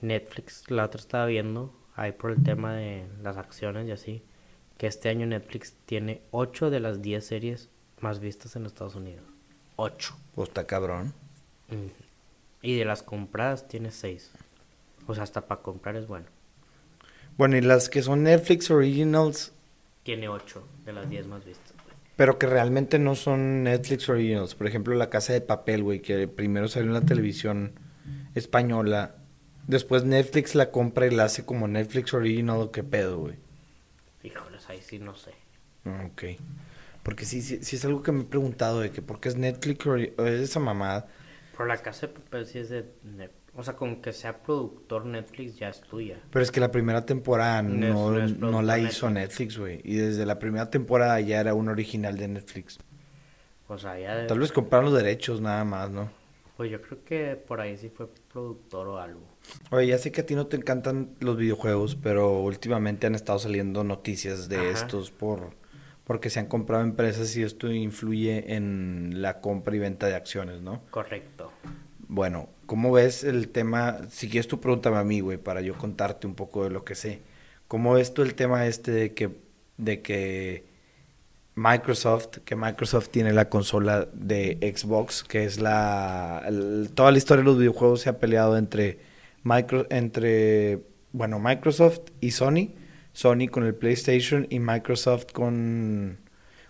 Netflix, 0.01 0.69
la 0.71 0.85
otra 0.85 0.99
estaba 1.01 1.25
viendo, 1.25 1.73
ahí 1.95 2.13
por 2.13 2.31
el 2.31 2.41
tema 2.41 2.73
de 2.73 3.05
las 3.21 3.35
acciones 3.37 3.87
y 3.87 3.91
así, 3.91 4.23
que 4.77 4.87
este 4.87 5.09
año 5.09 5.25
Netflix 5.25 5.73
tiene 5.85 6.21
8 6.31 6.69
de 6.69 6.79
las 6.79 7.01
10 7.01 7.25
series 7.25 7.69
más 7.99 8.21
vistas 8.21 8.55
en 8.55 8.65
Estados 8.65 8.95
Unidos. 8.95 9.25
8. 9.75 10.15
Pues 10.35 10.49
está 10.49 10.65
cabrón. 10.65 11.13
Y 12.61 12.77
de 12.77 12.85
las 12.85 13.03
compradas 13.03 13.67
tiene 13.67 13.91
6. 13.91 14.31
O 15.07 15.15
sea, 15.15 15.23
hasta 15.23 15.47
para 15.47 15.61
comprar 15.61 15.97
es 15.97 16.07
bueno. 16.07 16.27
Bueno, 17.39 17.55
y 17.55 17.61
las 17.61 17.87
que 17.87 18.01
son 18.01 18.23
Netflix 18.23 18.69
Originals. 18.69 19.53
Tiene 20.03 20.27
8 20.27 20.61
de 20.83 20.91
las 20.91 21.09
10 21.09 21.27
más 21.27 21.45
vistas. 21.45 21.73
Pero 22.17 22.37
que 22.37 22.47
realmente 22.47 22.99
no 22.99 23.15
son 23.15 23.63
Netflix 23.63 24.09
Originals. 24.09 24.55
Por 24.55 24.67
ejemplo, 24.67 24.93
La 24.93 25.09
Casa 25.09 25.31
de 25.31 25.39
Papel, 25.39 25.81
güey, 25.81 26.01
que 26.01 26.27
primero 26.27 26.67
salió 26.67 26.89
en 26.89 26.95
la 26.95 27.05
televisión 27.05 27.71
española. 28.35 29.15
Después 29.67 30.03
Netflix 30.03 30.53
la 30.53 30.69
compra 30.69 31.07
y 31.07 31.11
la 31.11 31.23
hace 31.23 31.45
como 31.45 31.69
Netflix 31.69 32.13
Original 32.13 32.57
o 32.57 32.71
qué 32.71 32.83
pedo, 32.83 33.19
güey. 33.19 33.35
Híjoles, 34.21 34.69
ahí 34.69 34.81
sí 34.81 34.99
no 34.99 35.15
sé. 35.15 35.31
Ah, 35.85 36.09
ok. 36.11 36.41
Porque 37.03 37.23
sí, 37.23 37.41
sí, 37.41 37.59
sí, 37.61 37.77
es 37.77 37.85
algo 37.85 38.03
que 38.03 38.11
me 38.11 38.23
he 38.23 38.25
preguntado 38.25 38.81
de 38.81 38.91
que 38.91 39.01
por 39.01 39.21
qué 39.21 39.29
es 39.29 39.37
Netflix 39.37 39.87
o 39.87 39.95
es 39.95 40.41
esa 40.41 40.59
mamada. 40.59 41.07
Por 41.55 41.69
La 41.69 41.77
Casa 41.77 42.07
de 42.07 42.15
Papel 42.15 42.45
sí 42.47 42.59
es 42.59 42.67
de 42.67 42.85
Netflix. 43.05 43.48
O 43.55 43.63
sea, 43.63 43.75
con 43.75 44.01
que 44.01 44.13
sea 44.13 44.41
productor 44.41 45.05
Netflix 45.05 45.57
ya 45.57 45.69
es 45.69 45.81
tuya. 45.81 46.19
Pero 46.31 46.43
es 46.43 46.51
que 46.51 46.59
la 46.59 46.71
primera 46.71 47.05
temporada 47.05 47.61
no, 47.61 48.11
no, 48.11 48.61
la 48.61 48.79
hizo 48.79 49.09
Netflix, 49.09 49.57
güey. 49.57 49.81
Y 49.83 49.95
desde 49.95 50.25
la 50.25 50.39
primera 50.39 50.69
temporada 50.69 51.19
ya 51.19 51.41
era 51.41 51.53
un 51.53 51.67
original 51.67 52.17
de 52.17 52.27
Netflix. 52.27 52.79
O 53.67 53.77
sea, 53.77 53.99
ya... 53.99 54.27
Tal 54.27 54.39
vez 54.39 54.51
compraron 54.51 54.85
los 54.85 54.93
derechos 54.95 55.41
nada 55.41 55.63
más, 55.65 55.89
¿no? 55.89 56.09
Pues 56.57 56.71
yo 56.71 56.81
creo 56.81 57.03
que 57.03 57.35
por 57.35 57.61
ahí 57.61 57.77
sí 57.77 57.89
fue 57.89 58.07
productor 58.31 58.87
o 58.87 58.97
algo. 58.99 59.21
Oye, 59.71 59.87
ya 59.87 59.97
sé 59.97 60.11
que 60.11 60.21
a 60.21 60.25
ti 60.25 60.35
no 60.35 60.47
te 60.47 60.57
encantan 60.57 61.15
los 61.19 61.37
videojuegos, 61.37 61.95
pero 61.95 62.39
últimamente 62.39 63.07
han 63.07 63.15
estado 63.15 63.39
saliendo 63.39 63.83
noticias 63.83 64.49
de 64.49 64.71
estos 64.71 65.11
por 65.11 65.57
porque 66.09 66.31
se 66.31 66.39
han 66.39 66.47
comprado 66.47 66.81
empresas 66.81 67.37
y 67.37 67.43
esto 67.43 67.71
influye 67.71 68.55
en 68.55 69.21
la 69.21 69.41
compra 69.41 69.75
y 69.75 69.79
venta 69.79 70.07
de 70.07 70.15
acciones, 70.15 70.59
¿no? 70.59 70.81
Correcto. 70.89 71.51
Bueno, 72.09 72.49
¿cómo 72.65 72.91
ves 72.91 73.23
el 73.23 73.49
tema? 73.49 73.99
Si 74.09 74.29
quieres 74.29 74.47
tú 74.47 74.59
pregúntame 74.59 74.97
a 74.97 75.03
mí, 75.03 75.19
güey, 75.19 75.37
para 75.37 75.61
yo 75.61 75.77
contarte 75.77 76.25
un 76.25 76.33
poco 76.33 76.63
de 76.63 76.71
lo 76.71 76.83
que 76.83 76.95
sé. 76.95 77.21
¿Cómo 77.67 77.93
ves 77.93 78.15
tú 78.15 78.23
el 78.23 78.33
tema 78.33 78.65
este 78.65 78.91
de 78.91 79.13
que, 79.13 79.29
de 79.77 80.01
que 80.01 80.65
Microsoft, 81.53 82.39
que 82.45 82.55
Microsoft 82.55 83.09
tiene 83.09 83.31
la 83.31 83.47
consola 83.49 84.07
de 84.11 84.57
Xbox, 84.75 85.23
que 85.23 85.43
es 85.43 85.59
la... 85.59 86.43
toda 86.95 87.11
la 87.11 87.17
historia 87.19 87.43
de 87.43 87.49
los 87.51 87.59
videojuegos 87.59 88.01
se 88.01 88.09
ha 88.09 88.17
peleado 88.17 88.57
entre, 88.57 88.97
micro, 89.43 89.85
entre, 89.91 90.81
bueno, 91.11 91.37
Microsoft 91.39 91.99
y 92.21 92.31
Sony. 92.31 92.69
Sony 93.13 93.49
con 93.51 93.65
el 93.65 93.75
PlayStation 93.75 94.47
y 94.49 94.59
Microsoft 94.59 95.31
con, 95.31 96.17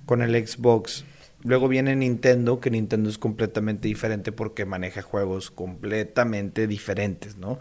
con 0.06 0.22
el 0.22 0.46
Xbox. 0.46 1.06
Luego 1.44 1.68
viene 1.68 1.96
Nintendo, 1.96 2.60
que 2.60 2.70
Nintendo 2.70 3.10
es 3.10 3.18
completamente 3.18 3.88
diferente 3.88 4.32
porque 4.32 4.66
maneja 4.66 5.02
juegos 5.02 5.52
completamente 5.52 6.68
diferentes, 6.68 7.38
¿no? 7.38 7.60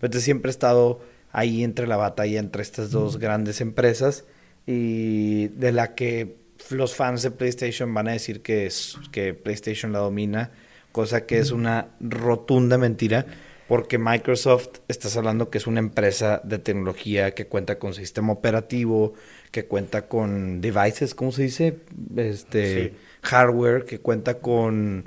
Pero 0.00 0.18
siempre 0.18 0.48
ha 0.48 0.50
estado 0.50 1.00
ahí 1.32 1.62
entre 1.62 1.86
la 1.86 1.96
batalla 1.96 2.40
entre 2.40 2.62
estas 2.62 2.90
dos 2.90 3.18
grandes 3.18 3.60
empresas 3.60 4.24
y 4.66 5.48
de 5.48 5.72
la 5.72 5.94
que 5.94 6.36
los 6.70 6.94
fans 6.96 7.22
de 7.22 7.30
PlayStation 7.30 7.94
van 7.94 8.08
a 8.08 8.12
decir 8.12 8.42
que, 8.42 8.66
es, 8.66 8.98
que 9.12 9.32
PlayStation 9.32 9.92
la 9.92 10.00
domina, 10.00 10.50
cosa 10.90 11.24
que 11.24 11.38
es 11.38 11.52
una 11.52 11.88
rotunda 12.00 12.78
mentira 12.78 13.26
porque 13.70 13.98
Microsoft, 13.98 14.80
estás 14.88 15.16
hablando 15.16 15.48
que 15.48 15.58
es 15.58 15.68
una 15.68 15.78
empresa 15.78 16.40
de 16.42 16.58
tecnología 16.58 17.34
que 17.34 17.46
cuenta 17.46 17.78
con 17.78 17.94
sistema 17.94 18.32
operativo, 18.32 19.14
que 19.52 19.66
cuenta 19.66 20.08
con 20.08 20.60
devices, 20.60 21.14
¿cómo 21.14 21.30
se 21.30 21.42
dice? 21.44 21.78
Este, 22.16 22.94
hardware, 23.22 23.84
que 23.84 23.98
cuenta 23.98 24.34
con 24.34 25.06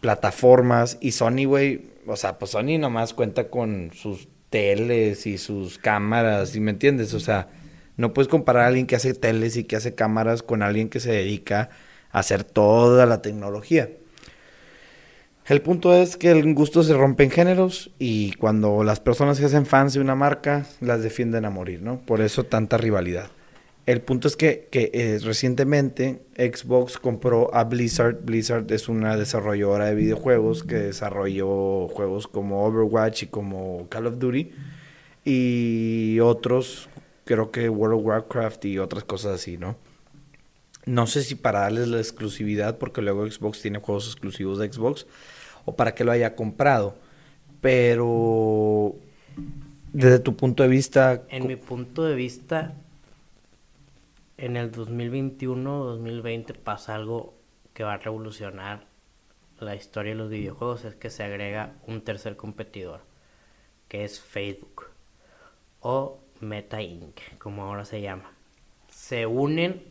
plataformas. 0.00 0.98
Y 1.00 1.12
Sony, 1.12 1.46
güey, 1.46 1.86
o 2.06 2.16
sea, 2.16 2.38
pues 2.38 2.52
Sony 2.52 2.78
nomás 2.78 3.14
cuenta 3.14 3.48
con 3.48 3.90
sus 3.94 4.28
teles 4.50 5.26
y 5.26 5.38
sus 5.38 5.78
cámaras, 5.78 6.54
¿y 6.54 6.60
me 6.60 6.70
entiendes? 6.70 7.14
O 7.14 7.20
sea, 7.20 7.48
no 7.96 8.12
puedes 8.12 8.28
comparar 8.28 8.64
a 8.64 8.66
alguien 8.68 8.86
que 8.86 8.96
hace 8.96 9.14
teles 9.14 9.56
y 9.56 9.64
que 9.64 9.76
hace 9.76 9.94
cámaras 9.94 10.42
con 10.42 10.62
alguien 10.62 10.88
que 10.88 11.00
se 11.00 11.10
dedica 11.10 11.70
a 12.10 12.20
hacer 12.20 12.44
toda 12.44 13.06
la 13.06 13.22
tecnología. 13.22 13.90
El 15.46 15.60
punto 15.60 15.92
es 15.92 16.16
que 16.16 16.30
el 16.30 16.54
gusto 16.54 16.82
se 16.82 16.94
rompe 16.94 17.24
en 17.24 17.30
géneros 17.30 17.90
y 17.98 18.32
cuando 18.34 18.82
las 18.82 19.00
personas 19.00 19.36
se 19.36 19.44
hacen 19.44 19.66
fans 19.66 19.92
de 19.92 20.00
una 20.00 20.14
marca, 20.14 20.64
las 20.80 21.02
defienden 21.02 21.44
a 21.44 21.50
morir, 21.50 21.82
¿no? 21.82 22.00
Por 22.00 22.20
eso 22.22 22.44
tanta 22.44 22.78
rivalidad. 22.78 23.30
El 23.86 24.00
punto 24.00 24.28
es 24.28 24.36
que, 24.36 24.68
que 24.70 24.90
eh, 24.94 25.18
recientemente 25.22 26.22
Xbox 26.36 26.96
compró 26.96 27.54
a 27.54 27.64
Blizzard. 27.64 28.24
Blizzard 28.24 28.70
es 28.72 28.88
una 28.88 29.16
desarrolladora 29.16 29.86
de 29.86 29.94
videojuegos 29.94 30.64
que 30.64 30.76
desarrolló 30.76 31.88
juegos 31.88 32.26
como 32.26 32.64
Overwatch 32.64 33.24
y 33.24 33.26
como 33.26 33.86
Call 33.90 34.06
of 34.06 34.18
Duty. 34.18 34.52
Y 35.26 36.18
otros, 36.20 36.88
creo 37.24 37.50
que 37.50 37.68
World 37.68 37.98
of 37.98 38.06
Warcraft 38.06 38.64
y 38.64 38.78
otras 38.78 39.04
cosas 39.04 39.34
así, 39.34 39.58
¿no? 39.58 39.76
No 40.86 41.06
sé 41.06 41.22
si 41.22 41.34
para 41.34 41.60
darles 41.60 41.88
la 41.88 41.98
exclusividad, 41.98 42.78
porque 42.78 43.02
luego 43.02 43.30
Xbox 43.30 43.60
tiene 43.60 43.78
juegos 43.80 44.06
exclusivos 44.06 44.58
de 44.58 44.70
Xbox, 44.70 45.06
o 45.64 45.76
para 45.76 45.94
que 45.94 46.04
lo 46.04 46.12
haya 46.12 46.34
comprado. 46.34 46.94
Pero 47.60 48.96
desde 49.92 50.18
tu 50.18 50.36
punto 50.36 50.62
de 50.62 50.68
vista... 50.68 51.22
En 51.30 51.46
mi 51.46 51.56
punto 51.56 52.04
de 52.04 52.14
vista, 52.14 52.74
en 54.44 54.58
el 54.58 54.70
2021-2020 54.72 56.54
pasa 56.58 56.94
algo 56.94 57.32
que 57.72 57.82
va 57.82 57.94
a 57.94 57.96
revolucionar 57.96 58.86
la 59.58 59.74
historia 59.74 60.12
de 60.12 60.18
los 60.18 60.28
videojuegos, 60.28 60.84
es 60.84 60.94
que 60.94 61.08
se 61.08 61.24
agrega 61.24 61.76
un 61.86 62.02
tercer 62.02 62.36
competidor, 62.36 63.00
que 63.88 64.04
es 64.04 64.20
Facebook 64.20 64.88
o 65.80 66.20
Meta 66.40 66.82
Inc., 66.82 67.38
como 67.38 67.62
ahora 67.62 67.86
se 67.86 68.02
llama. 68.02 68.32
Se 68.90 69.24
unen 69.24 69.82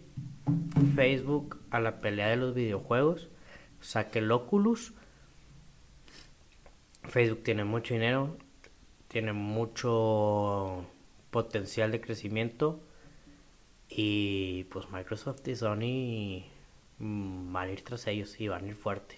Facebook 0.96 1.60
a 1.72 1.80
la 1.80 2.00
pelea 2.00 2.28
de 2.28 2.36
los 2.36 2.54
videojuegos, 2.54 3.30
saque 3.82 4.20
el 4.20 4.32
Oculus. 4.32 4.94
Facebook 7.06 7.42
tiene 7.42 7.64
mucho 7.64 7.96
dinero, 7.96 8.38
tiene 9.08 9.34
mucho 9.34 10.86
potencial 11.32 11.92
de 11.92 12.02
crecimiento 12.02 12.84
y 13.96 14.64
pues 14.66 14.90
Microsoft 14.90 15.48
y 15.48 15.56
Sony 15.56 16.46
mm, 17.00 17.54
van 17.54 17.70
a 17.70 17.72
ir 17.72 17.84
tras 17.84 18.08
ellos 18.08 18.40
y 18.40 18.48
van 18.48 18.66
a 18.66 18.68
ir 18.70 18.76
fuerte. 18.76 19.18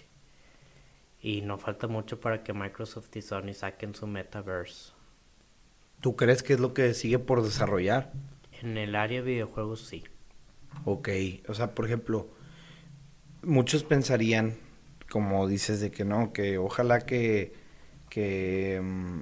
Y 1.20 1.40
no 1.40 1.58
falta 1.58 1.86
mucho 1.88 2.20
para 2.20 2.42
que 2.42 2.52
Microsoft 2.52 3.14
y 3.16 3.22
Sony 3.22 3.54
saquen 3.54 3.94
su 3.94 4.06
metaverse. 4.06 4.92
¿Tú 6.00 6.14
crees 6.14 6.42
que 6.42 6.52
es 6.54 6.60
lo 6.60 6.74
que 6.74 6.92
sigue 6.94 7.18
por 7.18 7.42
desarrollar? 7.42 8.12
En 8.60 8.76
el 8.76 8.94
área 8.94 9.22
de 9.22 9.32
videojuegos 9.32 9.80
sí. 9.80 10.04
Ok, 10.84 11.08
o 11.48 11.54
sea, 11.54 11.74
por 11.74 11.86
ejemplo, 11.86 12.28
muchos 13.42 13.82
pensarían, 13.82 14.58
como 15.08 15.48
dices, 15.48 15.80
de 15.80 15.90
que 15.90 16.04
no, 16.04 16.32
que 16.34 16.58
ojalá 16.58 17.00
que, 17.00 17.54
que, 18.10 18.80
mm, 18.82 19.20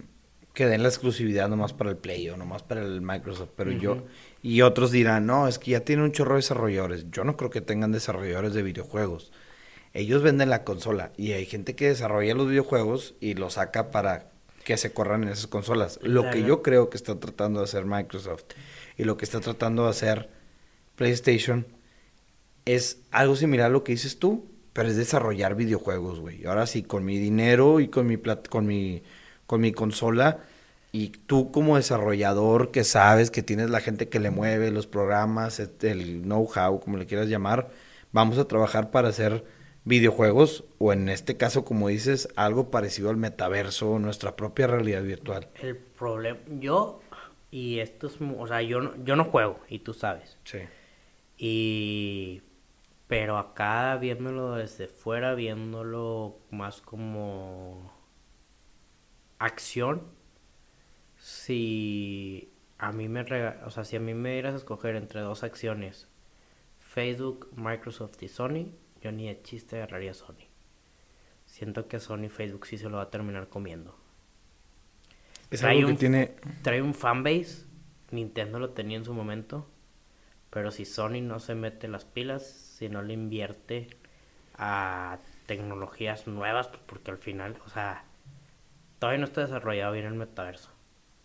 que 0.54 0.66
den 0.66 0.82
la 0.82 0.88
exclusividad 0.88 1.48
nomás 1.48 1.72
para 1.72 1.90
el 1.90 1.96
Play 1.96 2.30
o 2.30 2.36
nomás 2.36 2.62
para 2.62 2.80
el 2.80 3.02
Microsoft, 3.02 3.50
pero 3.56 3.72
yo, 3.72 4.04
y 4.40 4.62
otros 4.62 4.92
dirán, 4.92 5.26
no, 5.26 5.48
es 5.48 5.58
que 5.58 5.72
ya 5.72 5.80
tiene 5.80 6.04
un 6.04 6.12
chorro 6.12 6.34
de 6.34 6.38
desarrolladores. 6.38 7.10
Yo 7.10 7.24
no 7.24 7.36
creo 7.36 7.50
que 7.50 7.60
tengan 7.60 7.90
desarrolladores 7.90 8.54
de 8.54 8.62
videojuegos. 8.62 9.32
Ellos 9.94 10.22
venden 10.22 10.50
la 10.50 10.62
consola 10.64 11.12
y 11.16 11.32
hay 11.32 11.44
gente 11.44 11.74
que 11.74 11.88
desarrolla 11.88 12.34
los 12.34 12.48
videojuegos 12.48 13.14
y 13.20 13.34
los 13.34 13.54
saca 13.54 13.90
para 13.90 14.30
que 14.64 14.76
se 14.76 14.92
corran 14.92 15.24
en 15.24 15.30
esas 15.30 15.48
consolas. 15.48 15.98
Lo 16.02 16.30
que 16.30 16.44
yo 16.44 16.62
creo 16.62 16.88
que 16.88 16.96
está 16.96 17.18
tratando 17.18 17.60
de 17.60 17.64
hacer 17.64 17.84
Microsoft 17.84 18.44
y 18.96 19.04
lo 19.04 19.16
que 19.16 19.24
está 19.24 19.40
tratando 19.40 19.84
de 19.84 19.90
hacer 19.90 20.30
PlayStation 20.94 21.66
es 22.64 23.02
algo 23.10 23.34
similar 23.34 23.66
a 23.66 23.70
lo 23.70 23.84
que 23.84 23.92
dices 23.92 24.18
tú, 24.18 24.50
pero 24.72 24.88
es 24.88 24.96
desarrollar 24.96 25.56
videojuegos, 25.56 26.20
güey. 26.20 26.44
Ahora 26.46 26.66
sí, 26.66 26.82
con 26.84 27.04
mi 27.04 27.18
dinero 27.18 27.80
y 27.80 27.88
con 27.88 28.06
mi, 28.06 28.16
con 28.48 28.66
mi, 28.66 29.02
con 29.46 29.60
mi 29.60 29.72
consola 29.72 30.40
y 30.94 31.08
tú 31.08 31.50
como 31.50 31.74
desarrollador 31.74 32.70
que 32.70 32.84
sabes 32.84 33.32
que 33.32 33.42
tienes 33.42 33.68
la 33.68 33.80
gente 33.80 34.08
que 34.08 34.20
le 34.20 34.30
mueve 34.30 34.70
los 34.70 34.86
programas, 34.86 35.58
el 35.58 36.22
know-how, 36.22 36.78
como 36.78 36.98
le 36.98 37.06
quieras 37.06 37.28
llamar, 37.28 37.70
vamos 38.12 38.38
a 38.38 38.46
trabajar 38.46 38.92
para 38.92 39.08
hacer 39.08 39.44
videojuegos 39.84 40.64
o 40.78 40.92
en 40.92 41.08
este 41.08 41.36
caso, 41.36 41.64
como 41.64 41.88
dices, 41.88 42.28
algo 42.36 42.70
parecido 42.70 43.10
al 43.10 43.16
metaverso, 43.16 43.98
nuestra 43.98 44.36
propia 44.36 44.68
realidad 44.68 45.02
virtual. 45.02 45.48
El 45.60 45.76
problema, 45.76 46.38
yo, 46.60 47.00
y 47.50 47.80
esto 47.80 48.06
es, 48.06 48.14
o 48.20 48.46
sea, 48.46 48.62
yo 48.62 48.80
no, 48.80 48.92
yo 49.04 49.16
no 49.16 49.24
juego, 49.24 49.58
y 49.68 49.80
tú 49.80 49.94
sabes. 49.94 50.38
Sí. 50.44 50.58
Y, 51.36 52.42
pero 53.08 53.36
acá 53.36 53.96
viéndolo 53.96 54.54
desde 54.54 54.86
fuera, 54.86 55.34
viéndolo 55.34 56.38
más 56.50 56.80
como 56.80 57.93
acción, 59.38 60.02
si 61.18 62.52
a 62.78 62.92
mí 62.92 63.08
me 63.08 63.22
o 63.64 63.70
sea, 63.70 63.84
si 63.84 63.96
a 63.96 64.00
mí 64.00 64.14
me 64.14 64.32
dieras 64.32 64.54
a 64.54 64.58
escoger 64.58 64.96
entre 64.96 65.20
dos 65.20 65.42
acciones, 65.42 66.08
Facebook, 66.78 67.48
Microsoft 67.56 68.22
y 68.22 68.28
Sony, 68.28 68.72
yo 69.00 69.12
ni 69.12 69.26
de 69.28 69.42
chiste 69.42 69.76
agarraría 69.76 70.14
Sony. 70.14 70.46
Siento 71.46 71.88
que 71.88 72.00
Sony 72.00 72.28
Facebook 72.28 72.66
sí 72.66 72.78
se 72.78 72.88
lo 72.88 72.98
va 72.98 73.04
a 73.04 73.10
terminar 73.10 73.48
comiendo. 73.48 73.96
Es 75.50 75.60
trae 75.60 75.76
algo 75.76 75.88
que 75.88 75.92
un, 75.92 75.98
tiene... 75.98 76.36
Trae 76.62 76.82
un 76.82 76.94
fanbase, 76.94 77.64
Nintendo 78.10 78.58
lo 78.58 78.70
tenía 78.70 78.96
en 78.96 79.04
su 79.04 79.12
momento, 79.12 79.68
pero 80.50 80.70
si 80.70 80.84
Sony 80.84 81.20
no 81.20 81.40
se 81.40 81.54
mete 81.54 81.88
las 81.88 82.04
pilas, 82.04 82.44
si 82.44 82.88
no 82.88 83.02
le 83.02 83.12
invierte 83.12 83.88
a 84.56 85.18
tecnologías 85.46 86.26
nuevas, 86.26 86.68
pues 86.68 86.80
porque 86.86 87.10
al 87.10 87.18
final, 87.18 87.56
o 87.66 87.70
sea, 87.70 88.04
todavía 89.04 89.18
no 89.18 89.26
está 89.26 89.42
desarrollado 89.42 89.92
bien 89.92 90.06
el 90.06 90.14
metaverso. 90.14 90.70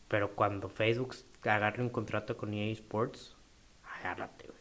Pero 0.09 0.35
cuando 0.35 0.67
Facebook 0.67 1.15
agarre 1.43 1.81
un 1.81 1.89
contrato 1.89 2.35
con 2.35 2.53
EA 2.53 2.73
Sports, 2.73 3.37
agárrate, 3.97 4.47
güey. 4.47 4.59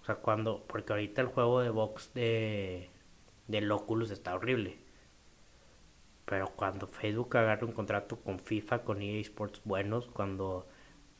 O 0.00 0.04
sea, 0.06 0.14
cuando. 0.14 0.64
Porque 0.66 0.94
ahorita 0.94 1.20
el 1.20 1.26
juego 1.26 1.60
de 1.60 1.68
box 1.68 2.14
de. 2.14 2.88
Del 3.48 3.70
Oculus 3.70 4.10
está 4.12 4.34
horrible. 4.34 4.78
Pero 6.24 6.48
cuando 6.56 6.86
Facebook 6.86 7.36
agarre 7.36 7.66
un 7.66 7.72
contrato 7.72 8.16
con 8.16 8.38
FIFA, 8.38 8.82
con 8.84 9.02
EA 9.02 9.20
Sports 9.20 9.60
buenos, 9.62 10.06
cuando 10.06 10.66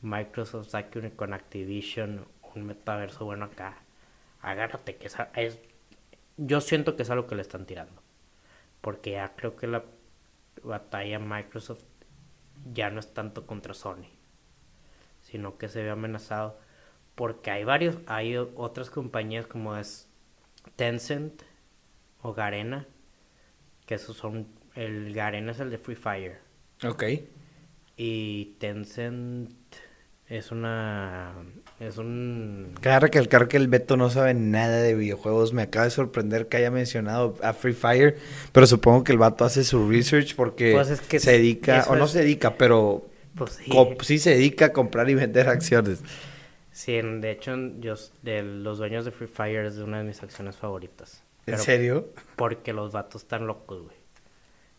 Microsoft 0.01 0.69
saque 0.69 1.11
con 1.11 1.35
Activision 1.35 2.25
un 2.55 2.65
metaverso 2.65 3.23
bueno 3.23 3.45
acá, 3.45 3.77
agárrate, 4.41 4.95
que 4.95 5.09
es. 5.35 5.59
Yo 6.37 6.59
siento 6.59 6.95
que 6.95 7.03
es 7.03 7.11
algo 7.11 7.27
que 7.27 7.35
le 7.35 7.43
están 7.43 7.67
tirando. 7.67 8.01
Porque 8.81 9.11
ya 9.11 9.35
creo 9.35 9.55
que 9.55 9.67
la 9.67 9.83
batalla 10.63 11.19
Microsoft 11.19 11.83
ya 12.73 12.89
no 12.89 12.99
es 12.99 13.13
tanto 13.13 13.45
contra 13.45 13.73
Sony, 13.73 14.07
sino 15.21 15.57
que 15.57 15.69
se 15.69 15.83
ve 15.83 15.89
amenazado 15.89 16.59
porque 17.15 17.49
hay 17.49 17.63
varios, 17.63 17.97
hay 18.05 18.37
otras 18.37 18.89
compañías 18.89 19.47
como 19.47 19.75
es 19.75 20.07
Tencent 20.75 21.41
o 22.21 22.33
Garena, 22.33 22.85
que 23.85 23.95
esos 23.95 24.17
son, 24.17 24.47
el 24.75 25.13
Garena 25.13 25.51
es 25.51 25.59
el 25.59 25.71
de 25.71 25.79
Free 25.79 25.95
Fire. 25.95 26.37
Ok. 26.83 27.03
Y 27.95 28.55
Tencent 28.59 29.51
es 30.29 30.51
una. 30.51 31.33
Es 31.79 31.97
un. 31.97 32.75
Cabe 32.81 32.99
recalcar 32.99 33.47
que 33.47 33.55
el 33.55 33.69
Beto 33.69 33.95
no 33.95 34.09
sabe 34.09 34.33
nada 34.33 34.81
de 34.81 34.93
videojuegos. 34.93 35.53
Me 35.53 35.61
acaba 35.61 35.85
de 35.85 35.91
sorprender 35.91 36.47
que 36.47 36.57
haya 36.57 36.69
mencionado 36.69 37.35
a 37.41 37.53
Free 37.53 37.73
Fire. 37.73 38.17
Pero 38.51 38.67
supongo 38.67 39.05
que 39.05 39.13
el 39.13 39.17
vato 39.17 39.45
hace 39.45 39.63
su 39.63 39.89
research 39.89 40.35
porque 40.35 40.73
pues 40.73 41.21
se 41.21 41.31
dedica. 41.31 41.85
O 41.87 41.95
no 41.95 42.07
se 42.07 42.19
dedica, 42.19 42.57
pero. 42.57 43.07
Pues 43.35 43.59
sí. 44.01 44.19
se 44.19 44.31
dedica 44.31 44.65
a 44.65 44.73
comprar 44.73 45.09
y 45.09 45.15
vender 45.15 45.47
acciones. 45.47 46.01
Sí, 46.71 46.99
de 47.01 47.31
hecho, 47.31 47.55
yo, 47.79 47.95
de 48.21 48.43
los 48.43 48.79
dueños 48.79 49.05
de 49.05 49.11
Free 49.11 49.27
Fire 49.27 49.65
es 49.65 49.77
de 49.77 49.83
una 49.83 49.99
de 49.99 50.03
mis 50.03 50.21
acciones 50.23 50.57
favoritas. 50.57 51.23
¿En 51.45 51.57
serio? 51.57 52.09
Porque 52.35 52.73
los 52.73 52.91
vatos 52.91 53.21
están 53.21 53.47
locos, 53.47 53.83
güey. 53.83 53.95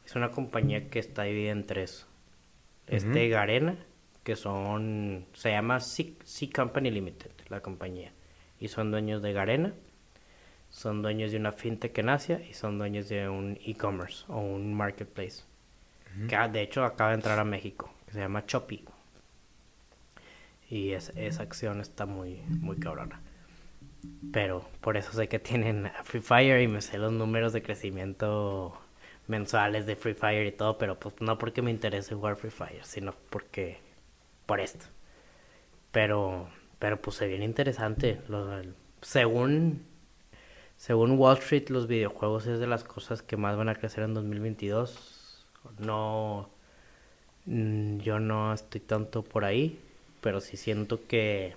Es 0.04 0.14
una 0.14 0.30
compañía 0.30 0.90
que 0.90 0.98
está 0.98 1.22
dividida 1.22 1.52
en 1.52 1.66
tres. 1.66 2.06
Este 2.86 3.28
Garena 3.28 3.76
que 4.28 4.36
son, 4.36 5.24
se 5.32 5.52
llama 5.52 5.80
C, 5.80 6.14
Company 6.54 6.90
Limited, 6.90 7.30
la 7.48 7.62
compañía, 7.62 8.12
y 8.60 8.68
son 8.68 8.90
dueños 8.90 9.22
de 9.22 9.32
Garena, 9.32 9.72
son 10.68 11.00
dueños 11.00 11.32
de 11.32 11.38
una 11.38 11.50
fintech 11.50 11.96
en 11.96 12.10
Asia 12.10 12.42
y 12.46 12.52
son 12.52 12.76
dueños 12.76 13.08
de 13.08 13.26
un 13.26 13.58
e-commerce 13.64 14.26
o 14.28 14.38
un 14.38 14.74
marketplace, 14.74 15.44
que 16.28 16.36
ah, 16.36 16.46
de 16.46 16.60
hecho 16.60 16.84
acaba 16.84 17.08
de 17.08 17.14
entrar 17.14 17.38
a 17.38 17.44
México, 17.44 17.90
que 18.04 18.12
se 18.12 18.18
llama 18.18 18.44
Choppy. 18.44 18.84
Y 20.68 20.90
esa 20.90 21.42
acción 21.42 21.80
está 21.80 22.04
muy, 22.04 22.42
muy 22.48 22.76
cabrona. 22.76 23.22
Pero 24.30 24.68
por 24.82 24.98
eso 24.98 25.10
sé 25.14 25.28
que 25.28 25.38
tienen 25.38 25.90
Free 26.04 26.20
Fire 26.20 26.60
y 26.60 26.68
me 26.68 26.82
sé 26.82 26.98
los 26.98 27.12
números 27.12 27.54
de 27.54 27.62
crecimiento 27.62 28.78
mensuales 29.26 29.86
de 29.86 29.96
Free 29.96 30.12
Fire 30.12 30.46
y 30.46 30.52
todo, 30.52 30.76
pero 30.76 31.00
pues 31.00 31.14
no 31.20 31.38
porque 31.38 31.62
me 31.62 31.70
interese 31.70 32.14
jugar 32.14 32.36
Free 32.36 32.50
Fire, 32.50 32.84
sino 32.84 33.14
porque 33.30 33.87
por 34.48 34.60
esto. 34.60 34.86
Pero, 35.92 36.48
pero 36.78 37.00
pues 37.00 37.16
se 37.16 37.28
viene 37.28 37.44
interesante. 37.44 38.18
según, 39.02 39.84
según 40.78 41.18
Wall 41.18 41.36
Street, 41.38 41.68
los 41.68 41.86
videojuegos 41.86 42.46
es 42.46 42.58
de 42.58 42.66
las 42.66 42.82
cosas 42.82 43.20
que 43.22 43.36
más 43.36 43.56
van 43.58 43.68
a 43.68 43.74
crecer 43.74 44.04
en 44.04 44.14
2022. 44.14 45.46
No, 45.78 46.48
mm, 47.44 47.98
yo 47.98 48.18
no 48.20 48.54
estoy 48.54 48.80
tanto 48.80 49.22
por 49.22 49.44
ahí, 49.44 49.78
pero 50.22 50.40
sí 50.40 50.56
siento 50.56 51.06
que 51.06 51.54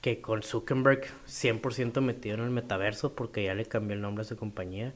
que 0.00 0.20
con 0.20 0.42
Zuckerberg 0.42 1.04
100% 1.28 2.00
metido 2.00 2.34
en 2.34 2.40
el 2.40 2.50
metaverso 2.50 3.14
porque 3.14 3.44
ya 3.44 3.54
le 3.54 3.66
cambió 3.66 3.94
el 3.94 4.02
nombre 4.02 4.22
a 4.22 4.24
su 4.24 4.36
compañía, 4.36 4.94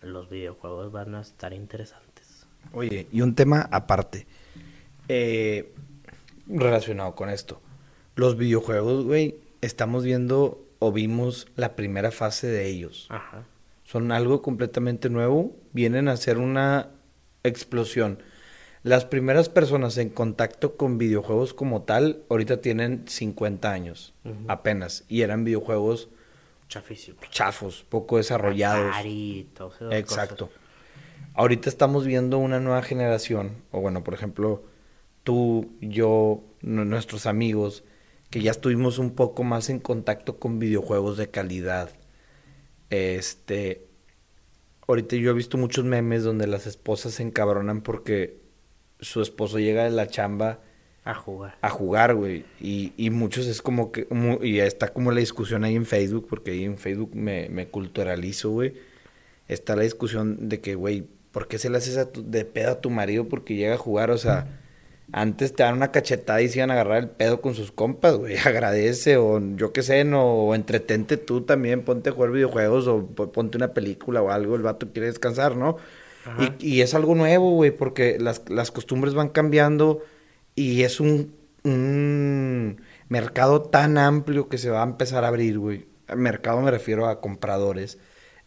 los 0.00 0.30
videojuegos 0.30 0.92
van 0.92 1.16
a 1.16 1.22
estar 1.22 1.52
interesantes. 1.52 2.46
Oye, 2.72 3.08
y 3.10 3.20
un 3.22 3.34
tema 3.34 3.68
aparte. 3.72 4.28
Eh, 5.08 5.72
relacionado 6.46 7.14
con 7.14 7.30
esto. 7.30 7.60
Los 8.14 8.36
videojuegos, 8.36 9.04
güey, 9.04 9.36
estamos 9.60 10.04
viendo 10.04 10.66
o 10.78 10.92
vimos 10.92 11.48
la 11.56 11.76
primera 11.76 12.10
fase 12.10 12.46
de 12.46 12.68
ellos. 12.68 13.08
Son 13.84 14.12
algo 14.12 14.42
completamente 14.42 15.10
nuevo, 15.10 15.56
vienen 15.72 16.08
a 16.08 16.16
ser 16.16 16.38
una 16.38 16.90
explosión. 17.42 18.22
Las 18.82 19.04
primeras 19.04 19.48
personas 19.48 19.96
en 19.98 20.08
contacto 20.08 20.76
con 20.76 20.98
videojuegos 20.98 21.54
como 21.54 21.82
tal, 21.82 22.24
ahorita 22.28 22.60
tienen 22.60 23.04
50 23.06 23.70
años, 23.70 24.12
apenas, 24.48 25.04
y 25.08 25.22
eran 25.22 25.44
videojuegos 25.44 26.08
chafos, 27.30 27.84
poco 27.88 28.16
desarrollados. 28.16 28.96
Exacto. 29.92 30.50
Ahorita 31.34 31.68
estamos 31.68 32.04
viendo 32.06 32.38
una 32.38 32.60
nueva 32.60 32.82
generación, 32.82 33.56
o 33.70 33.80
bueno, 33.80 34.02
por 34.02 34.14
ejemplo, 34.14 34.64
tú, 35.24 35.72
yo, 35.80 36.42
nuestros 36.62 37.26
amigos, 37.26 37.84
que 38.30 38.40
ya 38.40 38.50
estuvimos 38.50 38.98
un 38.98 39.14
poco 39.14 39.44
más 39.44 39.68
en 39.70 39.78
contacto 39.78 40.38
con 40.38 40.58
videojuegos 40.58 41.16
de 41.18 41.30
calidad. 41.30 41.90
Este, 42.90 43.86
ahorita 44.86 45.16
yo 45.16 45.30
he 45.30 45.34
visto 45.34 45.58
muchos 45.58 45.84
memes 45.84 46.24
donde 46.24 46.46
las 46.46 46.66
esposas 46.66 47.14
se 47.14 47.22
encabronan 47.22 47.82
porque 47.82 48.40
su 49.00 49.20
esposo 49.20 49.58
llega 49.58 49.84
de 49.84 49.90
la 49.90 50.06
chamba 50.06 50.60
a 51.04 51.14
jugar. 51.14 51.58
A 51.60 51.68
jugar, 51.68 52.14
güey. 52.14 52.44
Y, 52.60 52.92
y 52.96 53.10
muchos 53.10 53.46
es 53.46 53.60
como 53.60 53.90
que, 53.90 54.06
y 54.42 54.60
está 54.60 54.92
como 54.92 55.10
la 55.10 55.20
discusión 55.20 55.64
ahí 55.64 55.74
en 55.74 55.84
Facebook, 55.84 56.26
porque 56.28 56.52
ahí 56.52 56.64
en 56.64 56.78
Facebook 56.78 57.14
me, 57.14 57.48
me 57.48 57.66
culturalizo, 57.66 58.50
güey. 58.50 58.74
Está 59.48 59.74
la 59.74 59.82
discusión 59.82 60.48
de 60.48 60.60
que, 60.60 60.76
güey, 60.76 61.06
¿por 61.32 61.48
qué 61.48 61.58
se 61.58 61.70
le 61.70 61.78
haces 61.78 61.98
de 62.14 62.44
pedo 62.44 62.70
a 62.70 62.80
tu 62.80 62.88
marido 62.88 63.28
porque 63.28 63.56
llega 63.56 63.74
a 63.74 63.78
jugar? 63.78 64.10
O 64.12 64.18
sea, 64.18 64.61
antes 65.12 65.54
te 65.54 65.62
dan 65.62 65.74
una 65.74 65.92
cachetada 65.92 66.40
y 66.40 66.48
se 66.48 66.58
iban 66.58 66.70
a 66.70 66.74
agarrar 66.74 66.98
el 66.98 67.10
pedo 67.10 67.42
con 67.42 67.54
sus 67.54 67.70
compas, 67.70 68.16
güey. 68.16 68.36
Agradece 68.44 69.18
o 69.18 69.40
yo 69.56 69.72
qué 69.72 69.82
sé, 69.82 70.04
no, 70.04 70.24
o 70.24 70.54
entretente 70.54 71.18
tú 71.18 71.42
también, 71.42 71.82
ponte 71.82 72.10
a 72.10 72.12
jugar 72.12 72.30
videojuegos 72.30 72.86
o 72.88 73.06
ponte 73.06 73.58
una 73.58 73.74
película 73.74 74.22
o 74.22 74.30
algo, 74.30 74.56
el 74.56 74.62
vato 74.62 74.90
quiere 74.92 75.06
descansar, 75.06 75.56
¿no? 75.56 75.76
Y, 76.60 76.82
es 76.82 76.94
algo 76.94 77.16
nuevo, 77.16 77.50
güey, 77.50 77.72
porque 77.72 78.16
las, 78.20 78.48
las, 78.48 78.70
costumbres 78.70 79.12
van 79.12 79.28
cambiando 79.28 80.04
y 80.54 80.82
es 80.82 81.00
un, 81.00 81.34
un 81.64 82.80
mercado 83.08 83.62
tan 83.62 83.98
amplio 83.98 84.48
que 84.48 84.56
se 84.56 84.70
va 84.70 84.82
a 84.82 84.86
empezar 84.86 85.24
a 85.24 85.28
abrir, 85.28 85.58
güey. 85.58 85.86
Mercado 86.14 86.60
me 86.60 86.70
refiero 86.70 87.08
a 87.08 87.20
compradores. 87.20 87.98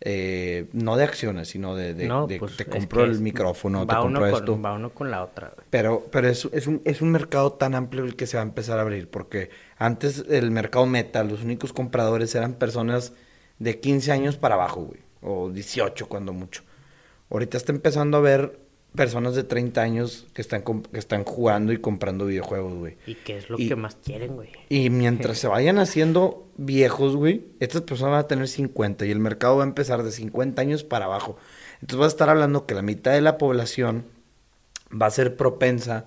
Eh, 0.02 0.68
no 0.74 0.98
de 0.98 1.04
acciones, 1.06 1.48
sino 1.48 1.76
de, 1.76 1.94
de, 1.94 2.38
pues, 2.38 2.58
te 2.58 2.66
compro 2.66 3.06
el 3.06 3.20
micrófono, 3.22 3.88
te 3.88 3.96
compro 3.96 4.28
esto. 4.28 4.62
va 4.62 4.74
uno 4.74 4.90
con 4.92 5.10
la 5.10 5.24
otra. 5.24 5.54
Pero, 5.70 6.06
pero 6.12 6.28
es, 6.28 6.48
es, 6.52 6.68
un, 6.68 6.82
es 6.86 7.02
un 7.02 7.12
mercado 7.12 7.54
tan 7.54 7.76
amplio 7.76 8.04
el 8.04 8.16
que 8.16 8.28
se 8.28 8.38
va 8.38 8.44
a 8.44 8.46
empezar 8.46 8.78
a 8.78 8.82
abrir, 8.82 9.10
porque 9.10 9.50
antes 9.78 10.26
el 10.30 10.52
mercado 10.52 10.86
meta, 10.86 11.24
los 11.24 11.44
únicos 11.44 11.74
compradores 11.74 12.36
eran 12.36 12.54
personas 12.54 13.14
de 13.60 13.80
15 13.80 14.12
años 14.12 14.38
para 14.38 14.56
abajo, 14.56 14.82
güey, 14.82 15.00
o 15.22 15.50
18 15.50 16.08
cuando 16.08 16.34
mucho. 16.34 16.64
Ahorita 17.30 17.58
está 17.58 17.72
empezando 17.72 18.18
a 18.18 18.22
ver 18.22 18.60
personas 18.96 19.36
de 19.36 19.44
30 19.44 19.82
años 19.82 20.28
que 20.34 20.42
están, 20.42 20.64
que 20.64 20.98
están 21.00 21.24
jugando 21.24 21.74
y 21.74 21.78
comprando 21.78 22.26
videojuegos, 22.26 22.74
güey. 22.74 22.98
¿Y 23.06 23.16
qué 23.16 23.38
es 23.38 23.50
lo 23.50 23.58
que 23.58 23.76
más 23.76 23.96
quieren, 23.96 24.36
güey? 24.36 24.50
Y 24.70 24.90
mientras 24.90 25.38
se 25.38 25.48
vayan 25.48 25.78
haciendo 25.78 26.48
viejos, 26.58 27.16
güey, 27.16 27.46
estas 27.60 27.82
personas 27.82 28.12
van 28.12 28.22
a 28.22 28.28
tener 28.28 28.48
50 28.48 29.06
y 29.06 29.12
el 29.12 29.20
mercado 29.20 29.58
va 29.58 29.64
a 29.64 29.68
empezar 29.68 30.04
de 30.04 30.12
50 30.12 30.62
años 30.62 30.84
para 30.84 31.06
abajo. 31.06 31.38
Entonces 31.82 32.00
vas 32.00 32.08
a 32.08 32.16
estar 32.16 32.30
hablando 32.30 32.66
que 32.66 32.76
la 32.76 32.82
mitad 32.82 33.12
de 33.12 33.22
la 33.22 33.38
población 33.38 34.06
va 34.90 35.08
a 35.08 35.12
ser 35.12 35.36
propensa 35.36 36.06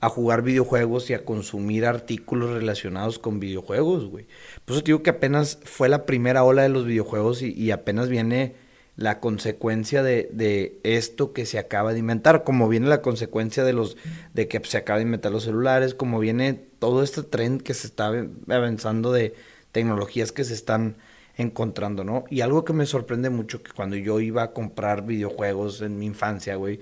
a 0.00 0.08
jugar 0.08 0.42
videojuegos 0.42 1.10
y 1.10 1.14
a 1.14 1.24
consumir 1.24 1.86
artículos 1.86 2.50
relacionados 2.50 3.18
con 3.18 3.38
videojuegos, 3.38 4.06
güey. 4.06 4.26
Por 4.64 4.74
eso 4.74 4.82
te 4.82 4.88
digo 4.88 5.02
que 5.02 5.10
apenas 5.10 5.60
fue 5.64 5.88
la 5.88 6.06
primera 6.06 6.42
ola 6.42 6.62
de 6.62 6.68
los 6.68 6.86
videojuegos 6.86 7.42
y 7.42 7.70
apenas 7.70 8.08
viene 8.08 8.56
la 8.96 9.20
consecuencia 9.20 10.02
de, 10.02 10.28
de, 10.32 10.78
esto 10.82 11.32
que 11.32 11.46
se 11.46 11.58
acaba 11.58 11.92
de 11.92 11.98
inventar, 11.98 12.44
como 12.44 12.68
viene 12.68 12.88
la 12.88 13.02
consecuencia 13.02 13.64
de 13.64 13.72
los 13.72 13.96
de 14.34 14.48
que 14.48 14.60
se 14.64 14.76
acaba 14.76 14.98
de 14.98 15.04
inventar 15.04 15.32
los 15.32 15.44
celulares, 15.44 15.94
como 15.94 16.18
viene 16.18 16.54
todo 16.78 17.02
este 17.02 17.22
trend 17.22 17.62
que 17.62 17.74
se 17.74 17.86
está 17.86 18.12
avanzando 18.48 19.12
de 19.12 19.34
tecnologías 19.72 20.32
que 20.32 20.44
se 20.44 20.54
están 20.54 20.96
encontrando, 21.36 22.04
¿no? 22.04 22.24
Y 22.28 22.42
algo 22.42 22.64
que 22.64 22.74
me 22.74 22.86
sorprende 22.86 23.30
mucho 23.30 23.62
que 23.62 23.72
cuando 23.72 23.96
yo 23.96 24.20
iba 24.20 24.42
a 24.42 24.52
comprar 24.52 25.06
videojuegos 25.06 25.80
en 25.80 25.98
mi 25.98 26.06
infancia, 26.06 26.56
güey, 26.56 26.80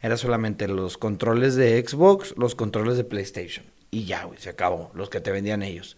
era 0.00 0.16
solamente 0.16 0.66
los 0.66 0.96
controles 0.96 1.56
de 1.56 1.86
Xbox, 1.86 2.34
los 2.38 2.54
controles 2.54 2.96
de 2.96 3.04
PlayStation 3.04 3.66
y 3.90 4.04
ya, 4.04 4.24
güey, 4.24 4.38
se 4.38 4.50
acabó, 4.50 4.90
los 4.94 5.10
que 5.10 5.20
te 5.20 5.30
vendían 5.30 5.62
ellos. 5.62 5.96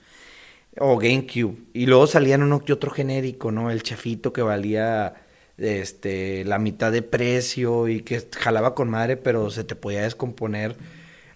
O 0.79 0.97
GameCube. 0.97 1.59
Y 1.75 1.87
luego 1.87 2.07
salían 2.07 2.43
uno 2.43 2.65
que 2.65 2.73
otro 2.73 2.91
genérico, 2.91 3.53
¿no? 3.53 3.71
El 3.71 3.83
chafito 3.83 4.33
que 4.33 4.41
valía 4.41 5.15
este, 5.59 6.45
la 6.45 6.59
mitad 6.59 6.93
de 6.93 7.03
precio 7.03 7.89
y 7.89 8.01
que 8.03 8.27
jalaba 8.39 8.75
con 8.75 8.91
madre, 8.91 9.17
pero 9.17 9.51
se 9.51 9.65
te 9.65 9.75
podía 9.77 10.03
descomponer. 10.03 10.77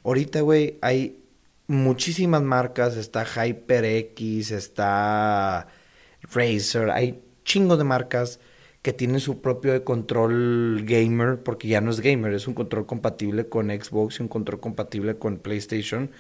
Ahorita, 0.05 0.41
güey, 0.41 0.79
hay 0.83 1.19
muchísimas 1.67 2.43
marcas, 2.43 2.97
está 2.97 3.25
HyperX, 3.25 4.51
está 4.51 5.69
Razer, 6.33 6.91
hay 6.91 7.23
chingos 7.45 7.79
de 7.79 7.85
marcas 7.85 8.41
que 8.83 8.93
tienen 8.93 9.21
su 9.21 9.41
propio 9.41 9.85
control 9.85 10.83
gamer, 10.85 11.43
porque 11.43 11.69
ya 11.69 11.81
no 11.81 11.91
es 11.91 12.01
gamer, 12.01 12.33
es 12.35 12.47
un 12.47 12.55
control 12.55 12.87
compatible 12.87 13.49
con 13.49 13.71
Xbox 13.71 14.21
y 14.21 14.23
un 14.23 14.29
control 14.29 14.61
compatible 14.61 15.19
con 15.19 15.39
PlayStation 15.39 16.11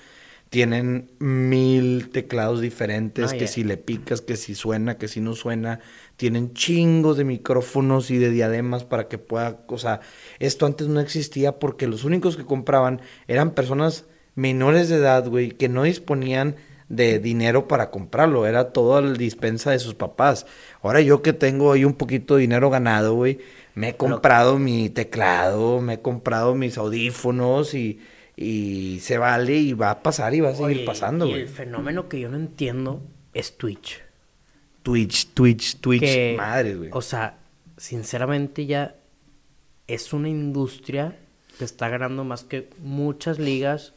tienen 0.50 1.10
mil 1.18 2.10
teclados 2.10 2.60
diferentes, 2.60 3.32
que 3.32 3.46
si 3.46 3.64
le 3.64 3.76
picas, 3.76 4.20
que 4.20 4.36
si 4.36 4.54
suena, 4.54 4.96
que 4.96 5.08
si 5.08 5.20
no 5.20 5.34
suena, 5.34 5.80
tienen 6.16 6.54
chingos 6.54 7.16
de 7.16 7.24
micrófonos 7.24 8.10
y 8.10 8.18
de 8.18 8.30
diademas 8.30 8.84
para 8.84 9.08
que 9.08 9.18
pueda, 9.18 9.64
o 9.66 9.78
sea, 9.78 10.00
esto 10.38 10.66
antes 10.66 10.88
no 10.88 11.00
existía 11.00 11.58
porque 11.58 11.88
los 11.88 12.04
únicos 12.04 12.36
que 12.36 12.44
compraban 12.44 13.00
eran 13.26 13.52
personas 13.52 14.04
menores 14.34 14.88
de 14.88 14.96
edad, 14.96 15.28
güey, 15.28 15.50
que 15.50 15.68
no 15.68 15.82
disponían 15.82 16.56
de 16.88 17.18
dinero 17.18 17.66
para 17.66 17.90
comprarlo, 17.90 18.46
era 18.46 18.70
toda 18.70 19.00
la 19.00 19.12
dispensa 19.14 19.72
de 19.72 19.80
sus 19.80 19.94
papás. 19.94 20.46
Ahora 20.82 21.00
yo 21.00 21.22
que 21.22 21.32
tengo 21.32 21.72
ahí 21.72 21.84
un 21.84 21.94
poquito 21.94 22.36
de 22.36 22.42
dinero 22.42 22.70
ganado, 22.70 23.14
güey, 23.14 23.40
me 23.74 23.90
he 23.90 23.96
comprado 23.96 24.58
mi 24.58 24.88
teclado, 24.90 25.80
me 25.80 25.94
he 25.94 26.00
comprado 26.00 26.54
mis 26.54 26.78
audífonos 26.78 27.74
y 27.74 27.98
y 28.36 28.98
se 29.00 29.18
vale 29.18 29.56
y 29.56 29.72
va 29.72 29.90
a 29.90 30.02
pasar 30.02 30.34
y 30.34 30.40
va 30.40 30.50
a 30.50 30.54
seguir 30.54 30.84
pasando, 30.84 31.26
güey. 31.26 31.42
El 31.42 31.48
fenómeno 31.48 32.08
que 32.08 32.20
yo 32.20 32.28
no 32.28 32.36
entiendo 32.36 33.02
es 33.32 33.56
Twitch. 33.56 34.02
Twitch, 34.82 35.28
Twitch, 35.32 35.80
Twitch. 35.80 36.36
Madre, 36.36 36.74
güey. 36.74 36.90
O 36.92 37.02
sea, 37.02 37.38
sinceramente 37.76 38.66
ya 38.66 38.96
es 39.86 40.12
una 40.12 40.28
industria 40.28 41.16
que 41.58 41.64
está 41.64 41.88
ganando 41.88 42.24
más 42.24 42.44
que 42.44 42.68
muchas 42.78 43.38
ligas 43.38 43.94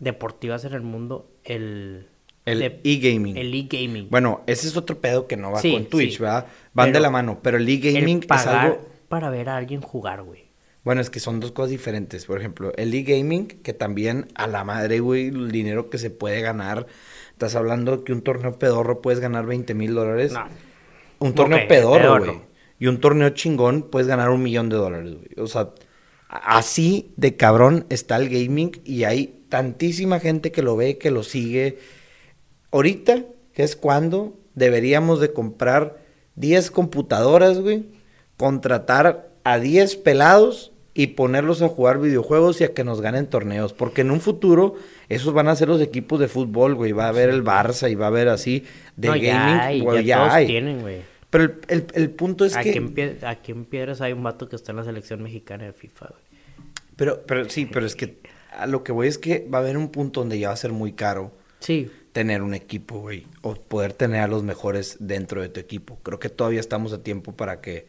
deportivas 0.00 0.64
en 0.64 0.74
el 0.74 0.82
mundo. 0.82 1.30
El 1.44 2.08
el 2.46 2.62
e-gaming. 2.84 3.36
El 3.36 3.52
e-gaming. 3.52 4.08
Bueno, 4.08 4.42
ese 4.46 4.68
es 4.68 4.76
otro 4.76 5.00
pedo 5.00 5.26
que 5.26 5.36
no 5.36 5.50
va 5.50 5.60
con 5.60 5.86
Twitch, 5.86 6.20
¿verdad? 6.20 6.46
Van 6.72 6.92
de 6.92 7.00
la 7.00 7.10
mano, 7.10 7.40
pero 7.42 7.58
el 7.58 7.68
e-gaming 7.68 8.24
es 8.32 8.46
algo 8.46 8.88
para 9.08 9.30
ver 9.30 9.48
a 9.48 9.56
alguien 9.56 9.80
jugar, 9.80 10.22
güey. 10.22 10.45
Bueno, 10.86 11.00
es 11.00 11.10
que 11.10 11.18
son 11.18 11.40
dos 11.40 11.50
cosas 11.50 11.70
diferentes. 11.70 12.26
Por 12.26 12.38
ejemplo, 12.38 12.72
el 12.76 12.94
e-gaming, 12.94 13.48
que 13.48 13.72
también 13.72 14.28
a 14.36 14.46
la 14.46 14.62
madre, 14.62 15.00
güey, 15.00 15.26
el 15.26 15.50
dinero 15.50 15.90
que 15.90 15.98
se 15.98 16.10
puede 16.10 16.40
ganar. 16.42 16.86
Estás 17.32 17.56
hablando 17.56 18.04
que 18.04 18.12
un 18.12 18.22
torneo 18.22 18.56
pedorro 18.56 19.02
puedes 19.02 19.18
ganar 19.18 19.46
20 19.46 19.74
mil 19.74 19.96
dólares. 19.96 20.32
No. 20.32 20.46
Un 21.18 21.34
torneo 21.34 21.66
pedorro, 21.66 22.24
güey. 22.24 22.40
Y 22.78 22.86
un 22.86 23.00
torneo 23.00 23.30
chingón 23.30 23.90
puedes 23.90 24.06
ganar 24.06 24.30
un 24.30 24.44
millón 24.44 24.68
de 24.68 24.76
dólares, 24.76 25.14
güey. 25.16 25.28
O 25.38 25.48
sea, 25.48 25.70
así 26.28 27.12
de 27.16 27.34
cabrón 27.34 27.84
está 27.88 28.14
el 28.14 28.28
gaming 28.28 28.80
y 28.84 29.02
hay 29.02 29.44
tantísima 29.48 30.20
gente 30.20 30.52
que 30.52 30.62
lo 30.62 30.76
ve, 30.76 30.98
que 30.98 31.10
lo 31.10 31.24
sigue. 31.24 31.80
Ahorita, 32.70 33.24
que 33.54 33.64
es 33.64 33.74
cuando 33.74 34.38
deberíamos 34.54 35.18
de 35.18 35.32
comprar 35.32 35.98
10 36.36 36.70
computadoras, 36.70 37.58
güey, 37.58 37.86
contratar 38.36 39.30
a 39.42 39.58
10 39.58 39.96
pelados 39.96 40.74
y 40.98 41.08
ponerlos 41.08 41.60
a 41.60 41.68
jugar 41.68 42.00
videojuegos 42.00 42.60
y 42.62 42.64
a 42.64 42.72
que 42.72 42.82
nos 42.82 43.02
ganen 43.02 43.26
torneos. 43.26 43.74
Porque 43.74 44.00
en 44.00 44.10
un 44.10 44.22
futuro, 44.22 44.76
esos 45.10 45.34
van 45.34 45.46
a 45.48 45.54
ser 45.54 45.68
los 45.68 45.82
equipos 45.82 46.18
de 46.18 46.26
fútbol, 46.26 46.74
güey. 46.74 46.92
Va 46.92 47.04
a 47.04 47.08
haber 47.08 47.28
el 47.28 47.44
Barça 47.44 47.90
y 47.90 47.94
va 47.94 48.06
a 48.06 48.08
haber 48.08 48.28
así 48.28 48.64
de 48.96 49.08
gaming. 49.08 49.22
Ya, 49.22 49.64
hay, 49.66 49.82
pues, 49.82 50.06
ya, 50.06 50.34
hay. 50.34 50.46
tienen, 50.46 50.80
güey. 50.80 51.02
Pero 51.28 51.52
el, 51.68 52.10
punto 52.10 52.46
es 52.46 52.56
aquí 52.56 52.72
que. 52.72 52.78
En, 52.78 53.18
aquí 53.26 53.52
en 53.52 53.66
Piedras 53.66 54.00
hay 54.00 54.14
un 54.14 54.22
vato 54.22 54.48
que 54.48 54.56
está 54.56 54.72
en 54.72 54.76
la 54.76 54.84
selección 54.84 55.22
mexicana 55.22 55.64
de 55.64 55.74
FIFA, 55.74 56.06
güey. 56.06 56.22
Pero, 56.96 57.22
pero 57.26 57.46
sí, 57.50 57.66
pero 57.66 57.84
es 57.84 57.94
que 57.94 58.16
a 58.56 58.66
lo 58.66 58.82
que 58.82 58.92
voy 58.92 59.08
es 59.08 59.18
que 59.18 59.46
va 59.52 59.58
a 59.58 59.60
haber 59.60 59.76
un 59.76 59.90
punto 59.90 60.20
donde 60.20 60.38
ya 60.38 60.48
va 60.48 60.54
a 60.54 60.56
ser 60.56 60.72
muy 60.72 60.92
caro. 60.92 61.30
Sí. 61.58 61.90
Tener 62.12 62.40
un 62.40 62.54
equipo, 62.54 63.00
güey. 63.00 63.26
O 63.42 63.54
poder 63.54 63.92
tener 63.92 64.22
a 64.22 64.28
los 64.28 64.44
mejores 64.44 64.96
dentro 64.98 65.42
de 65.42 65.50
tu 65.50 65.60
equipo. 65.60 65.98
Creo 66.02 66.18
que 66.18 66.30
todavía 66.30 66.60
estamos 66.60 66.94
a 66.94 67.02
tiempo 67.02 67.32
para 67.32 67.60
que 67.60 67.86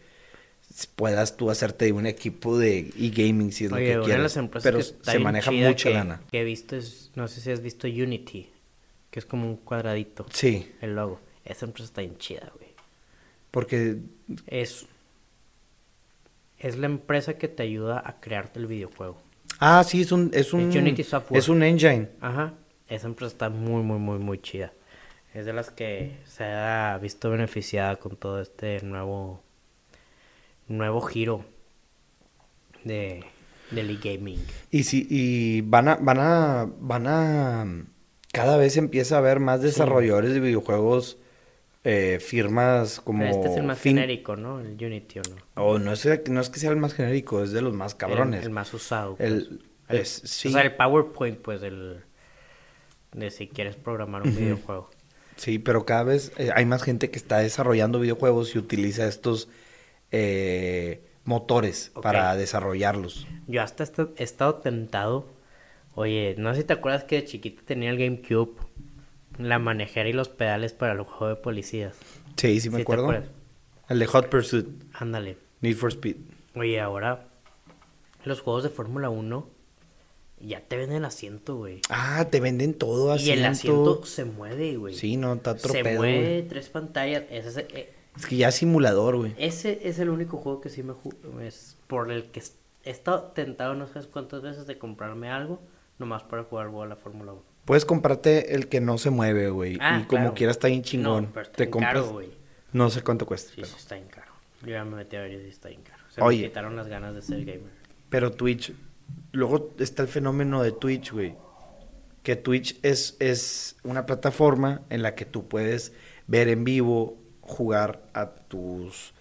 puedas 0.85 1.37
tú 1.37 1.49
hacerte 1.49 1.91
un 1.91 2.05
equipo 2.05 2.59
de 2.59 2.91
e-gaming 2.95 3.51
si 3.51 3.65
es 3.65 3.71
lo 3.71 3.77
que 3.77 3.99
quieres. 4.05 4.37
pero 4.61 4.81
se 4.81 5.19
maneja 5.19 5.49
mucha 5.49 5.89
lana. 5.89 6.21
Que 6.31 6.41
he 6.41 6.43
visto 6.43 6.75
es, 6.75 7.11
no 7.15 7.27
sé 7.27 7.41
si 7.41 7.49
has 7.49 7.61
visto 7.61 7.87
Unity, 7.87 8.51
que 9.09 9.19
es 9.19 9.25
como 9.25 9.47
un 9.47 9.57
cuadradito. 9.57 10.27
Sí. 10.31 10.71
El 10.81 10.95
logo. 10.95 11.19
Esa 11.43 11.65
empresa 11.65 11.85
está 11.85 12.01
bien 12.01 12.17
chida, 12.17 12.51
güey. 12.55 12.69
Porque 13.49 13.97
es 14.45 14.85
es 16.59 16.77
la 16.77 16.87
empresa 16.87 17.37
que 17.37 17.47
te 17.47 17.63
ayuda 17.63 18.01
a 18.05 18.19
crearte 18.19 18.59
el 18.59 18.67
videojuego. 18.67 19.17
Ah, 19.59 19.83
sí, 19.83 20.01
es 20.01 20.11
un 20.11 20.29
es 20.33 20.53
un 20.53 20.65
Unity 20.65 21.03
Software. 21.03 21.39
Es 21.39 21.49
un 21.49 21.63
engine. 21.63 22.09
Ajá. 22.21 22.53
Esa 22.87 23.07
empresa 23.07 23.31
está 23.31 23.49
muy 23.49 23.81
muy 23.81 23.97
muy 23.97 24.19
muy 24.19 24.39
chida. 24.39 24.73
Es 25.33 25.45
de 25.45 25.53
las 25.53 25.71
que 25.71 26.17
se 26.25 26.43
ha 26.43 26.99
visto 27.01 27.29
beneficiada 27.29 27.95
con 27.95 28.15
todo 28.15 28.41
este 28.41 28.81
nuevo 28.81 29.43
nuevo 30.67 31.01
giro 31.01 31.45
de 32.83 33.23
del 33.71 33.89
e-gaming. 33.89 34.39
Y 34.71 34.83
si 34.83 35.07
y 35.09 35.61
van 35.61 35.87
a 35.89 35.95
van 35.95 36.19
a 36.19 36.69
van 36.79 37.07
a 37.07 37.85
cada 38.31 38.57
vez 38.57 38.77
empieza 38.77 39.15
a 39.15 39.17
haber 39.19 39.39
más 39.39 39.61
desarrolladores 39.61 40.33
de 40.33 40.39
videojuegos 40.39 41.17
eh, 41.83 42.19
firmas 42.19 42.99
como 42.99 43.23
este 43.23 43.47
es 43.47 43.55
el 43.55 43.63
más 43.63 43.81
genérico, 43.81 44.35
¿no? 44.35 44.59
El 44.59 44.73
Unity 44.73 45.19
o 45.19 45.21
no. 45.29 45.35
Oh, 45.55 45.79
no 45.79 45.93
es, 45.93 46.05
no 46.29 46.41
es 46.41 46.49
que 46.49 46.59
sea 46.59 46.71
el 46.71 46.75
más 46.75 46.93
genérico, 46.93 47.41
es 47.41 47.51
de 47.51 47.61
los 47.61 47.73
más 47.73 47.95
cabrones. 47.95 48.43
El, 48.43 48.49
más 48.49 48.73
usado. 48.73 49.15
El, 49.19 49.61
pues. 49.87 50.21
O 50.23 50.49
sea, 50.49 50.63
el 50.63 50.75
PowerPoint, 50.75 51.39
pues, 51.39 51.63
el 51.63 52.01
de 53.13 53.31
si 53.31 53.47
quieres 53.47 53.77
programar 53.77 54.23
un 54.23 54.35
videojuego. 54.35 54.89
Sí, 55.37 55.59
pero 55.59 55.85
cada 55.85 56.03
vez 56.03 56.33
eh, 56.37 56.49
hay 56.53 56.65
más 56.65 56.83
gente 56.83 57.09
que 57.09 57.17
está 57.17 57.37
desarrollando 57.37 57.99
videojuegos 57.99 58.53
y 58.55 58.57
utiliza 58.57 59.07
estos 59.07 59.47
eh, 60.11 61.03
motores 61.23 61.91
para 62.01 62.35
desarrollarlos. 62.35 63.27
Yo 63.47 63.61
hasta 63.61 63.85
he 64.17 64.23
estado 64.23 64.55
tentado. 64.55 65.27
Oye, 65.95 66.35
no 66.37 66.53
sé 66.53 66.61
si 66.61 66.67
te 66.67 66.73
acuerdas 66.73 67.03
que 67.03 67.17
de 67.17 67.25
chiquito 67.25 67.63
tenía 67.65 67.89
el 67.89 67.97
GameCube, 67.97 68.55
la 69.37 69.59
manejera 69.59 70.09
y 70.09 70.13
los 70.13 70.29
pedales 70.29 70.73
para 70.73 70.93
el 70.93 71.01
juego 71.01 71.27
de 71.27 71.35
policías. 71.35 71.95
Sí, 72.35 72.59
sí 72.59 72.69
me 72.69 72.81
acuerdo. 72.81 73.23
El 73.89 73.99
de 73.99 74.05
Hot 74.05 74.29
Pursuit. 74.29 74.67
Ándale. 74.93 75.37
Need 75.61 75.75
for 75.75 75.91
Speed. 75.91 76.17
Oye, 76.55 76.79
ahora 76.79 77.27
los 78.23 78.41
juegos 78.41 78.63
de 78.63 78.69
Fórmula 78.69 79.09
1 79.09 79.49
ya 80.39 80.61
te 80.61 80.77
venden 80.77 80.97
el 80.97 81.05
asiento, 81.05 81.55
güey. 81.55 81.81
Ah, 81.89 82.27
te 82.29 82.39
venden 82.39 82.73
todo 82.75 83.11
asiento. 83.11 83.35
Y 83.35 83.43
el 83.43 83.45
asiento 83.45 84.05
se 84.05 84.25
mueve, 84.25 84.77
güey. 84.77 84.93
Sí, 84.93 85.17
no, 85.17 85.33
está 85.33 85.57
Se 85.57 85.83
mueve, 85.83 86.45
tres 86.47 86.69
pantallas. 86.69 87.23
Ese 87.29 87.95
es, 88.17 88.25
que 88.25 88.37
ya 88.37 88.49
es 88.49 88.55
simulador, 88.55 89.17
güey. 89.17 89.35
Ese 89.37 89.87
es 89.87 89.99
el 89.99 90.09
único 90.09 90.37
juego 90.37 90.61
que 90.61 90.69
sí 90.69 90.83
me 90.83 90.93
es 91.45 91.77
por 91.87 92.11
el 92.11 92.25
que 92.31 92.41
he 92.83 92.89
estado 92.89 93.31
tentado 93.33 93.73
no 93.73 93.87
sé 93.87 93.99
cuántas 94.11 94.41
veces 94.41 94.67
de 94.67 94.77
comprarme 94.77 95.29
algo 95.29 95.59
nomás 95.99 96.23
para 96.23 96.43
jugar 96.43 96.67
a 96.67 96.85
la 96.85 96.95
Fórmula 96.95 97.33
1. 97.33 97.41
Puedes 97.65 97.83
comprarte 97.83 98.55
el 98.55 98.69
que 98.69 98.79
no 98.79 98.97
se 98.97 99.09
mueve, 99.09 99.49
güey. 99.49 99.77
Ah, 99.81 99.99
y 100.01 100.07
como 100.07 100.33
quiera 100.33 100.51
está 100.51 100.67
bien 100.69 100.83
chingón. 100.83 101.33
No, 101.35 101.41
Te 101.43 101.69
compras. 101.69 102.05
no 102.71 102.89
sé 102.89 103.01
cuánto 103.01 103.25
cuesta. 103.25 103.51
Sí, 103.53 103.61
sí, 103.65 103.75
está 103.77 103.95
bien 103.95 104.07
caro. 104.07 104.31
Yo 104.61 104.69
ya 104.69 104.85
me 104.85 104.95
metí 104.95 105.17
a 105.17 105.21
ver 105.21 105.31
y 105.31 105.49
está 105.49 105.67
bien 105.69 105.81
caro. 105.81 106.01
Se 106.09 106.23
me 106.23 106.29
quitaron 106.35 106.75
las 106.75 106.87
ganas 106.87 107.13
de 107.13 107.21
ser 107.21 107.39
gamer. 107.39 107.71
Pero 108.09 108.31
Twitch. 108.31 108.73
Luego 109.33 109.73
está 109.79 110.01
el 110.01 110.07
fenómeno 110.07 110.63
de 110.63 110.71
Twitch, 110.71 111.11
güey. 111.11 111.35
Que 112.23 112.35
Twitch 112.35 112.79
es, 112.83 113.17
es 113.19 113.75
una 113.83 114.05
plataforma 114.05 114.81
en 114.89 115.01
la 115.01 115.15
que 115.15 115.25
tú 115.25 115.47
puedes 115.47 115.93
ver 116.27 116.47
en 116.47 116.63
vivo 116.63 117.17
jugar 117.47 118.01
a 118.13 118.29
tus 118.29 119.13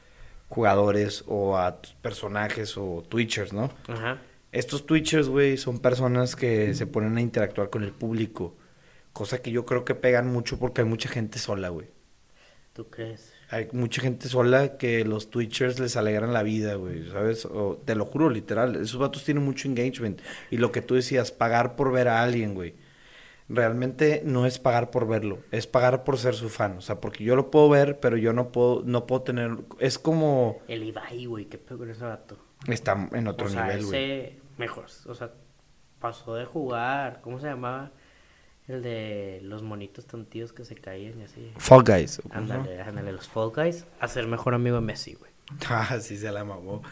jugadores 0.49 1.25
o 1.27 1.57
a 1.57 1.81
tus 1.81 1.95
personajes 1.95 2.77
o 2.77 3.03
Twitchers, 3.09 3.53
¿no? 3.53 3.71
Ajá. 3.89 4.19
Estos 4.53 4.87
Twitchers, 4.87 5.29
güey, 5.29 5.57
son 5.57 5.81
personas 5.81 6.37
que 6.37 6.75
se 6.75 6.87
ponen 6.87 7.17
a 7.17 7.21
interactuar 7.21 7.71
con 7.71 7.83
el 7.83 7.93
público. 7.93 8.55
Cosa 9.13 9.41
que 9.41 9.51
yo 9.51 9.65
creo 9.65 9.85
que 9.85 9.95
pegan 9.95 10.31
mucho 10.31 10.59
porque 10.59 10.83
hay 10.83 10.87
mucha 10.87 11.09
gente 11.09 11.39
sola, 11.39 11.71
güey. 11.71 11.89
¿Tú 12.73 12.89
crees? 12.89 13.33
Hay 13.51 13.69
mucha 13.73 14.03
gente 14.03 14.29
sola 14.29 14.77
que 14.77 15.05
los 15.05 15.31
Twitchers 15.31 15.79
les 15.79 15.97
alegran 15.97 16.33
la 16.33 16.43
vida, 16.43 16.75
güey, 16.75 17.09
¿sabes? 17.11 17.49
te 17.85 17.95
lo 17.95 18.05
juro, 18.05 18.29
literal. 18.29 18.77
Esos 18.77 18.99
vatos 18.99 19.25
tienen 19.25 19.45
mucho 19.45 19.69
engagement. 19.69 20.21
Y 20.51 20.59
lo 20.59 20.73
que 20.73 20.83
tú 20.83 20.95
decías, 20.95 21.33
pagar 21.33 21.77
por 21.77 21.93
ver 21.93 22.09
a 22.09 22.23
alguien, 22.23 22.55
güey 22.55 22.75
realmente 23.49 24.23
no 24.25 24.47
es 24.47 24.59
pagar 24.59 24.91
por 24.91 25.07
verlo, 25.07 25.39
es 25.51 25.67
pagar 25.67 26.05
por 26.05 26.19
ser 26.19 26.35
su 26.35 26.49
fan. 26.49 26.79
O 26.79 26.81
sea, 26.81 27.01
porque 27.01 27.25
yo 27.25 27.37
lo 27.37 27.51
puedo 27.51 27.69
ver, 27.69 28.01
pero 28.01 28.17
yo 28.17 28.33
no 28.33 28.51
puedo, 28.53 28.83
no 28.85 29.07
puedo 29.07 29.23
tener. 29.23 29.57
Es 29.79 29.99
como. 29.99 30.59
El 30.69 30.83
Ibai, 30.83 31.27
güey, 31.27 31.47
qué 31.47 31.59
peor 31.59 31.89
ese 31.91 32.05
rato. 32.05 32.39
Está 32.69 33.09
en 33.13 33.27
otro 33.29 33.49
nivel, 33.49 33.85
güey. 33.87 34.39
mejor. 34.59 34.87
O 35.07 35.15
sea, 35.15 35.33
pasó 36.01 36.35
de 36.35 36.45
jugar. 36.45 37.21
¿Cómo 37.23 37.39
se 37.41 37.47
llamaba? 37.47 37.93
El 38.67 38.83
de 38.83 39.39
los 39.45 39.63
monitos 39.63 40.07
tontitos 40.07 40.53
que 40.53 40.65
se 40.65 40.75
caían 40.75 41.21
y 41.21 41.25
así. 41.25 41.53
Fall 41.57 41.85
Guys. 41.85 42.21
Ándale, 42.31 42.81
ándale, 42.81 43.13
los 43.13 43.29
Fall 43.29 43.53
Guys. 43.55 43.87
A 44.01 44.09
ser 44.09 44.27
mejor 44.27 44.55
amigo 44.55 44.77
de 44.77 44.83
Messi, 44.83 45.15
güey. 45.15 45.31
Ah, 45.69 45.99
sí, 46.01 46.17
se 46.17 46.33
la 46.33 46.45
mamó. 46.45 46.83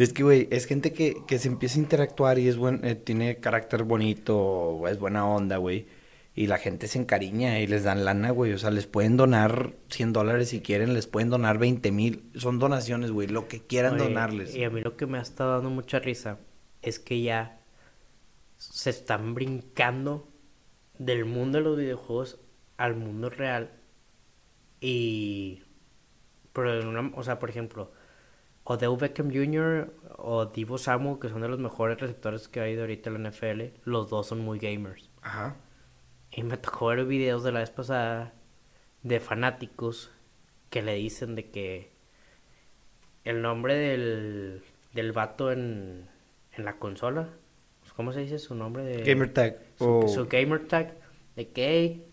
Es 0.00 0.14
que, 0.14 0.22
güey, 0.22 0.48
es 0.50 0.64
gente 0.64 0.94
que, 0.94 1.14
que 1.26 1.38
se 1.38 1.48
empieza 1.48 1.78
a 1.78 1.82
interactuar 1.82 2.38
y 2.38 2.48
es 2.48 2.56
buen, 2.56 2.82
eh, 2.86 2.94
tiene 2.94 3.36
carácter 3.36 3.84
bonito, 3.84 4.88
es 4.88 4.98
buena 4.98 5.26
onda, 5.26 5.58
güey. 5.58 5.88
Y 6.34 6.46
la 6.46 6.56
gente 6.56 6.88
se 6.88 6.98
encariña 6.98 7.60
y 7.60 7.66
les 7.66 7.84
dan 7.84 8.06
lana, 8.06 8.30
güey. 8.30 8.54
O 8.54 8.58
sea, 8.58 8.70
les 8.70 8.86
pueden 8.86 9.18
donar 9.18 9.74
100 9.90 10.14
dólares 10.14 10.48
si 10.48 10.62
quieren, 10.62 10.94
les 10.94 11.06
pueden 11.06 11.28
donar 11.28 11.58
20 11.58 11.92
mil. 11.92 12.30
Son 12.34 12.58
donaciones, 12.58 13.10
güey, 13.10 13.28
lo 13.28 13.46
que 13.46 13.60
quieran 13.60 13.98
donarles. 13.98 14.54
Y 14.54 14.64
a 14.64 14.70
mí 14.70 14.80
lo 14.80 14.96
que 14.96 15.04
me 15.04 15.18
ha 15.18 15.20
estado 15.20 15.52
dando 15.52 15.68
mucha 15.68 15.98
risa 15.98 16.38
es 16.80 16.98
que 16.98 17.20
ya 17.20 17.60
se 18.56 18.88
están 18.88 19.34
brincando 19.34 20.32
del 20.98 21.26
mundo 21.26 21.58
de 21.58 21.64
los 21.64 21.76
videojuegos 21.76 22.40
al 22.78 22.96
mundo 22.96 23.28
real. 23.28 23.72
Y. 24.80 25.62
Pero 26.54 26.88
una, 26.88 27.12
o 27.14 27.22
sea, 27.22 27.38
por 27.38 27.50
ejemplo, 27.50 27.92
Odell 28.70 28.96
Beckham 28.96 29.32
Jr. 29.32 29.92
o 30.16 30.46
Divo 30.46 30.78
Samu, 30.78 31.18
que 31.18 31.28
son 31.28 31.40
de 31.40 31.48
los 31.48 31.58
mejores 31.58 31.98
receptores 31.98 32.46
que 32.46 32.60
hay 32.60 32.76
de 32.76 32.82
ahorita 32.82 33.10
en 33.10 33.20
la 33.20 33.30
NFL, 33.30 33.62
los 33.82 34.08
dos 34.08 34.28
son 34.28 34.38
muy 34.38 34.60
gamers. 34.60 35.10
Ajá. 35.22 35.56
Y 36.30 36.44
me 36.44 36.56
tocó 36.56 36.86
ver 36.86 37.04
videos 37.04 37.42
de 37.42 37.50
la 37.50 37.58
vez 37.58 37.70
pasada 37.70 38.32
de 39.02 39.18
fanáticos 39.18 40.12
que 40.70 40.82
le 40.82 40.94
dicen 40.94 41.34
de 41.34 41.50
que 41.50 41.90
el 43.24 43.42
nombre 43.42 43.74
del, 43.74 44.62
del 44.94 45.10
vato 45.10 45.50
en, 45.50 46.06
en 46.52 46.64
la 46.64 46.76
consola, 46.76 47.28
pues, 47.80 47.92
¿cómo 47.92 48.12
se 48.12 48.20
dice 48.20 48.38
su 48.38 48.54
nombre? 48.54 48.84
De, 48.84 49.02
gamer 49.02 49.32
tag. 49.32 49.58
Su, 49.78 50.04
su 50.06 50.28
gamer 50.28 50.68
tag, 50.68 50.96
de 51.34 51.48
que 51.48 52.06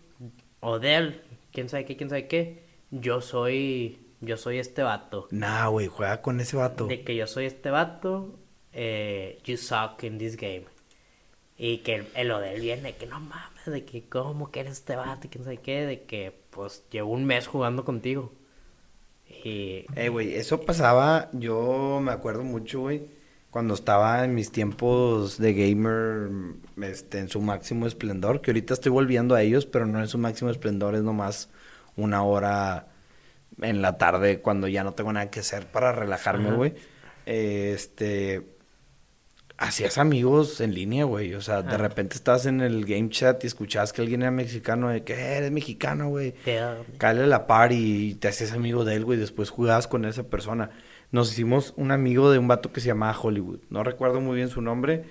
Odell, 0.58 1.22
quién 1.52 1.68
sabe 1.68 1.84
qué, 1.84 1.96
quién 1.96 2.10
sabe 2.10 2.26
qué, 2.26 2.64
yo 2.90 3.20
soy 3.20 4.07
yo 4.20 4.36
soy 4.36 4.58
este 4.58 4.82
vato. 4.82 5.28
Nah, 5.30 5.68
güey, 5.68 5.86
juega 5.86 6.22
con 6.22 6.40
ese 6.40 6.56
vato. 6.56 6.86
De 6.86 7.02
que 7.04 7.16
yo 7.16 7.26
soy 7.26 7.46
este 7.46 7.70
vato, 7.70 8.38
eh, 8.72 9.40
you 9.44 9.56
suck 9.56 10.02
in 10.02 10.18
this 10.18 10.36
game. 10.36 10.64
Y 11.56 11.78
que 11.78 12.06
el, 12.14 12.28
lo 12.28 12.38
de 12.38 12.54
él 12.54 12.60
viene, 12.60 12.94
que 12.94 13.06
no 13.06 13.20
mames, 13.20 13.66
de 13.66 13.84
que 13.84 14.08
cómo 14.08 14.50
que 14.50 14.60
eres 14.60 14.72
este 14.74 14.94
vato 14.96 15.26
y 15.26 15.30
quién 15.30 15.44
sabe 15.44 15.58
qué, 15.58 15.86
de 15.86 16.02
que 16.04 16.32
pues 16.50 16.84
llevo 16.90 17.12
un 17.12 17.24
mes 17.24 17.46
jugando 17.46 17.84
contigo. 17.84 18.32
Y... 19.44 19.84
Eh, 19.96 20.08
güey, 20.08 20.34
eso 20.34 20.60
pasaba, 20.60 21.28
yo 21.32 22.00
me 22.00 22.12
acuerdo 22.12 22.44
mucho, 22.44 22.80
güey, 22.80 23.06
cuando 23.50 23.74
estaba 23.74 24.24
en 24.24 24.34
mis 24.34 24.52
tiempos 24.52 25.38
de 25.38 25.52
gamer, 25.54 26.30
este, 26.82 27.18
en 27.18 27.28
su 27.28 27.40
máximo 27.40 27.86
esplendor, 27.86 28.40
que 28.40 28.52
ahorita 28.52 28.74
estoy 28.74 28.92
volviendo 28.92 29.34
a 29.34 29.42
ellos, 29.42 29.66
pero 29.66 29.86
no 29.86 30.00
en 30.00 30.08
su 30.08 30.18
máximo 30.18 30.50
esplendor, 30.50 30.94
es 30.94 31.02
nomás 31.02 31.50
una 31.96 32.22
hora 32.22 32.87
en 33.60 33.82
la 33.82 33.98
tarde 33.98 34.40
cuando 34.40 34.68
ya 34.68 34.84
no 34.84 34.94
tengo 34.94 35.12
nada 35.12 35.30
que 35.30 35.40
hacer 35.40 35.66
para 35.66 35.92
relajarme, 35.92 36.52
güey. 36.52 36.74
este 37.26 38.58
hacías 39.58 39.98
amigos 39.98 40.60
en 40.60 40.72
línea, 40.72 41.04
güey. 41.04 41.34
O 41.34 41.40
sea, 41.40 41.62
de 41.62 41.76
repente 41.76 42.14
estás 42.14 42.46
en 42.46 42.60
el 42.60 42.86
game 42.86 43.10
chat 43.10 43.42
y 43.44 43.48
escuchabas 43.48 43.92
que 43.92 44.00
alguien 44.00 44.22
era 44.22 44.30
mexicano, 44.30 44.88
de 44.88 45.02
que 45.02 45.14
eh, 45.14 45.36
eres 45.36 45.50
mexicano, 45.50 46.08
güey. 46.08 46.34
Cállale 46.96 47.26
la 47.26 47.46
par 47.46 47.72
y 47.72 48.14
te 48.14 48.28
haces 48.28 48.52
amigo 48.52 48.84
de 48.84 48.94
él, 48.94 49.04
güey. 49.04 49.18
Después 49.18 49.50
jugabas 49.50 49.88
con 49.88 50.04
esa 50.04 50.22
persona. 50.22 50.70
Nos 51.10 51.32
hicimos 51.32 51.74
un 51.76 51.90
amigo 51.90 52.30
de 52.30 52.38
un 52.38 52.48
vato 52.48 52.72
que 52.72 52.80
se 52.80 52.86
llamaba 52.86 53.18
Hollywood. 53.20 53.60
No 53.68 53.82
recuerdo 53.82 54.20
muy 54.20 54.36
bien 54.36 54.48
su 54.48 54.62
nombre, 54.62 55.04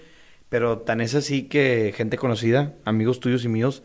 pero 0.50 0.80
tan 0.80 1.02
es 1.02 1.14
así 1.14 1.44
que 1.44 1.94
gente 1.96 2.18
conocida, 2.18 2.74
amigos 2.86 3.20
tuyos 3.20 3.44
y 3.44 3.50
míos, 3.50 3.84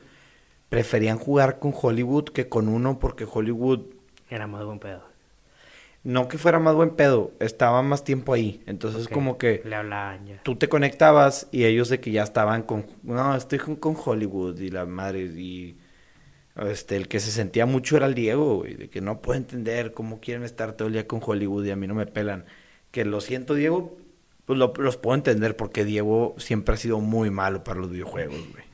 preferían 0.69 1.19
jugar 1.19 1.59
con 1.59 1.75
Hollywood 1.75 2.27
que 2.27 2.49
con 2.49 2.69
uno 2.69 2.99
porque 2.99 3.27
Hollywood 3.31 3.81
era 4.35 4.47
más 4.47 4.65
buen 4.65 4.79
pedo. 4.79 5.03
No 6.05 6.27
que 6.27 6.37
fuera 6.37 6.59
más 6.59 6.75
buen 6.75 6.97
pedo, 6.97 7.33
estaba 7.39 7.81
más 7.83 8.03
tiempo 8.03 8.33
ahí. 8.33 8.63
Entonces, 8.67 9.07
como 9.07 9.39
que. 9.39 9.63
Le 9.65 9.77
hablaban 9.77 10.27
ya. 10.27 10.43
Tú 10.43 10.57
te 10.57 10.69
conectabas 10.69 11.49
y 11.53 11.65
ellos 11.65 11.89
de 11.89 12.01
que 12.01 12.11
ya 12.11 12.25
estaban 12.25 12.63
con. 12.63 12.87
No, 13.05 13.37
estoy 13.37 13.59
con, 13.59 13.97
Hollywood 13.97 14.59
y 14.59 14.71
la 14.71 14.85
madre. 14.85 15.21
Y. 15.21 15.79
Este, 16.57 16.97
el 16.97 17.09
que 17.09 17.21
se 17.21 17.31
sentía 17.31 17.67
mucho 17.67 17.97
era 17.97 18.07
el 18.07 18.15
Diego, 18.15 18.57
güey. 18.57 18.75
De 18.75 18.91
que 18.91 19.01
no 19.01 19.23
puedo 19.23 19.39
entender 19.39 19.93
cómo 19.93 20.21
quieren 20.21 20.43
estar 20.43 20.73
todo 20.73 20.89
el 20.89 20.95
día 20.95 21.07
con 21.07 21.21
Hollywood 21.25 21.65
y 21.67 21.71
a 21.71 21.77
mí 21.77 21.87
no 21.87 21.95
me 21.95 22.07
pelan. 22.07 22.47
Que 22.91 23.05
lo 23.05 23.21
siento, 23.21 23.55
Diego, 23.55 23.97
pues 24.45 24.59
los 24.59 24.97
puedo 24.97 25.15
entender 25.15 25.57
porque 25.57 25.85
Diego 25.85 26.35
siempre 26.39 26.75
ha 26.75 26.79
sido 26.79 26.99
muy 26.99 27.31
malo 27.31 27.63
para 27.63 27.79
los 27.79 27.91
videojuegos, 27.91 28.41
güey. 28.51 28.65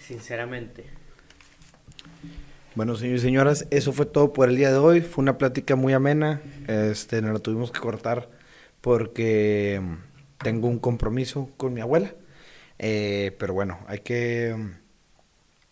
Sinceramente. 0.00 0.95
Bueno, 2.76 2.94
señores 2.94 3.22
y 3.22 3.24
señoras, 3.24 3.66
eso 3.70 3.94
fue 3.94 4.04
todo 4.04 4.34
por 4.34 4.50
el 4.50 4.56
día 4.56 4.70
de 4.70 4.76
hoy. 4.76 5.00
Fue 5.00 5.22
una 5.22 5.38
plática 5.38 5.76
muy 5.76 5.94
amena. 5.94 6.42
Este, 6.68 7.22
nos 7.22 7.32
la 7.32 7.38
tuvimos 7.38 7.72
que 7.72 7.80
cortar 7.80 8.28
porque 8.82 9.80
mm, 9.82 10.44
tengo 10.44 10.68
un 10.68 10.78
compromiso 10.78 11.48
con 11.56 11.72
mi 11.72 11.80
abuela. 11.80 12.12
Eh, 12.78 13.34
pero 13.38 13.54
bueno, 13.54 13.78
hay 13.86 14.00
que 14.00 14.54
mm, 14.54 14.72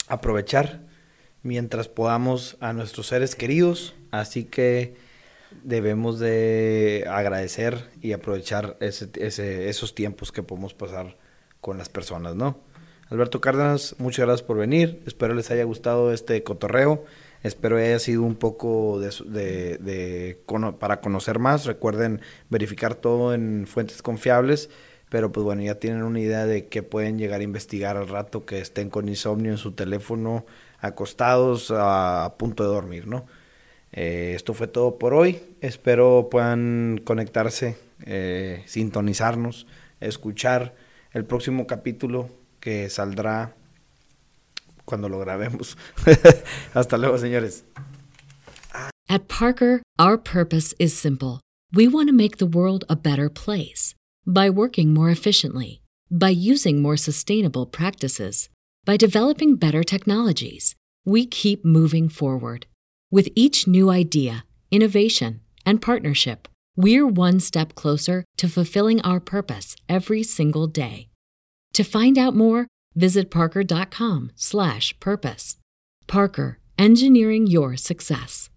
aprovechar 0.09 0.81
mientras 1.43 1.89
podamos 1.89 2.57
a 2.61 2.73
nuestros 2.73 3.09
seres 3.09 3.35
queridos. 3.35 3.95
Así 4.11 4.45
que 4.45 4.95
debemos 5.63 6.19
de 6.19 7.05
agradecer 7.07 7.91
y 8.01 8.13
aprovechar 8.13 8.79
ese, 8.81 9.11
esos 9.69 9.95
tiempos 9.95 10.33
que 10.33 10.43
podemos 10.43 10.73
pasar 10.73 11.19
con 11.61 11.77
las 11.77 11.91
personas, 11.91 12.35
¿no? 12.35 12.61
Alberto 13.15 13.41
Cárdenas, 13.41 13.95
muchas 13.99 14.27
gracias 14.27 14.45
por 14.45 14.57
venir. 14.57 15.01
Espero 15.07 15.35
les 15.35 15.49
haya 15.53 15.63
gustado 15.63 16.13
este 16.13 16.43
cotorreo. 16.43 17.05
Espero 17.45 17.77
haya 17.77 18.01
sido 18.01 18.25
un 18.25 18.35
poco 18.35 18.99
de, 18.99 20.37
para 20.81 21.01
conocer 21.01 21.39
más. 21.39 21.65
Recuerden 21.65 22.21
verificar 22.51 22.97
todo 22.97 23.33
en 23.33 23.69
fuentes 23.69 24.03
confiables. 24.03 24.69
Pero 25.11 25.31
pues 25.31 25.45
bueno, 25.45 25.63
ya 25.63 25.77
tienen 25.77 26.03
una 26.03 26.19
idea 26.19 26.45
de 26.45 26.67
qué 26.67 26.83
pueden 26.83 27.17
llegar 27.17 27.39
a 27.41 27.45
investigar 27.45 27.97
al 27.97 28.09
rato 28.09 28.45
que 28.45 28.59
estén 28.59 28.91
con 28.91 29.09
insomnio 29.09 29.53
en 29.53 29.59
su 29.59 29.71
teléfono, 29.71 30.45
acostados, 30.81 31.73
a, 31.73 32.35
punto 32.37 32.65
de 32.65 32.71
dormir, 32.71 33.07
¿no? 33.07 33.27
Eh, 33.93 34.33
esto 34.35 34.55
fue 34.55 34.67
todo 34.67 34.99
por 34.99 35.15
hoy. 35.15 35.41
Espero 35.61 36.27
puedan 36.33 37.01
conectarse, 37.05 37.77
eh, 38.07 38.65
sintonizarnos, 38.67 39.69
escuchar 40.01 40.75
el 41.13 41.25
próximo 41.25 41.69
capítulo 41.69 42.29
que 42.65 42.89
saldrá 42.89 43.53
cuando 44.85 45.09
lo 45.09 45.19
grabemos. 45.19 45.77
Hasta 46.75 46.97
luego, 46.97 47.19
señores. 47.19 47.63
At 49.09 49.29
Parker, 49.29 49.83
our 49.99 50.17
purpose 50.17 50.75
is 50.79 50.99
simple. 50.99 51.41
We 51.73 51.87
want 51.87 52.09
to 52.09 52.15
make 52.15 52.39
the 52.39 52.47
world 52.47 52.85
a 52.89 52.97
better 52.97 53.29
place 53.29 53.95
by 54.27 54.49
working 54.49 54.95
more 54.95 55.11
efficiently, 55.11 55.83
by 56.11 56.31
using 56.31 56.81
more 56.81 56.97
sustainable 56.97 57.67
practices, 57.67 58.49
by 58.85 58.97
developing 58.97 59.57
better 59.57 59.85
technologies. 59.85 60.75
We 61.05 61.27
keep 61.27 61.65
moving 61.65 62.09
forward 62.09 62.67
With 63.15 63.29
each 63.37 63.69
new 63.69 63.91
idea, 63.91 64.45
innovation, 64.73 65.41
and 65.65 65.81
partnership, 65.81 66.49
we're 66.77 67.07
one 67.07 67.39
step 67.39 67.77
closer 67.77 68.25
to 68.39 68.49
fulfilling 68.49 69.01
our 69.03 69.21
purpose 69.21 69.77
every 69.89 70.25
single 70.25 70.67
day. 70.67 71.07
To 71.75 71.85
find 71.85 72.19
out 72.19 72.35
more, 72.35 72.67
visit 72.95 73.31
parker.com/purpose. 73.31 75.57
Parker, 76.07 76.59
engineering 76.79 77.47
your 77.47 77.77
success. 77.77 78.49